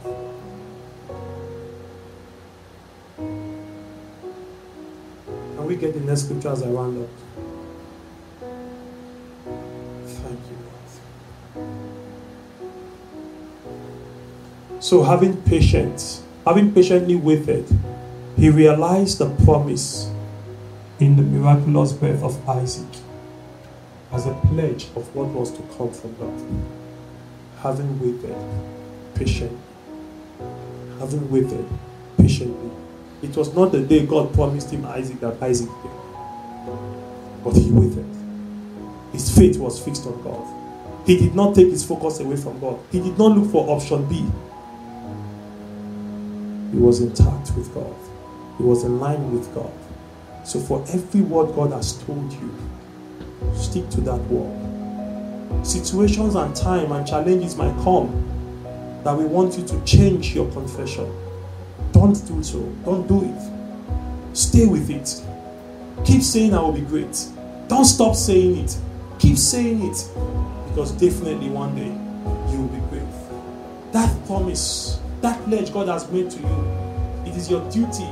[5.56, 7.10] Can we get the next scripture as I round up?
[10.30, 10.58] Thank you,
[11.56, 11.70] Lord.
[14.84, 17.66] So, having patience, having patiently waited,
[18.38, 20.12] he realized the promise
[21.00, 22.86] in the miraculous birth of Isaac
[24.12, 26.40] as a pledge of what was to come from God.
[27.64, 28.38] Having waited
[29.16, 29.58] patiently,
[31.00, 31.66] having waited
[32.18, 32.70] patiently.
[33.24, 35.92] It was not the day God promised him Isaac that Isaac came,
[37.44, 38.19] but he waited.
[39.12, 40.46] His faith was fixed on God.
[41.06, 42.80] He did not take his focus away from God.
[42.92, 44.26] He did not look for option B.
[46.72, 47.96] He was intact with God.
[48.58, 49.72] He was in line with God.
[50.46, 52.56] So for every word God has told you,
[53.56, 55.66] stick to that word.
[55.66, 61.12] Situations and time and challenges might come that we want you to change your confession.
[61.92, 62.62] Don't do so.
[62.86, 64.36] Don't do it.
[64.38, 65.22] Stay with it.
[66.06, 67.26] Keep saying I will be great.
[67.68, 68.78] Don't stop saying it.
[69.20, 70.10] Keep saying it.
[70.70, 71.92] Because definitely one day
[72.52, 73.04] you will be great.
[73.92, 76.80] That promise, that pledge God has made to you,
[77.26, 78.08] it is your duty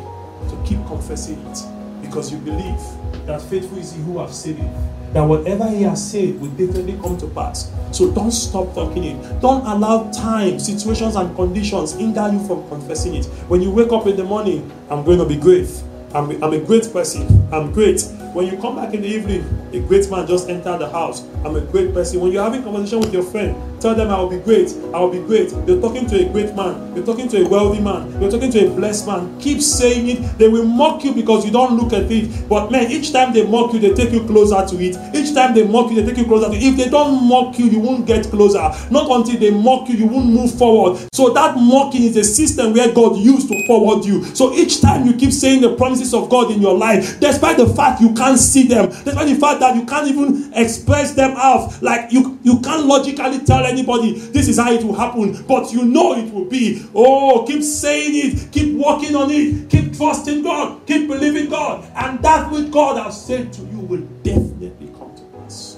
[0.50, 1.58] to keep confessing it
[2.02, 2.80] because you believe
[3.26, 5.14] that faithful is he who has said it.
[5.14, 7.72] That whatever he has said will definitely come to pass.
[7.92, 9.42] So don't stop talking it.
[9.42, 13.26] Don't allow time, situations, and conditions hinder you from confessing it.
[13.48, 15.70] When you wake up in the morning, I'm going to be great.
[16.14, 17.48] I'm, I'm a great person.
[17.54, 18.02] I'm great.
[18.34, 19.44] When you come back in the evening,
[19.74, 21.24] a great man just entered the house.
[21.44, 22.20] I'm a great person.
[22.20, 24.74] When you're having conversation with your friend, tell them I will be great.
[24.94, 25.52] I will be great.
[25.68, 26.96] You're talking to a great man.
[26.96, 28.20] You're talking to a wealthy man.
[28.22, 29.40] You're talking to a blessed man.
[29.40, 30.38] Keep saying it.
[30.38, 32.48] They will mock you because you don't look at it.
[32.48, 35.16] But man, each time they mock you, they take you closer to it.
[35.16, 36.64] Each time they mock you, they take you closer to it.
[36.64, 38.60] If they don't mock you, you won't get closer.
[38.92, 41.00] Not until they mock you, you won't move forward.
[41.14, 44.24] So that mocking is a system where God used to forward you.
[44.36, 47.68] So each time you keep saying the promises of God in your life, despite the
[47.68, 51.82] fact you can't see them, despite the fact that you can't even express them out,
[51.82, 55.86] like you, you can't logically tell anybody this is how it will happen, but you
[55.86, 56.86] know it will be.
[56.94, 62.22] Oh, keep saying it, keep working on it, keep trusting God, keep believing God, and
[62.24, 65.78] that which God has said to you will definitely come to pass.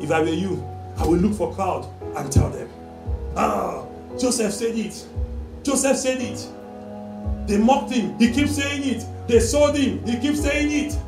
[0.00, 0.62] If I were you,
[0.98, 1.86] I will look for crowd
[2.16, 2.68] and tell them,
[3.36, 3.84] ah,
[4.18, 5.06] Joseph said it.
[5.62, 6.48] Joseph said it.
[7.46, 8.18] They mocked him.
[8.18, 9.04] He keeps saying it.
[9.26, 10.04] They sold him.
[10.06, 10.98] He keeps saying it.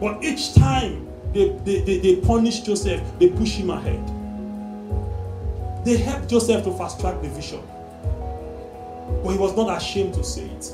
[0.00, 4.00] But each time they, they, they, they punish Joseph, they push him ahead.
[5.84, 7.62] They helped Joseph to fast track the vision.
[9.22, 10.72] But he was not ashamed to say it.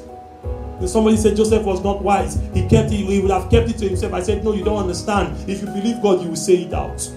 [0.78, 3.78] When somebody said Joseph was not wise, he kept it, he would have kept it
[3.78, 4.12] to himself.
[4.12, 5.48] I said, No, you don't understand.
[5.48, 7.10] If you believe God, you will say it out.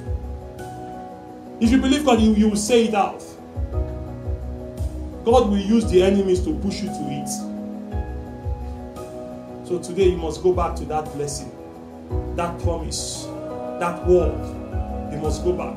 [1.60, 3.22] If you believe God, you, you will say it out.
[5.26, 7.49] God will use the enemies to push you to it.
[9.70, 11.52] So today you must go back to that blessing,
[12.36, 13.26] that promise,
[13.80, 14.34] that word.
[15.14, 15.76] You must go back.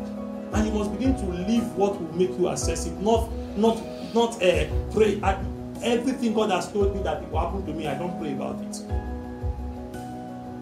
[0.54, 2.94] And you must begin to live what will make you access it.
[3.02, 3.76] Not, not,
[4.14, 4.64] not uh,
[4.94, 5.20] pray.
[5.22, 5.38] I,
[5.82, 8.62] everything God has told me that it will happen to me, I don't pray about
[8.62, 8.80] it.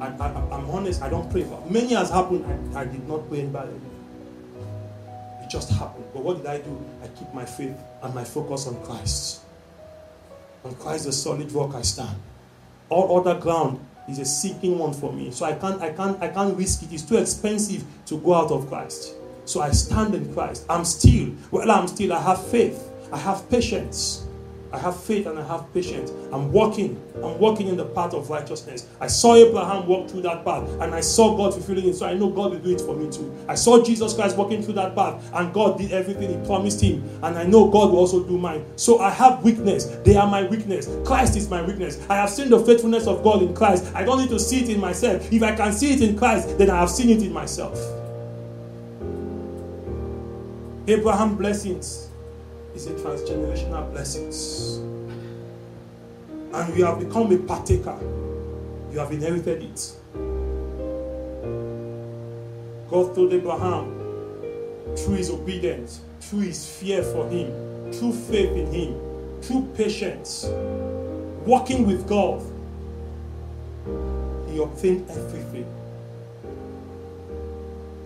[0.00, 0.08] I,
[0.58, 1.70] am honest, I don't pray about it.
[1.70, 2.44] Many has happened,
[2.74, 3.80] I, I did not pray about it.
[5.44, 6.06] It just happened.
[6.12, 6.84] But what did I do?
[7.00, 9.42] I keep my faith and my focus on Christ.
[10.64, 12.18] On Christ, the solid rock I stand.
[12.90, 15.30] All other ground is a sinking one for me.
[15.30, 16.92] So I can't, I can't, I can't risk it.
[16.92, 19.14] It's too expensive to go out of Christ.
[19.44, 20.66] So I stand in Christ.
[20.68, 22.90] I'm still, well, I'm still, I have faith.
[23.12, 24.26] I have patience.
[24.72, 26.12] I have faith and I have patience.
[26.32, 27.00] I'm walking.
[27.16, 28.86] I'm walking in the path of righteousness.
[29.00, 31.94] I saw Abraham walk through that path and I saw God fulfilling it.
[31.94, 33.34] So I know God will do it for me too.
[33.48, 37.02] I saw Jesus Christ walking through that path and God did everything He promised him.
[37.22, 38.64] And I know God will also do mine.
[38.76, 39.86] So I have weakness.
[40.04, 40.88] They are my weakness.
[41.04, 41.98] Christ is my weakness.
[42.08, 43.90] I have seen the faithfulness of God in Christ.
[43.94, 45.32] I don't need to see it in myself.
[45.32, 47.78] If I can see it in Christ, then I have seen it in myself.
[50.86, 52.09] Abraham blessings
[52.80, 54.78] is a transgenerational blessings.
[56.52, 57.98] And you have become a partaker.
[58.90, 59.92] You have inherited it.
[62.90, 63.96] God told Abraham
[64.96, 70.46] through his obedience, through his fear for him, through faith in him, through patience,
[71.46, 72.42] walking with God,
[74.48, 75.66] he obtained everything.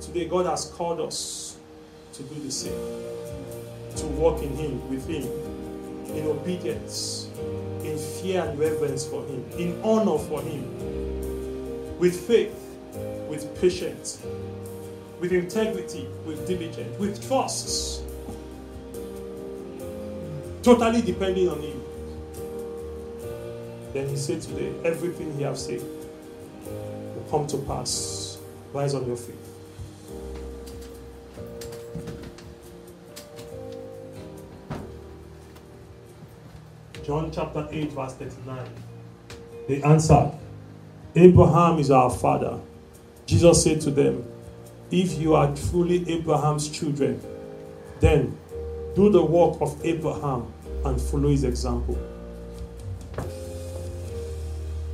[0.01, 1.57] Today, God has called us
[2.13, 3.24] to do the same
[3.97, 5.25] to walk in Him, with Him,
[6.17, 7.29] in obedience,
[7.83, 12.55] in fear and reverence for Him, in honor for Him, with faith,
[13.29, 14.23] with patience,
[15.21, 18.03] with integrity, with diligence, with trust,
[20.63, 21.83] totally depending on Him.
[23.93, 25.83] Then He said today, everything He has said
[26.65, 28.39] will come to pass.
[28.73, 29.37] Rise on your feet.
[37.15, 38.69] John chapter 8, verse 39.
[39.69, 40.33] They answered,
[41.15, 42.59] Abraham is our father.
[43.25, 44.25] Jesus said to them,
[44.91, 47.23] If you are truly Abraham's children,
[48.01, 48.37] then
[48.97, 50.53] do the work of Abraham
[50.85, 51.97] and follow his example.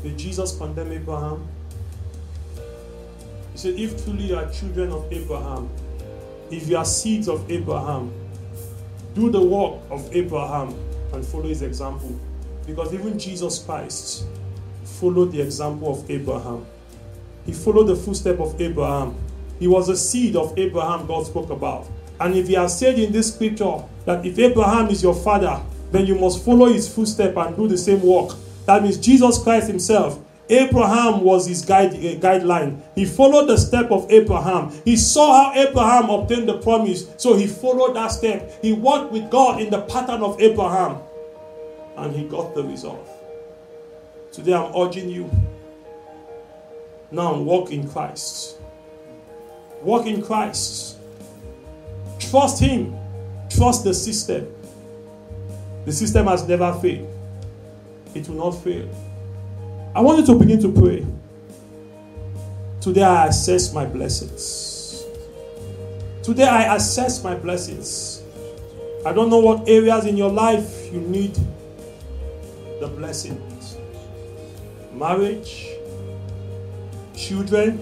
[0.03, 1.49] Did Jesus condemn Abraham?
[3.53, 5.71] He said, If truly you are children of Abraham,
[6.51, 8.13] if you are seeds of Abraham,
[9.15, 10.75] do the work of Abraham
[11.13, 12.19] and follow his example.
[12.67, 14.27] Because even Jesus Christ
[14.85, 16.67] followed the example of Abraham.
[17.47, 19.17] He followed the footstep of Abraham.
[19.59, 21.89] He was a seed of Abraham God spoke about.
[22.19, 25.61] And if he has said in this scripture that if Abraham is your father,
[25.91, 28.37] then you must follow his footstep and do the same work.
[28.67, 30.19] That means Jesus Christ himself
[30.51, 32.81] Abraham was his guide, uh, guideline.
[32.95, 34.73] He followed the step of Abraham.
[34.85, 38.63] He saw how Abraham obtained the promise, so he followed that step.
[38.63, 40.99] He walked with God in the pattern of Abraham,
[41.97, 43.07] and he got the result.
[44.33, 45.31] Today I'm urging you
[47.11, 48.57] now walk in Christ.
[49.83, 50.97] Walk in Christ.
[52.19, 52.97] Trust Him.
[53.49, 54.47] Trust the system.
[55.85, 57.09] The system has never failed,
[58.15, 58.89] it will not fail.
[59.93, 61.05] I want you to begin to pray.
[62.81, 65.03] Today I assess my blessings.
[66.23, 68.23] Today I assess my blessings.
[69.05, 71.35] I don't know what areas in your life you need
[72.81, 73.77] the blessings
[74.93, 75.67] marriage,
[77.17, 77.81] children,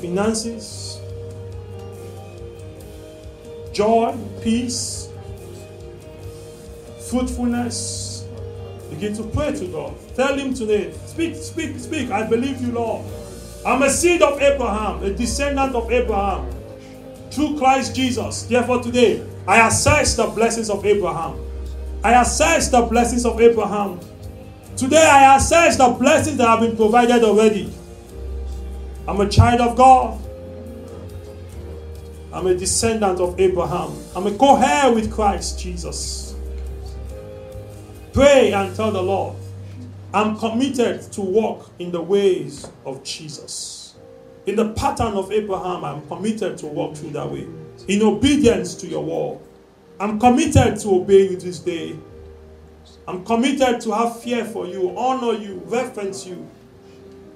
[0.00, 1.00] finances,
[3.72, 5.08] joy, peace,
[7.10, 8.24] fruitfulness.
[8.90, 10.07] Begin to pray to God.
[10.18, 12.10] Tell Him today Speak, speak, speak.
[12.10, 13.04] I believe you, Lord.
[13.64, 16.50] I'm a seed of Abraham, a descendant of Abraham,
[17.30, 18.42] through Christ Jesus.
[18.42, 21.38] Therefore, today, I assess the blessings of Abraham.
[22.02, 24.00] I assess the blessings of Abraham.
[24.76, 27.72] Today, I assess the blessings that have been provided already.
[29.06, 30.20] I'm a child of God.
[32.32, 33.92] I'm a descendant of Abraham.
[34.16, 36.34] I'm a co heir with Christ Jesus.
[38.12, 39.36] Pray and tell the Lord,
[40.12, 43.94] I'm committed to walk in the ways of Jesus.
[44.46, 47.46] In the pattern of Abraham, I'm committed to walk through that way.
[47.88, 49.40] In obedience to your word.
[50.00, 51.98] I'm committed to obey you this day.
[53.06, 56.48] I'm committed to have fear for you, honor you, reverence you,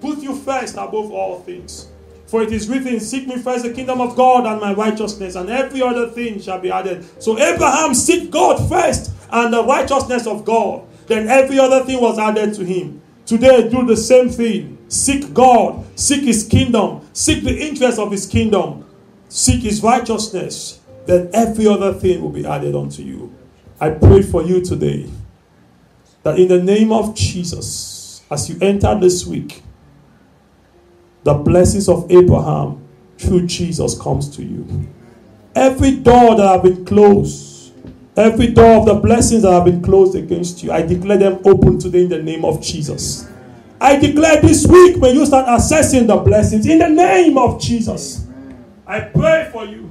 [0.01, 1.89] put you first above all things.
[2.27, 5.51] For it is written, Seek me first the kingdom of God and my righteousness, and
[5.51, 7.05] every other thing shall be added.
[7.23, 10.87] So Abraham seek God first and the righteousness of God.
[11.13, 13.03] Then every other thing was added to him.
[13.27, 14.79] Today, do the same thing.
[14.89, 18.87] Seek God, seek his kingdom, seek the interest of his kingdom,
[19.29, 20.81] seek his righteousness.
[21.05, 23.31] Then every other thing will be added unto you.
[23.79, 25.07] I pray for you today
[26.23, 29.63] that in the name of Jesus, as you enter this week,
[31.25, 32.83] the blessings of Abraham
[33.19, 34.89] through Jesus comes to you.
[35.55, 37.52] Every door that have been closed,
[38.17, 41.79] every door of the blessings that have been closed against you, I declare them open
[41.79, 43.29] today in the name of Jesus.
[43.81, 48.27] I declare this week when you start assessing the blessings in the name of Jesus.
[48.87, 49.91] I pray for you.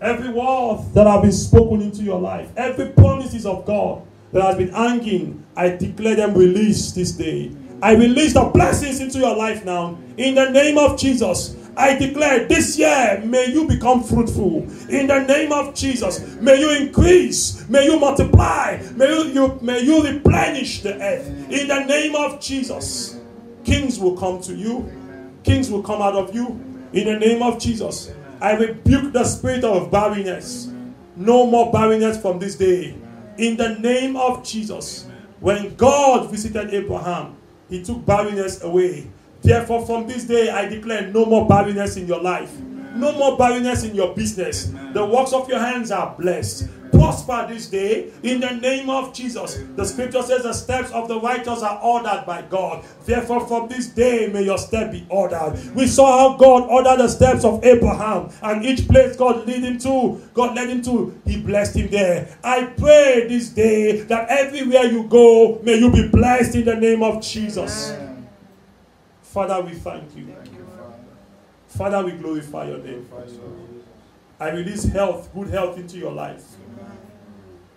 [0.00, 4.56] Every word that has been spoken into your life, every promises of God that has
[4.56, 7.50] been hanging, I declare them released this day.
[7.82, 9.98] I release the blessings into your life now.
[10.16, 14.62] In the name of Jesus, I declare this year, may you become fruitful.
[14.88, 19.80] In the name of Jesus, may you increase, may you multiply, may you, you, may
[19.80, 21.28] you replenish the earth.
[21.50, 23.18] In the name of Jesus,
[23.64, 24.90] kings will come to you,
[25.42, 26.48] kings will come out of you.
[26.92, 30.68] In the name of Jesus, I rebuke the spirit of barrenness.
[31.16, 32.94] No more barrenness from this day
[33.38, 35.06] in the name of Jesus.
[35.40, 37.36] When God visited Abraham,
[37.68, 39.10] he took barrenness away.
[39.44, 43.84] Therefore, from this day, I declare no more barrenness in your life, no more barrenness
[43.84, 44.72] in your business.
[44.92, 49.58] The works of your hands are blessed prosper this day in the name of Jesus.
[49.76, 52.84] The scripture says the steps of the righteous are ordered by God.
[53.04, 55.58] Therefore, from this day, may your step be ordered.
[55.74, 59.78] We saw how God ordered the steps of Abraham, and each place God led him
[59.78, 62.38] to, God led him to, He blessed him there.
[62.42, 67.02] I pray this day that everywhere you go, may you be blessed in the name
[67.02, 67.92] of Jesus.
[69.34, 70.32] Father, we thank you.
[71.66, 73.08] Father, we glorify your name.
[74.38, 76.44] I release health, good health into your life.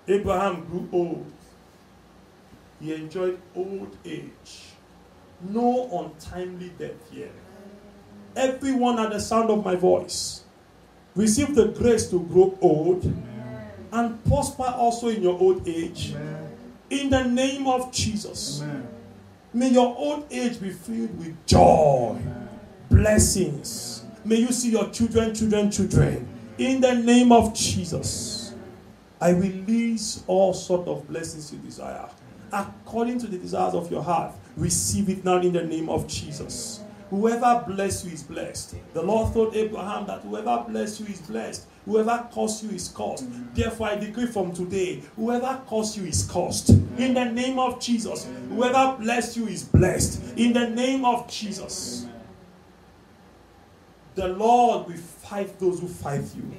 [0.07, 1.31] Abraham grew old.
[2.79, 4.75] He enjoyed old age.
[5.41, 7.31] No untimely death here.
[8.35, 10.43] Everyone at the sound of my voice,
[11.15, 13.03] receive the grace to grow old
[13.91, 16.13] and prosper also in your old age.
[16.91, 18.63] In the name of Jesus.
[19.57, 22.21] May your old age be filled with joy,
[22.91, 24.03] blessings.
[24.23, 26.27] May you see your children, children, children.
[26.59, 28.53] In the name of Jesus.
[29.19, 32.07] I release all sort of blessings you desire.
[32.53, 36.81] According to the desires of your heart, receive it now in the name of Jesus.
[37.09, 38.75] Whoever bless you is blessed.
[38.93, 41.65] The Lord told Abraham that whoever bless you is blessed.
[41.88, 43.26] Whoever curse you is cursed.
[43.55, 46.69] Therefore, I decree from today, whoever curse you is cursed.
[46.97, 48.27] In the name of Jesus.
[48.49, 50.22] Whoever bless you is blessed.
[50.35, 52.05] In the name of Jesus.
[54.15, 56.51] The Lord will fight those who fight you.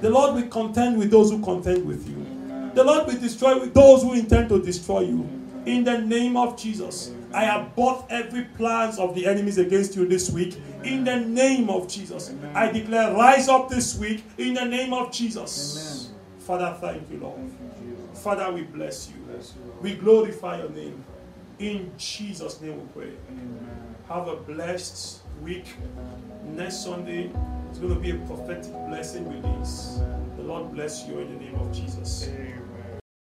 [0.00, 2.70] The Lord will contend with those who contend with you.
[2.74, 5.28] The Lord will destroy those who intend to destroy you.
[5.66, 10.30] In the name of Jesus, I abort every plans of the enemies against you this
[10.30, 10.56] week.
[10.84, 14.22] In the name of Jesus, I declare rise up this week.
[14.38, 17.40] In the name of Jesus, Father, thank you, Lord.
[18.14, 19.16] Father, we bless you.
[19.82, 21.04] We glorify your name.
[21.58, 23.12] In Jesus' name we pray.
[24.08, 25.74] Have a blessed week.
[26.44, 27.30] Next Sunday,
[27.68, 29.98] it's going to be a prophetic blessing release.
[30.36, 32.28] The Lord bless you in the name of Jesus.
[32.28, 32.63] Amen.